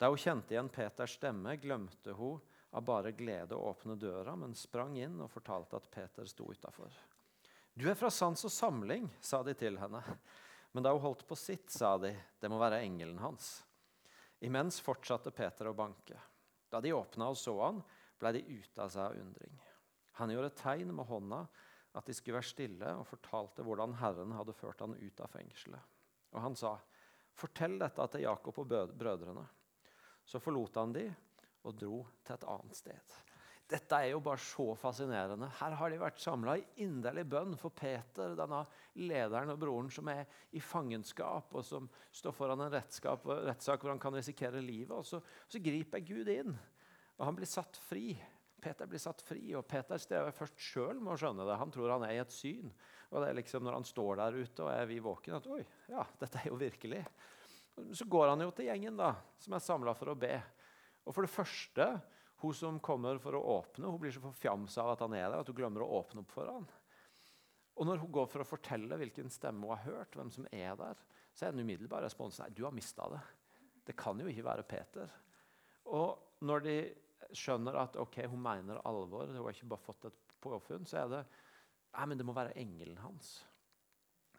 Da 0.00 0.08
hun 0.08 0.20
kjente 0.20 0.54
igjen 0.54 0.68
Peters 0.72 1.16
stemme, 1.16 1.56
glemte 1.60 2.12
hun 2.16 2.40
av 2.70 2.84
bare 2.84 3.12
glede 3.16 3.56
å 3.56 3.70
åpne 3.70 3.96
døra, 3.96 4.34
men 4.36 4.54
sprang 4.56 4.98
inn 5.00 5.20
og 5.24 5.30
fortalte 5.32 5.78
at 5.78 5.88
Peter 5.90 6.28
sto 6.28 6.50
utafor. 6.52 6.92
Du 7.72 7.86
er 7.88 7.96
fra 7.96 8.10
Sans 8.10 8.44
og 8.44 8.52
Samling, 8.52 9.06
sa 9.20 9.42
de 9.46 9.54
til 9.56 9.78
henne. 9.80 10.02
Men 10.72 10.84
da 10.84 10.92
hun 10.92 11.00
holdt 11.00 11.24
på 11.28 11.36
sitt, 11.38 11.70
sa 11.72 11.94
de, 12.00 12.10
det 12.40 12.50
må 12.52 12.58
være 12.60 12.82
engelen 12.84 13.20
hans. 13.22 13.62
Imens 14.44 14.80
fortsatte 14.84 15.32
Peter 15.34 15.70
å 15.70 15.76
banke. 15.78 16.18
Da 16.68 16.82
de 16.84 16.92
åpna 16.92 17.30
og 17.32 17.38
så 17.40 17.54
han, 17.62 17.80
ble 18.18 18.34
de 18.36 18.42
ute 18.44 18.82
av 18.82 18.92
seg 18.92 19.06
av 19.06 19.16
undring. 19.16 19.54
Han 20.18 20.34
gjorde 20.34 20.56
tegn 20.58 20.92
med 20.94 21.08
hånda 21.08 21.44
at 21.96 22.06
de 22.06 22.14
skulle 22.14 22.36
være 22.36 22.50
stille, 22.50 22.90
og 22.98 23.06
fortalte 23.08 23.64
hvordan 23.64 23.96
Herren 24.02 24.34
hadde 24.36 24.54
ført 24.58 24.82
han 24.84 24.98
ut 24.98 25.22
av 25.24 25.32
fengselet. 25.32 25.96
Og 26.34 26.42
han 26.44 26.56
sa, 26.58 26.76
'Fortell 27.38 27.78
dette 27.78 28.06
til 28.12 28.26
Jakob 28.26 28.58
og 28.58 28.66
brødrene.' 28.68 29.46
Så 30.26 30.40
forlot 30.42 30.74
han 30.76 30.92
de 30.92 31.06
og 31.68 31.76
dro 31.78 32.02
til 32.24 32.36
et 32.36 32.46
annet 32.48 32.78
sted. 32.78 33.18
Dette 33.68 33.98
er 34.00 34.14
jo 34.14 34.20
bare 34.24 34.40
så 34.40 34.70
fascinerende. 34.80 35.50
Her 35.58 35.74
har 35.76 35.92
de 35.92 35.98
vært 36.00 36.22
samla 36.22 36.54
i 36.56 36.64
inderlig 36.86 37.26
bønn 37.28 37.52
for 37.60 37.74
Peter, 37.76 38.32
denne 38.38 38.62
lederen 38.96 39.52
og 39.52 39.60
broren 39.60 39.90
som 39.92 40.08
er 40.08 40.24
i 40.56 40.62
fangenskap, 40.64 41.52
og 41.52 41.66
som 41.68 41.90
står 42.16 42.32
foran 42.32 42.64
en 42.64 42.72
rettssak 42.72 43.26
hvor 43.28 43.92
han 43.92 44.00
kan 44.00 44.16
risikere 44.16 44.64
livet. 44.64 44.94
Og 44.96 45.04
så, 45.04 45.20
så, 45.44 45.60
griper 45.60 46.00
Gud 46.00 46.32
inn, 46.32 46.56
og 47.18 47.26
han 47.28 47.36
blir 47.36 47.50
satt 47.50 47.76
fri. 47.90 48.14
Peter 48.58 48.88
blir 48.88 49.02
satt 49.04 49.20
fri, 49.22 49.52
og 49.54 49.68
Peter 49.68 50.00
strever 50.00 50.32
først 50.34 50.64
sjøl 50.70 51.02
med 51.02 51.12
å 51.12 51.20
skjønne 51.20 51.44
det. 51.50 51.60
Han 51.60 51.74
tror 51.74 51.92
han 51.98 52.08
er 52.08 52.16
i 52.16 52.22
et 52.24 52.32
syn. 52.32 52.72
Og 53.12 53.20
det 53.20 53.28
er 53.28 53.36
liksom 53.42 53.68
når 53.68 53.76
han 53.82 53.88
står 53.88 54.22
der 54.22 54.38
ute 54.46 54.64
og 54.64 54.72
er 54.72 54.88
vi 54.88 55.02
våkne, 55.04 55.42
at 55.42 55.52
oi, 55.52 55.60
ja, 55.92 56.08
dette 56.20 56.40
er 56.40 56.48
jo 56.48 56.56
virkelig. 56.60 57.04
Så 57.92 58.08
går 58.08 58.32
han 58.32 58.42
jo 58.48 58.52
til 58.56 58.72
gjengen 58.72 58.96
da, 58.96 59.12
som 59.44 59.54
er 59.54 59.62
samla 59.62 59.92
for 59.96 60.12
å 60.12 60.16
be. 60.18 60.38
Og 61.08 61.16
for 61.16 61.24
det 61.24 61.32
første 61.32 61.88
hun 62.38 62.54
som 62.54 62.76
kommer 62.84 63.18
for 63.18 63.34
å 63.34 63.42
åpne, 63.56 63.88
hun 63.88 63.98
blir 63.98 64.12
så 64.14 64.22
forfjamsa 64.22 64.84
av 64.84 64.92
at 64.92 65.00
han 65.02 65.16
er 65.18 65.26
der 65.26 65.40
at 65.40 65.48
hun 65.50 65.56
glemmer 65.58 65.82
å 65.82 65.90
åpne 65.98 66.22
opp 66.22 66.34
for 66.36 66.50
han. 66.52 66.68
Og 67.78 67.86
når 67.86 68.02
hun 68.02 68.12
går 68.14 68.28
for 68.30 68.42
å 68.42 68.46
fortelle 68.46 68.98
hvilken 69.00 69.30
stemme 69.30 69.66
hun 69.66 69.74
har 69.74 69.84
hørt, 69.86 70.14
hvem 70.14 70.30
som 70.34 70.46
er 70.54 70.76
der, 70.78 71.02
så 71.34 71.46
er 71.46 71.54
den 71.54 71.64
umiddelbare 71.66 72.06
responsen 72.06 72.44
nei, 72.44 72.54
du 72.54 72.64
har 72.66 72.74
mista 72.74 73.08
det. 73.10 73.20
Det 73.86 73.96
kan 73.98 74.18
jo 74.20 74.30
ikke 74.30 74.46
være 74.46 74.66
Peter. 74.68 75.10
Og 75.94 76.42
når 76.46 76.64
de 76.66 76.78
skjønner 77.38 77.78
at 77.80 77.98
ok, 77.98 78.20
hun 78.30 78.42
mener 78.42 78.82
alvor, 78.86 79.30
hun 79.30 79.38
har 79.40 79.54
ikke 79.54 79.70
bare 79.72 79.86
fått 79.86 80.08
et 80.10 80.34
påfunn, 80.42 80.86
så 80.86 81.02
er 81.02 81.12
det 81.12 81.22
nei, 81.24 82.04
men 82.10 82.18
det 82.20 82.26
må 82.26 82.34
være 82.36 82.54
engelen 82.60 82.98
hans. 83.02 83.38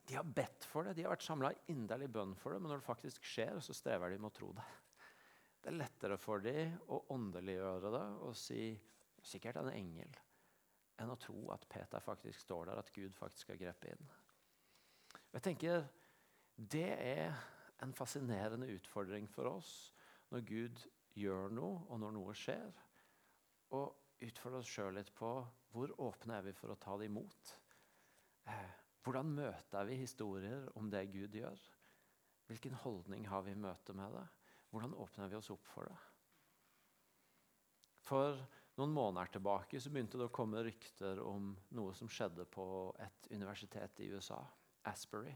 De 0.07 0.15
har 0.17 0.25
bedt 0.25 0.65
for 0.65 0.87
det, 0.87 0.95
de 0.97 1.05
har 1.05 1.13
vært 1.13 1.25
samla 1.25 1.51
inderlig 1.71 2.07
bønn 2.13 2.31
for 2.39 2.55
det, 2.55 2.61
men 2.63 2.71
når 2.71 2.81
det 2.81 2.87
faktisk 2.87 3.27
skjer, 3.27 3.59
så 3.63 3.75
strever 3.75 4.13
de 4.13 4.21
med 4.21 4.31
å 4.31 4.37
tro 4.39 4.53
det. 4.55 4.67
Det 5.69 5.75
er 5.75 5.83
lettere 5.83 6.15
for 6.17 6.41
dem 6.41 6.71
å 6.89 6.97
åndeliggjøre 7.13 7.89
det 7.93 8.05
og 8.25 8.31
si 8.33 8.71
sikkert 9.21 9.59
en 9.61 9.67
engel, 9.69 10.15
enn 10.97 11.11
å 11.13 11.17
tro 11.21 11.43
at 11.53 11.67
Peter 11.69 12.01
faktisk 12.01 12.41
står 12.41 12.71
der, 12.71 12.79
at 12.81 12.89
Gud 12.95 13.13
faktisk 13.13 13.51
har 13.51 13.59
grepet 13.61 13.91
inn. 13.91 14.07
Jeg 15.35 15.43
tenker 15.45 15.85
Det 16.57 16.87
er 16.89 17.37
en 17.85 17.93
fascinerende 17.93 18.71
utfordring 18.79 19.29
for 19.29 19.51
oss 19.51 19.75
når 20.33 20.47
Gud 20.49 20.81
gjør 21.13 21.53
noe, 21.53 21.85
og 21.85 22.01
når 22.01 22.17
noe 22.17 22.33
skjer. 22.33 22.81
Og 23.77 24.25
utfordre 24.25 24.63
oss 24.63 24.73
sjøl 24.73 24.97
litt 24.97 25.13
på 25.21 25.31
hvor 25.69 25.93
åpne 26.01 26.39
er 26.39 26.49
vi 26.49 26.55
for 26.57 26.73
å 26.73 26.79
ta 26.81 26.97
det 26.97 27.11
imot. 27.11 27.53
Eh, 28.49 28.73
hvordan 29.05 29.37
møter 29.37 29.85
vi 29.85 30.01
historier 30.01 30.65
om 30.81 30.89
det 30.89 31.05
Gud 31.13 31.37
gjør? 31.43 31.61
Hvilken 32.49 32.81
holdning 32.87 33.29
har 33.29 33.45
vi 33.45 33.53
i 33.53 33.63
møte 33.69 33.93
med 33.93 34.17
det? 34.17 34.27
Hvordan 34.69 34.95
åpner 35.01 35.29
vi 35.31 35.37
oss 35.39 35.49
opp 35.53 35.65
for 35.71 35.89
det? 35.89 35.97
For 38.05 38.37
noen 38.79 38.93
måneder 38.95 39.33
tilbake 39.33 39.81
så 39.81 39.91
begynte 39.93 40.19
det 40.19 40.29
å 40.29 40.33
komme 40.33 40.63
rykter 40.65 41.19
om 41.25 41.51
noe 41.77 41.93
som 41.97 42.09
skjedde 42.09 42.45
på 42.49 42.65
et 43.01 43.29
universitet 43.33 44.01
i 44.05 44.09
USA, 44.13 44.39
Asbury. 44.89 45.33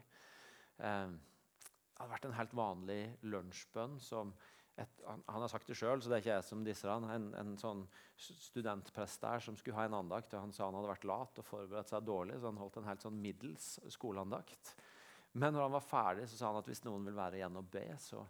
Eh, 0.77 1.13
det 1.13 2.01
hadde 2.01 2.13
vært 2.15 2.27
en 2.29 2.37
helt 2.37 2.55
vanlig 2.57 3.01
lunsjbønn 3.29 3.99
som 4.01 4.33
et, 4.73 5.01
han, 5.05 5.21
han, 5.27 5.43
har 5.43 5.51
sagt 5.51 5.67
det 5.69 5.75
sjøl, 5.77 6.01
så 6.01 6.09
det 6.09 6.15
er 6.15 6.23
ikke 6.23 6.31
jeg 6.31 6.45
som 6.47 6.63
disser 6.65 6.89
han, 6.89 7.05
en, 7.13 7.27
en 7.37 7.51
sånn 7.61 7.83
studentprest 8.17 9.21
der 9.21 9.43
som 9.45 9.57
skulle 9.59 9.77
ha 9.77 9.85
en 9.85 9.99
andakt. 9.99 10.33
og 10.33 10.47
Han 10.47 10.55
sa 10.55 10.65
han 10.65 10.77
hadde 10.79 10.89
vært 10.89 11.05
lat 11.09 11.41
og 11.41 11.45
forberedt 11.45 11.91
seg 11.93 12.07
dårlig, 12.07 12.39
så 12.39 12.49
han 12.49 12.61
holdt 12.61 12.79
en 12.81 12.89
helt 12.89 13.05
sånn 13.05 13.19
middels 13.21 13.75
skoleandakt. 13.93 14.73
Men 15.37 15.53
når 15.53 15.67
han 15.67 15.75
var 15.75 15.85
ferdig, 15.85 16.25
så 16.29 16.39
sa 16.39 16.49
han 16.49 16.61
at 16.61 16.69
hvis 16.71 16.83
noen 16.87 17.05
vil 17.05 17.17
være 17.17 17.37
igjen 17.39 17.61
og 17.61 17.69
be, 17.73 17.85
så, 18.01 18.23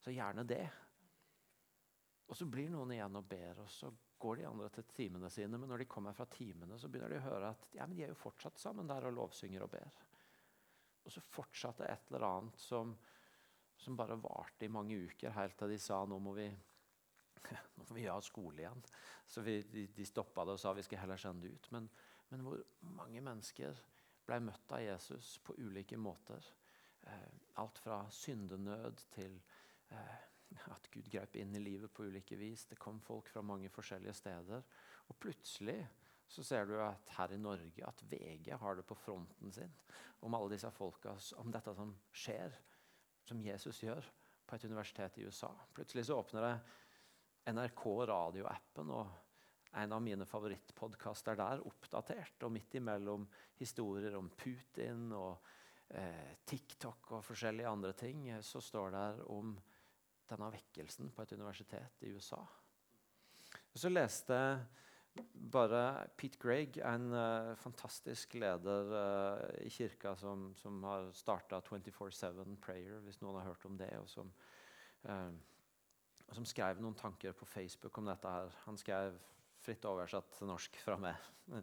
så 0.00 0.14
gjerne 0.14 0.46
det. 0.48 0.64
Og 2.30 2.38
så 2.38 2.46
blir 2.46 2.70
noen 2.72 2.94
igjen 2.94 3.18
og 3.18 3.26
ber, 3.28 3.64
og 3.64 3.70
så 3.72 3.90
går 4.20 4.40
de 4.40 4.48
andre 4.48 4.68
til 4.74 4.86
timene 4.92 5.30
sine. 5.32 5.58
Men 5.58 5.72
når 5.72 5.82
de 5.82 5.90
kommer 5.90 6.16
fra 6.16 6.28
timene, 6.30 6.78
så 6.78 6.88
begynner 6.88 7.14
de 7.14 7.20
å 7.20 7.28
høre 7.28 7.52
at 7.54 7.70
ja, 7.74 7.86
men 7.86 7.96
de 7.98 8.04
er 8.06 8.12
jo 8.14 8.20
fortsatt 8.20 8.60
sammen 8.60 8.88
der 8.88 9.08
og 9.08 9.16
lovsynger 9.16 9.64
og 9.66 9.72
ber. 9.72 10.02
Og 11.04 11.14
så 11.14 11.22
fortsatte 11.24 11.88
et 11.88 12.12
eller 12.12 12.26
annet 12.28 12.60
som 12.60 12.94
som 13.80 13.96
bare 13.96 14.16
varte 14.16 14.64
i 14.64 14.72
mange 14.72 14.96
uker, 15.08 15.32
helt 15.32 15.56
til 15.58 15.72
de 15.72 15.78
sa 15.80 16.02
nå 16.04 16.18
må 16.20 16.34
vi, 16.36 16.46
nå 17.76 17.86
får 17.88 17.96
vi 17.96 18.08
ha 18.08 18.18
skole 18.20 18.60
igjen. 18.60 18.82
Så 19.26 19.44
vi, 19.46 19.56
de, 19.72 19.86
de 19.96 20.06
stoppa 20.06 20.44
det 20.44 20.56
og 20.56 20.60
sa 20.60 20.74
vi 20.76 20.84
skal 20.84 21.00
heller 21.04 21.20
sende 21.20 21.46
det 21.46 21.54
ut. 21.56 21.70
Men, 21.72 21.88
men, 22.28 22.44
hvor 22.44 22.60
mange 22.98 23.22
mennesker 23.24 23.80
ble 24.26 24.40
møtt 24.44 24.74
av 24.76 24.84
Jesus 24.84 25.38
på 25.46 25.56
ulike 25.64 25.96
måter. 25.96 26.44
Eh, 27.08 27.30
alt 27.62 27.80
fra 27.80 28.02
syndenød 28.12 29.00
til 29.14 29.38
at 29.90 30.88
Gud 30.92 31.08
grep 31.10 31.36
inn 31.36 31.54
i 31.56 31.62
livet 31.62 31.92
på 31.94 32.06
ulike 32.08 32.36
vis. 32.36 32.66
Det 32.66 32.78
kom 32.80 33.00
folk 33.02 33.30
fra 33.30 33.42
mange 33.42 33.70
forskjellige 33.72 34.14
steder. 34.18 34.62
Og 35.10 35.18
plutselig 35.18 35.78
så 36.30 36.44
ser 36.46 36.68
du 36.68 36.76
at 36.82 37.10
her 37.16 37.34
i 37.34 37.40
Norge 37.40 37.86
at 37.86 38.02
VG 38.10 38.52
har 38.58 38.78
det 38.78 38.86
på 38.86 38.98
fronten 38.98 39.52
sin 39.52 39.72
om 40.20 40.34
alle 40.36 40.52
disse 40.52 40.70
folka, 40.70 41.16
om 41.40 41.50
dette 41.50 41.74
som 41.74 41.94
skjer 42.12 42.54
som 43.26 43.40
Jesus 43.42 43.80
gjør 43.82 44.04
på 44.46 44.56
et 44.56 44.66
universitet 44.68 45.18
i 45.18 45.24
USA. 45.26 45.50
Plutselig 45.74 46.06
så 46.06 46.18
åpner 46.20 46.46
det 46.46 47.54
NRK 47.54 47.84
radioappen, 48.10 48.90
og 48.94 49.74
en 49.80 49.94
av 49.94 50.02
mine 50.02 50.26
favorittpodkaster 50.26 51.38
der 51.38 51.62
oppdatert. 51.66 52.42
Og 52.44 52.52
midt 52.52 52.76
imellom 52.78 53.26
historier 53.58 54.16
om 54.18 54.30
Putin 54.34 55.08
og 55.16 55.46
eh, 55.88 56.36
TikTok 56.44 57.14
og 57.16 57.26
forskjellige 57.26 57.70
andre 57.70 57.94
ting, 57.96 58.26
så 58.42 58.62
står 58.62 58.94
det 58.96 59.06
om 59.30 59.54
denne 60.30 60.50
vekkelsen 60.54 61.10
på 61.14 61.24
et 61.24 61.34
universitet 61.36 62.04
i 62.06 62.12
USA. 62.14 62.40
Så 63.74 63.90
leste 63.90 64.36
bare 65.34 66.08
Pete 66.16 66.38
Greig, 66.40 66.78
en 66.86 67.10
uh, 67.12 67.54
fantastisk 67.58 68.36
leder 68.38 68.92
uh, 68.94 69.44
i 69.64 69.70
kirka 69.72 70.14
som, 70.18 70.50
som 70.58 70.82
har 70.86 71.10
starta 71.16 71.60
24-7 71.66 72.56
Prayer, 72.62 73.00
hvis 73.04 73.20
noen 73.22 73.40
har 73.40 73.50
hørt 73.50 73.66
om 73.66 73.76
det. 73.78 73.90
og 73.98 74.08
som, 74.10 74.30
uh, 75.08 75.32
som 76.30 76.46
skrev 76.46 76.80
noen 76.82 76.98
tanker 76.98 77.34
på 77.36 77.48
Facebook 77.48 77.98
om 77.98 78.10
dette. 78.10 78.30
her. 78.30 78.54
Han 78.68 78.78
skrev 78.78 79.18
fritt 79.60 79.84
oversatt 79.84 80.30
til 80.38 80.48
norsk 80.48 80.78
fra 80.80 80.96
meg. 81.00 81.18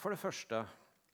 for 0.00 0.12
det 0.12 0.20
første, 0.20 0.64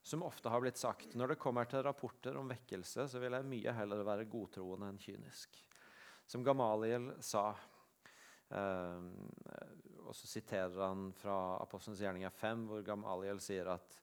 som 0.07 0.25
ofte 0.25 0.49
har 0.51 0.63
blitt 0.63 0.79
sagt, 0.79 1.13
når 1.15 1.33
det 1.33 1.39
kommer 1.39 1.69
til 1.69 1.83
rapporter 1.85 2.35
om 2.39 2.49
vekkelse, 2.49 3.05
så 3.11 3.21
vil 3.21 3.37
jeg 3.37 3.47
mye 3.47 3.75
heller 3.77 4.03
være 4.07 4.27
godtroende 4.31 4.89
enn 4.89 4.99
kynisk. 4.99 5.61
Som 6.27 6.43
Gamaliel 6.43 7.13
sa 7.23 7.49
og 10.07 10.15
så 10.15 10.27
siterer 10.29 10.79
han 10.79 11.09
fra 11.17 11.35
Apostelens 11.59 12.01
gjerninger 12.01 12.31
5, 12.31 12.65
hvor 12.69 12.85
Gamaliel 12.85 13.41
sier 13.43 13.67
at 13.73 13.97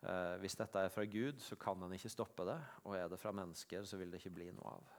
eh, 0.00 0.36
hvis 0.40 0.56
dette 0.56 0.86
er 0.86 0.92
fra 0.92 1.04
Gud, 1.04 1.40
så 1.44 1.58
kan 1.60 1.82
han 1.84 1.92
ikke 1.96 2.12
stoppe 2.12 2.46
det. 2.48 2.56
Og 2.88 2.96
er 2.96 3.10
det 3.12 3.20
fra 3.20 3.32
mennesker, 3.36 3.84
så 3.84 4.00
vil 4.00 4.12
det 4.12 4.22
ikke 4.22 4.36
bli 4.38 4.48
noe 4.56 4.72
av. 4.78 4.94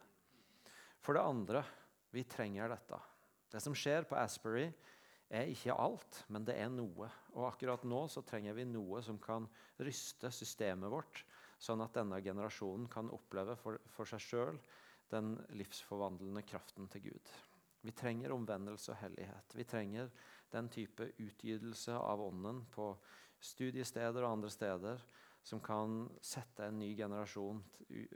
For 1.01 1.17
det 1.17 1.25
andre, 1.25 1.63
vi 2.13 2.27
trenger 2.29 2.69
dette. 2.69 2.99
Det 3.51 3.61
som 3.63 3.75
skjer 3.75 4.05
på 4.07 4.19
Asbury, 4.21 4.67
er 5.31 5.49
ikke 5.49 5.73
alt, 5.79 6.25
men 6.29 6.45
det 6.45 6.57
er 6.59 6.69
noe. 6.69 7.07
Og 7.33 7.47
akkurat 7.47 7.83
nå 7.87 8.03
så 8.11 8.21
trenger 8.27 8.55
vi 8.57 8.67
noe 8.67 9.01
som 9.03 9.17
kan 9.23 9.47
ryste 9.81 10.29
systemet 10.35 10.91
vårt, 10.91 11.23
sånn 11.61 11.81
at 11.81 11.95
denne 11.95 12.19
generasjonen 12.21 12.89
kan 12.91 13.09
oppleve 13.13 13.55
for, 13.57 13.79
for 13.95 14.09
seg 14.09 14.21
sjøl 14.25 14.61
den 15.11 15.35
livsforvandlende 15.57 16.43
kraften 16.47 16.89
til 16.91 17.09
Gud. 17.09 17.33
Vi 17.81 17.93
trenger 17.97 18.33
omvendelse 18.33 18.93
og 18.93 19.01
hellighet. 19.01 19.55
Vi 19.57 19.65
trenger 19.65 20.11
den 20.53 20.69
type 20.69 21.11
utgytelse 21.17 21.95
av 21.97 22.21
ånden 22.21 22.65
på 22.71 22.93
studiesteder 23.41 24.21
og 24.23 24.37
andre 24.37 24.51
steder 24.53 25.01
som 25.41 25.61
kan 25.63 26.03
sette 26.21 26.67
en 26.67 26.77
ny 26.79 26.91
generasjon, 26.97 27.63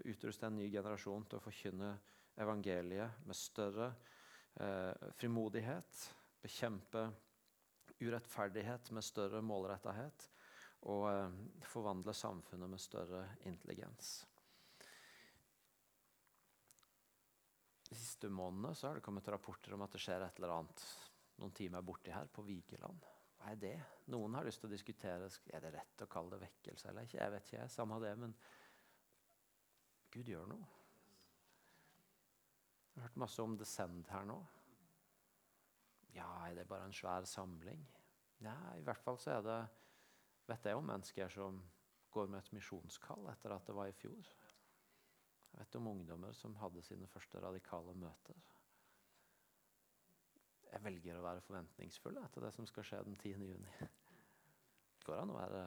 utruste 0.06 0.46
en 0.46 0.60
ny 0.60 0.68
generasjon 0.70 1.26
til 1.26 1.40
å 1.40 1.46
forkynne 1.46 1.96
evangeliet 2.38 3.26
med 3.26 3.38
større 3.40 3.90
eh, 4.62 5.10
frimodighet, 5.18 6.04
bekjempe 6.44 7.08
urettferdighet 8.04 8.92
med 8.94 9.08
større 9.08 9.42
målrettethet 9.42 10.30
og 10.92 11.10
eh, 11.10 11.42
forvandle 11.66 12.14
samfunnet 12.14 12.70
med 12.70 12.84
større 12.84 13.26
intelligens. 13.50 14.20
Siste 17.96 18.30
månedene 18.30 18.76
har 18.76 18.98
det 18.98 19.04
kommet 19.06 19.28
rapporter 19.32 19.76
om 19.76 19.84
at 19.86 19.94
det 19.96 20.02
skjer 20.04 20.24
et 20.26 20.40
eller 20.40 20.58
annet 20.58 20.86
noen 21.40 21.54
timer 21.56 21.84
borti 21.84 22.14
her, 22.14 22.28
på 22.32 22.44
Vigeland. 22.48 23.06
Hva 23.40 23.52
er 23.52 23.60
det? 23.60 23.76
Noen 24.12 24.38
har 24.38 24.48
lyst 24.48 24.62
til 24.64 24.70
å 24.70 24.74
diskutere 24.74 25.28
er 25.28 25.64
det 25.64 25.74
rett 25.76 26.04
å 26.04 26.10
kalle 26.12 26.36
det 26.36 26.46
vekkelse 26.46 26.90
eller 26.90 27.08
ikke. 27.08 27.20
Jeg 27.20 27.34
vet 27.34 27.50
ikke, 27.50 27.68
samme 27.72 28.00
det, 28.04 28.14
men 28.20 28.36
Gud 30.16 30.32
gjør 30.32 30.48
noe. 30.50 30.68
Jeg 32.96 33.02
har 33.02 33.10
hørt 33.10 33.24
masse 33.26 33.44
om 33.44 33.58
Descend 33.60 34.08
her 34.08 34.28
nå. 34.28 34.38
Ja, 36.16 36.30
er 36.48 36.56
det 36.56 36.68
bare 36.70 36.88
en 36.88 36.96
svær 36.96 37.28
samling? 37.28 37.82
Ja, 38.44 38.56
i 38.80 38.84
hvert 38.88 39.04
fall 39.04 39.20
så 39.20 39.36
er 39.36 39.44
det 39.44 39.60
vet 40.48 40.68
jeg 40.70 40.78
om 40.78 40.88
mennesker 40.88 41.32
som 41.34 41.60
går 42.16 42.30
med 42.32 42.40
et 42.40 42.54
misjonskall 42.56 43.28
etter 43.32 43.52
at 43.52 43.68
det 43.68 43.76
var 43.76 43.90
i 43.92 43.98
fjor. 43.98 44.30
Jeg 45.56 45.64
vet 45.64 45.80
om 45.80 45.88
ungdommer 45.94 46.36
som 46.36 46.56
hadde 46.60 46.84
sine 46.84 47.08
første 47.08 47.40
radikale 47.40 47.96
møter 47.96 48.36
jeg 50.76 50.84
velger 50.84 51.16
å 51.16 51.24
være 51.24 51.44
forventningsfull 51.46 52.18
etter 52.20 52.44
det 52.44 52.52
som 52.52 52.68
skal 52.68 52.84
skje 52.84 52.98
den 53.08 53.16
10. 53.16 53.46
juni. 53.48 53.76
Det 53.80 55.08
går 55.08 55.22
an 55.22 55.32
å 55.32 55.38
være 55.38 55.62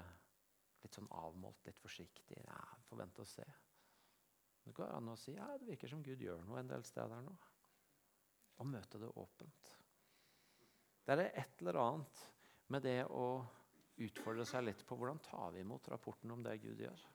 litt 0.83 0.96
sånn 0.98 1.09
avmålt, 1.16 1.62
litt 1.64 1.81
forsiktig. 1.81 2.42
Ja, 2.44 2.59
forvente 2.90 3.24
å 3.24 3.29
se. 3.29 3.46
Det 4.66 4.74
går 4.77 4.92
an 4.92 5.09
å 5.09 5.16
si 5.16 5.33
ja, 5.38 5.46
det 5.57 5.70
virker 5.70 5.88
som 5.88 6.03
Gud 6.05 6.20
gjør 6.20 6.44
noe 6.44 6.61
en 6.61 6.68
del 6.68 6.85
steder 6.85 7.24
nå. 7.24 7.37
Og 8.61 8.68
møte 8.68 9.01
det 9.01 9.09
åpent. 9.16 9.72
Det 11.07 11.14
er 11.14 11.31
et 11.31 11.62
eller 11.62 11.79
annet 11.81 12.24
med 12.68 12.85
det 12.85 12.98
å 13.09 13.29
utfordre 14.05 14.44
seg 14.46 14.66
litt 14.66 14.83
på 14.85 14.98
hvordan 14.98 15.22
tar 15.24 15.55
vi 15.55 15.62
imot 15.64 15.88
rapporten 15.88 16.35
om 16.35 16.42
det 16.44 16.59
Gud 16.61 16.83
gjør. 16.85 17.07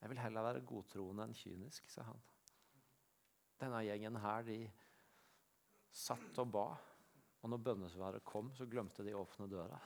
Jeg 0.00 0.12
vil 0.12 0.20
heller 0.20 0.44
være 0.44 0.64
godtroende 0.68 1.24
enn 1.26 1.36
kynisk, 1.36 1.88
sa 1.90 2.04
han. 2.06 2.20
Denne 3.60 3.80
gjengen 3.86 4.18
her, 4.20 4.44
de 4.44 4.58
satt 5.96 6.42
og 6.42 6.52
ba. 6.52 6.66
Og 7.42 7.50
når 7.52 7.62
bønnesvaret 7.62 8.24
kom, 8.26 8.50
så 8.56 8.66
glemte 8.68 9.04
de 9.06 9.14
å 9.14 9.22
åpne 9.22 9.48
døra. 9.50 9.78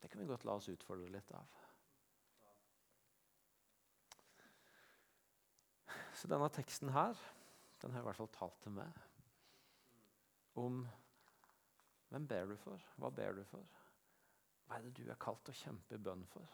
Det 0.00 0.10
kan 0.10 0.20
vi 0.22 0.28
godt 0.28 0.46
la 0.46 0.56
oss 0.58 0.68
utfordre 0.72 1.10
litt 1.12 1.32
av. 1.36 1.62
Så 6.16 6.30
denne 6.32 6.48
teksten 6.48 6.92
her, 6.94 7.18
den 7.82 7.92
har 7.92 8.00
i 8.00 8.06
hvert 8.06 8.18
fall 8.18 8.32
talt 8.32 8.62
til 8.64 8.72
meg 8.78 9.02
om 10.56 10.78
hvem 12.08 12.28
ber 12.30 12.46
du 12.48 12.54
for? 12.56 12.80
Hva 12.96 13.10
ber 13.12 13.36
du 13.36 13.42
for? 13.44 13.66
Hva 14.66 14.78
er 14.78 14.86
det 14.86 14.94
du 14.96 15.10
er 15.10 15.18
kalt 15.20 15.50
å 15.50 15.54
kjempe 15.54 15.98
bønn 16.00 16.24
for? 16.30 16.46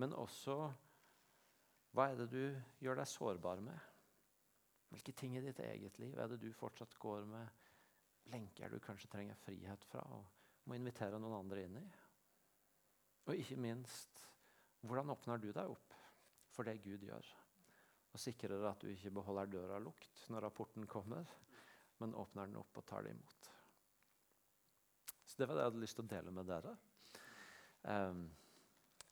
Men 0.00 0.14
også 0.16 0.56
hva 1.92 2.08
er 2.08 2.22
det 2.22 2.30
du 2.32 2.44
gjør 2.80 3.02
deg 3.02 3.08
sårbar 3.10 3.60
med? 3.64 3.88
Hvilke 4.92 5.12
ting 5.16 5.36
i 5.36 5.42
ditt 5.44 5.60
eget 5.64 5.98
liv 6.00 6.16
er 6.20 6.30
det 6.30 6.40
du 6.40 6.48
fortsatt 6.56 6.96
går 7.00 7.26
med 7.28 7.68
lenker 8.32 8.72
du 8.72 8.78
kanskje 8.80 9.10
trenger 9.12 9.38
frihet 9.42 9.84
fra 9.90 10.04
og 10.14 10.28
må 10.68 10.78
invitere 10.78 11.18
noen 11.20 11.40
andre 11.42 11.66
inn 11.66 11.78
i? 11.80 11.84
Og 13.28 13.38
ikke 13.38 13.60
minst, 13.60 14.22
hvordan 14.82 15.12
åpner 15.14 15.40
du 15.42 15.50
deg 15.52 15.70
opp 15.70 15.96
for 16.52 16.66
det 16.66 16.80
Gud 16.84 17.04
gjør? 17.06 17.28
Og 18.12 18.20
sikrer 18.20 18.64
at 18.68 18.82
du 18.82 18.90
ikke 18.92 19.12
beholder 19.14 19.52
døra 19.52 19.80
lukt 19.80 20.24
når 20.32 20.46
rapporten 20.48 20.88
kommer, 20.88 21.28
men 22.00 22.16
åpner 22.18 22.48
den 22.48 22.60
opp 22.60 22.80
og 22.80 22.86
tar 22.88 23.04
det 23.04 23.14
imot. 23.14 23.50
Så 25.24 25.38
Det 25.38 25.48
var 25.48 25.54
det 25.54 25.62
jeg 25.62 25.70
hadde 25.70 25.84
lyst 25.84 25.96
til 25.96 26.04
å 26.04 26.12
dele 26.12 26.32
med 26.34 26.48
dere. 26.48 26.72
Um, 27.82 28.26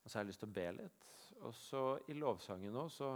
og 0.01 0.11
så 0.11 0.19
har 0.19 0.25
jeg 0.25 0.33
lyst 0.33 0.43
til 0.45 0.51
å 0.51 0.59
be 0.59 0.67
litt. 0.81 1.07
Og 1.47 1.55
så 1.57 1.85
I 2.11 2.17
lovsangen 2.19 2.75
nå 2.75 2.87
så 2.93 3.15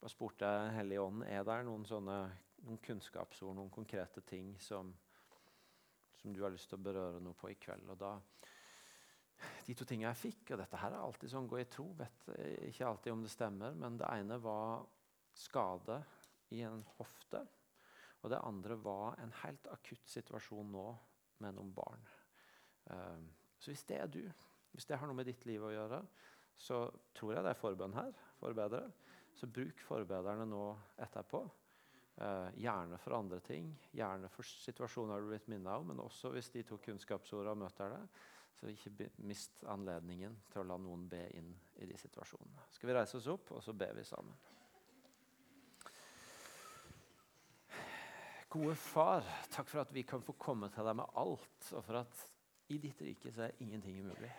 bare 0.00 0.10
spurte 0.12 0.48
jeg 0.48 0.74
Hellig 0.76 0.98
Ånd 1.00 1.24
er 1.28 1.44
det 1.46 1.58
noen 1.66 1.84
sånne 1.86 2.18
noen 2.66 2.80
kunnskapsord, 2.82 3.56
noen 3.56 3.70
konkrete 3.72 4.22
ting 4.26 4.54
som, 4.62 4.92
som, 6.20 6.32
du 6.32 6.42
har 6.44 6.52
lyst 6.54 6.70
til 6.70 6.78
å 6.78 6.84
berøre 6.84 7.22
noe 7.22 7.38
på 7.38 7.50
i 7.50 7.58
kveld. 7.60 7.88
Og 7.90 7.98
da, 7.98 8.14
De 9.66 9.74
to 9.74 9.86
tingene 9.88 10.12
jeg 10.12 10.20
fikk, 10.20 10.52
og 10.52 10.62
dette 10.62 10.78
her 10.78 10.94
er 10.94 11.02
alltid 11.02 11.32
sånn 11.32 11.48
gå 11.50 11.58
i 11.58 11.68
tro, 11.70 11.88
vet 11.98 12.28
ikke 12.68 12.86
alltid 12.86 13.14
om 13.14 13.24
det 13.24 13.32
stemmer, 13.32 13.74
men 13.78 13.98
det 13.98 14.10
ene 14.14 14.38
var 14.42 14.84
skade 15.34 15.98
i 16.54 16.62
en 16.66 16.84
hofte. 16.98 17.42
Og 18.22 18.30
det 18.30 18.42
andre 18.46 18.76
var 18.78 19.18
en 19.18 19.32
helt 19.42 19.66
akutt 19.72 20.06
situasjon 20.10 20.70
nå 20.70 20.86
med 21.42 21.56
noen 21.56 21.72
barn. 21.74 22.04
Um, 22.86 23.24
så 23.58 23.72
hvis 23.72 23.82
det 23.88 23.98
er 23.98 24.10
du, 24.10 24.22
hvis 24.72 24.88
det 24.88 24.98
har 24.98 25.08
noe 25.08 25.18
med 25.18 25.28
ditt 25.28 25.44
liv 25.48 25.64
å 25.64 25.72
gjøre, 25.72 26.00
så 26.56 26.84
tror 27.16 27.34
jeg 27.34 27.44
det 27.44 27.52
er 27.52 27.60
forbønn 27.60 27.96
her. 27.96 28.12
Forbedre. 28.40 28.84
Så 29.36 29.48
bruk 29.48 29.80
forbederne 29.86 30.46
nå 30.48 30.64
etterpå. 31.00 31.42
Uh, 32.12 32.50
gjerne 32.60 32.98
for 33.00 33.16
andre 33.16 33.40
ting. 33.44 33.70
Gjerne 33.96 34.28
for 34.32 34.44
situasjoner 34.44 35.16
du 35.16 35.26
har 35.26 35.32
blitt 35.32 35.48
minnet 35.48 35.72
om, 35.72 35.88
men 35.92 36.02
også 36.04 36.34
hvis 36.34 36.52
de 36.52 36.64
to 36.68 36.78
kunnskapsordene 36.84 37.64
møter 37.64 37.94
deg. 37.96 38.22
Så 38.58 38.68
ikke 38.68 39.08
mist 39.26 39.64
anledningen 39.66 40.36
til 40.52 40.62
å 40.62 40.66
la 40.68 40.76
noen 40.78 41.06
be 41.10 41.24
inn 41.38 41.48
i 41.80 41.88
de 41.88 41.96
situasjonene. 41.98 42.68
Skal 42.76 42.92
vi 42.92 42.98
reise 42.98 43.16
oss 43.18 43.30
opp, 43.32 43.54
og 43.56 43.64
så 43.64 43.74
ber 43.74 43.96
vi 43.96 44.04
sammen. 44.06 44.36
Gode 48.52 48.76
Far, 48.76 49.24
takk 49.48 49.70
for 49.72 49.80
at 49.80 49.92
vi 49.96 50.04
kan 50.04 50.20
få 50.20 50.36
komme 50.36 50.68
til 50.70 50.84
deg 50.84 50.98
med 51.00 51.16
alt, 51.16 51.70
og 51.72 51.84
for 51.86 52.02
at 52.04 52.24
i 52.68 52.76
ditt 52.80 53.00
rike 53.00 53.32
så 53.32 53.46
er 53.46 53.62
ingenting 53.64 54.02
umulig. 54.04 54.30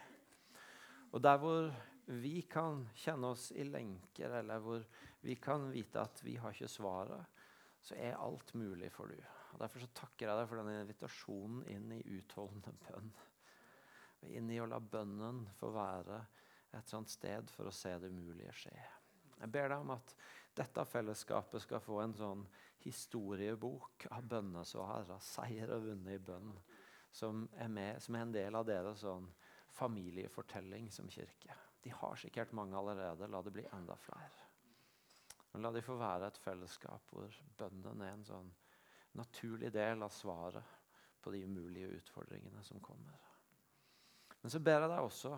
Og 1.14 1.22
der 1.22 1.38
hvor 1.42 1.70
vi 2.06 2.42
kan 2.50 2.88
kjenne 3.00 3.30
oss 3.32 3.52
i 3.56 3.64
lenker, 3.68 4.34
eller 4.42 4.60
hvor 4.64 4.84
vi 5.24 5.38
kan 5.40 5.70
vite 5.72 6.02
at 6.02 6.20
vi 6.26 6.36
har 6.42 6.56
ikke 6.56 6.72
svaret, 6.72 7.44
så 7.84 7.96
er 8.00 8.20
alt 8.20 8.54
mulig 8.58 8.90
for 8.92 9.12
du. 9.12 9.20
Og 9.54 9.60
Derfor 9.62 9.84
så 9.84 9.92
takker 9.94 10.28
jeg 10.28 10.40
deg 10.40 10.50
for 10.50 10.60
denne 10.60 10.82
invitasjonen 10.82 11.64
inn 11.70 11.92
i 11.94 12.02
utholdende 12.18 12.74
bønn. 12.88 13.12
Inn 14.34 14.50
i 14.50 14.60
å 14.64 14.68
la 14.72 14.80
bønnen 14.80 15.44
få 15.60 15.70
være 15.76 16.22
et 16.74 16.90
sånt 16.90 17.12
sted 17.12 17.52
for 17.54 17.70
å 17.70 17.76
se 17.76 17.92
det 18.02 18.10
umulige 18.10 18.56
skje. 18.64 18.76
Jeg 19.38 19.52
ber 19.52 19.70
deg 19.70 19.84
om 19.84 19.94
at 19.94 20.16
dette 20.58 20.86
fellesskapet 20.88 21.62
skal 21.62 21.84
få 21.84 22.00
en 22.02 22.16
sånn 22.18 22.44
historiebok 22.86 24.08
av 24.16 24.26
bønnesvar, 24.32 25.12
av 25.12 25.22
seier 25.24 25.76
og 25.76 25.90
vunnet 25.90 26.18
i 26.18 26.24
bønn, 26.24 26.54
som 27.14 27.44
er, 27.60 27.70
med, 27.70 28.02
som 28.02 28.16
er 28.18 28.26
en 28.26 28.36
del 28.36 28.58
av 28.58 28.66
deres 28.68 29.04
sånn 29.04 29.28
familiefortelling 29.74 30.92
som 30.92 31.10
kirke. 31.10 31.56
De 31.84 31.90
har 31.90 32.16
sikkert 32.16 32.52
mange 32.52 32.78
allerede. 32.78 33.28
La 33.28 33.42
det 33.42 33.52
bli 33.52 33.66
enda 33.74 33.96
flere. 33.96 34.50
Men 35.52 35.62
la 35.62 35.72
de 35.72 35.82
få 35.86 35.98
være 36.00 36.30
et 36.30 36.38
fellesskap 36.42 37.10
hvor 37.14 37.42
bønnen 37.58 38.02
er 38.02 38.14
en 38.14 38.26
sånn 38.26 38.54
naturlig 39.20 39.70
del 39.74 40.02
av 40.02 40.14
svaret 40.14 40.80
på 41.22 41.34
de 41.34 41.44
umulige 41.46 41.92
utfordringene 42.00 42.64
som 42.66 42.82
kommer. 42.82 43.20
Men 44.42 44.52
så 44.52 44.60
ber 44.60 44.82
jeg 44.82 44.92
deg 44.92 45.04
også 45.08 45.34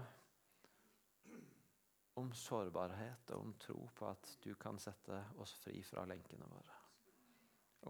om 2.21 2.31
sårbarhet 2.31 3.33
og 3.35 3.43
om 3.43 3.51
tro 3.59 3.77
på 3.95 4.07
at 4.07 4.31
du 4.43 4.53
kan 4.59 4.79
sette 4.79 5.19
oss 5.43 5.53
fri 5.59 5.81
fra 5.83 6.05
lenkene 6.07 6.47
våre. 6.49 6.79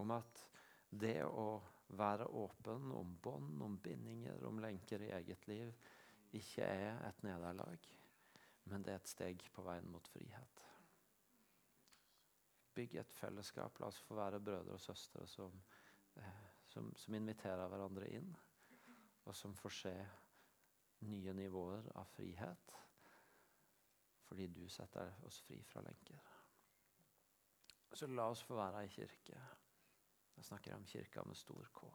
Om 0.02 0.12
at 0.16 0.42
det 0.90 1.20
å 1.24 1.62
være 1.96 2.26
åpen 2.26 2.90
om 2.92 3.14
bånd, 3.22 3.62
om 3.62 3.78
bindinger, 3.78 4.42
om 4.44 4.58
lenker 4.60 5.06
i 5.06 5.12
eget 5.14 5.46
liv 5.48 5.70
ikke 6.32 6.64
er 6.64 7.00
et 7.08 7.22
nederlag, 7.22 7.90
men 8.64 8.84
det 8.84 8.92
er 8.92 9.00
et 9.00 9.10
steg 9.10 9.44
på 9.54 9.62
veien 9.66 9.88
mot 9.90 10.08
frihet. 10.08 10.62
Bygg 12.76 12.98
et 13.00 13.14
fellesskap. 13.16 13.78
La 13.80 13.88
oss 13.88 14.00
få 14.04 14.18
være 14.18 14.40
brødre 14.40 14.74
og 14.76 14.80
søstre 14.80 15.26
som, 15.30 15.54
eh, 16.16 16.42
som, 16.66 16.90
som 16.96 17.14
inviterer 17.14 17.68
hverandre 17.72 18.10
inn, 18.18 18.34
og 19.24 19.36
som 19.36 19.54
får 19.56 19.76
se 19.80 19.94
nye 21.06 21.32
nivåer 21.36 21.90
av 21.94 22.08
frihet 22.16 22.74
fordi 24.26 24.46
du 24.50 24.64
setter 24.68 25.12
oss 25.22 25.38
fri 25.46 25.60
fra 25.62 25.80
lenker. 25.86 26.18
Så 27.92 28.08
la 28.10 28.26
oss 28.32 28.42
få 28.42 28.56
være 28.58 28.82
ei 28.82 28.88
kirke. 28.90 29.38
Jeg 30.36 30.44
snakker 30.44 30.74
om 30.74 30.84
kirka 30.84 31.22
med 31.24 31.38
stor 31.38 31.68
K. 31.72 31.92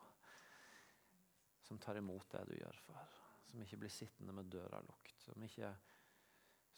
Som 1.62 1.80
tar 1.80 2.00
imot 2.00 2.32
det 2.32 2.46
du 2.48 2.56
gjør 2.56 2.80
for. 2.86 3.21
Som 3.52 3.64
ikke 3.64 3.82
blir 3.84 3.91
sittende 3.91 4.34
med 4.36 4.49
døra 4.52 4.80
lukket. 4.86 5.20
Som 5.26 5.43
ikke 5.43 5.74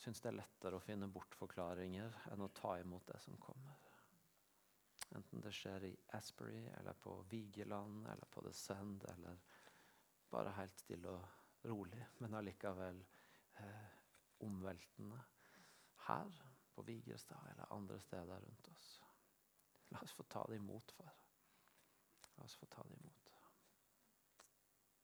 syns 0.03 0.21
det 0.23 0.31
er 0.31 0.39
lettere 0.39 0.79
å 0.79 0.83
finne 0.83 1.11
bortforklaringer 1.13 2.15
enn 2.33 2.43
å 2.43 2.51
ta 2.57 2.75
imot 2.81 3.05
det 3.11 3.19
som 3.21 3.37
kommer. 3.41 3.77
Enten 5.13 5.43
det 5.45 5.51
skjer 5.53 5.85
i 5.85 5.91
Asbury, 6.17 6.63
eller 6.79 6.97
på 6.97 7.19
Vigeland, 7.29 8.07
eller 8.09 8.25
på 8.33 8.41
The 8.41 8.53
Send, 8.57 9.05
eller 9.13 9.37
bare 10.33 10.55
helt 10.57 10.79
stille 10.81 11.11
og 11.13 11.69
rolig, 11.69 12.01
men 12.17 12.33
allikevel 12.33 13.03
eh, 13.61 13.91
omveltende 14.47 15.19
her 16.07 16.41
på 16.73 16.81
Vigerstad 16.81 17.51
eller 17.51 17.73
andre 17.73 17.99
steder 18.01 18.41
rundt 18.41 18.67
oss. 18.67 18.95
La 19.93 20.01
oss 20.01 20.15
få 20.17 20.23
ta 20.23 20.47
det 20.49 20.57
imot, 20.57 20.91
far. 20.91 21.13
La 22.35 22.43
oss 22.43 22.57
få 22.57 22.65
ta 22.65 22.83
det 22.89 22.97
imot. 22.97 23.29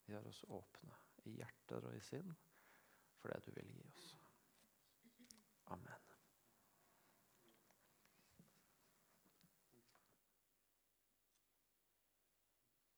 Gjør 0.10 0.32
oss 0.32 0.42
åpne 0.50 0.98
i 1.30 1.38
hjerter 1.40 1.90
og 1.90 1.98
i 1.98 2.04
sinn 2.12 2.36
for 3.20 3.34
det 3.34 3.42
du 3.46 3.52
vil 3.58 3.74
gi 3.74 3.82
oss. 3.88 4.06
Amen. 5.76 6.09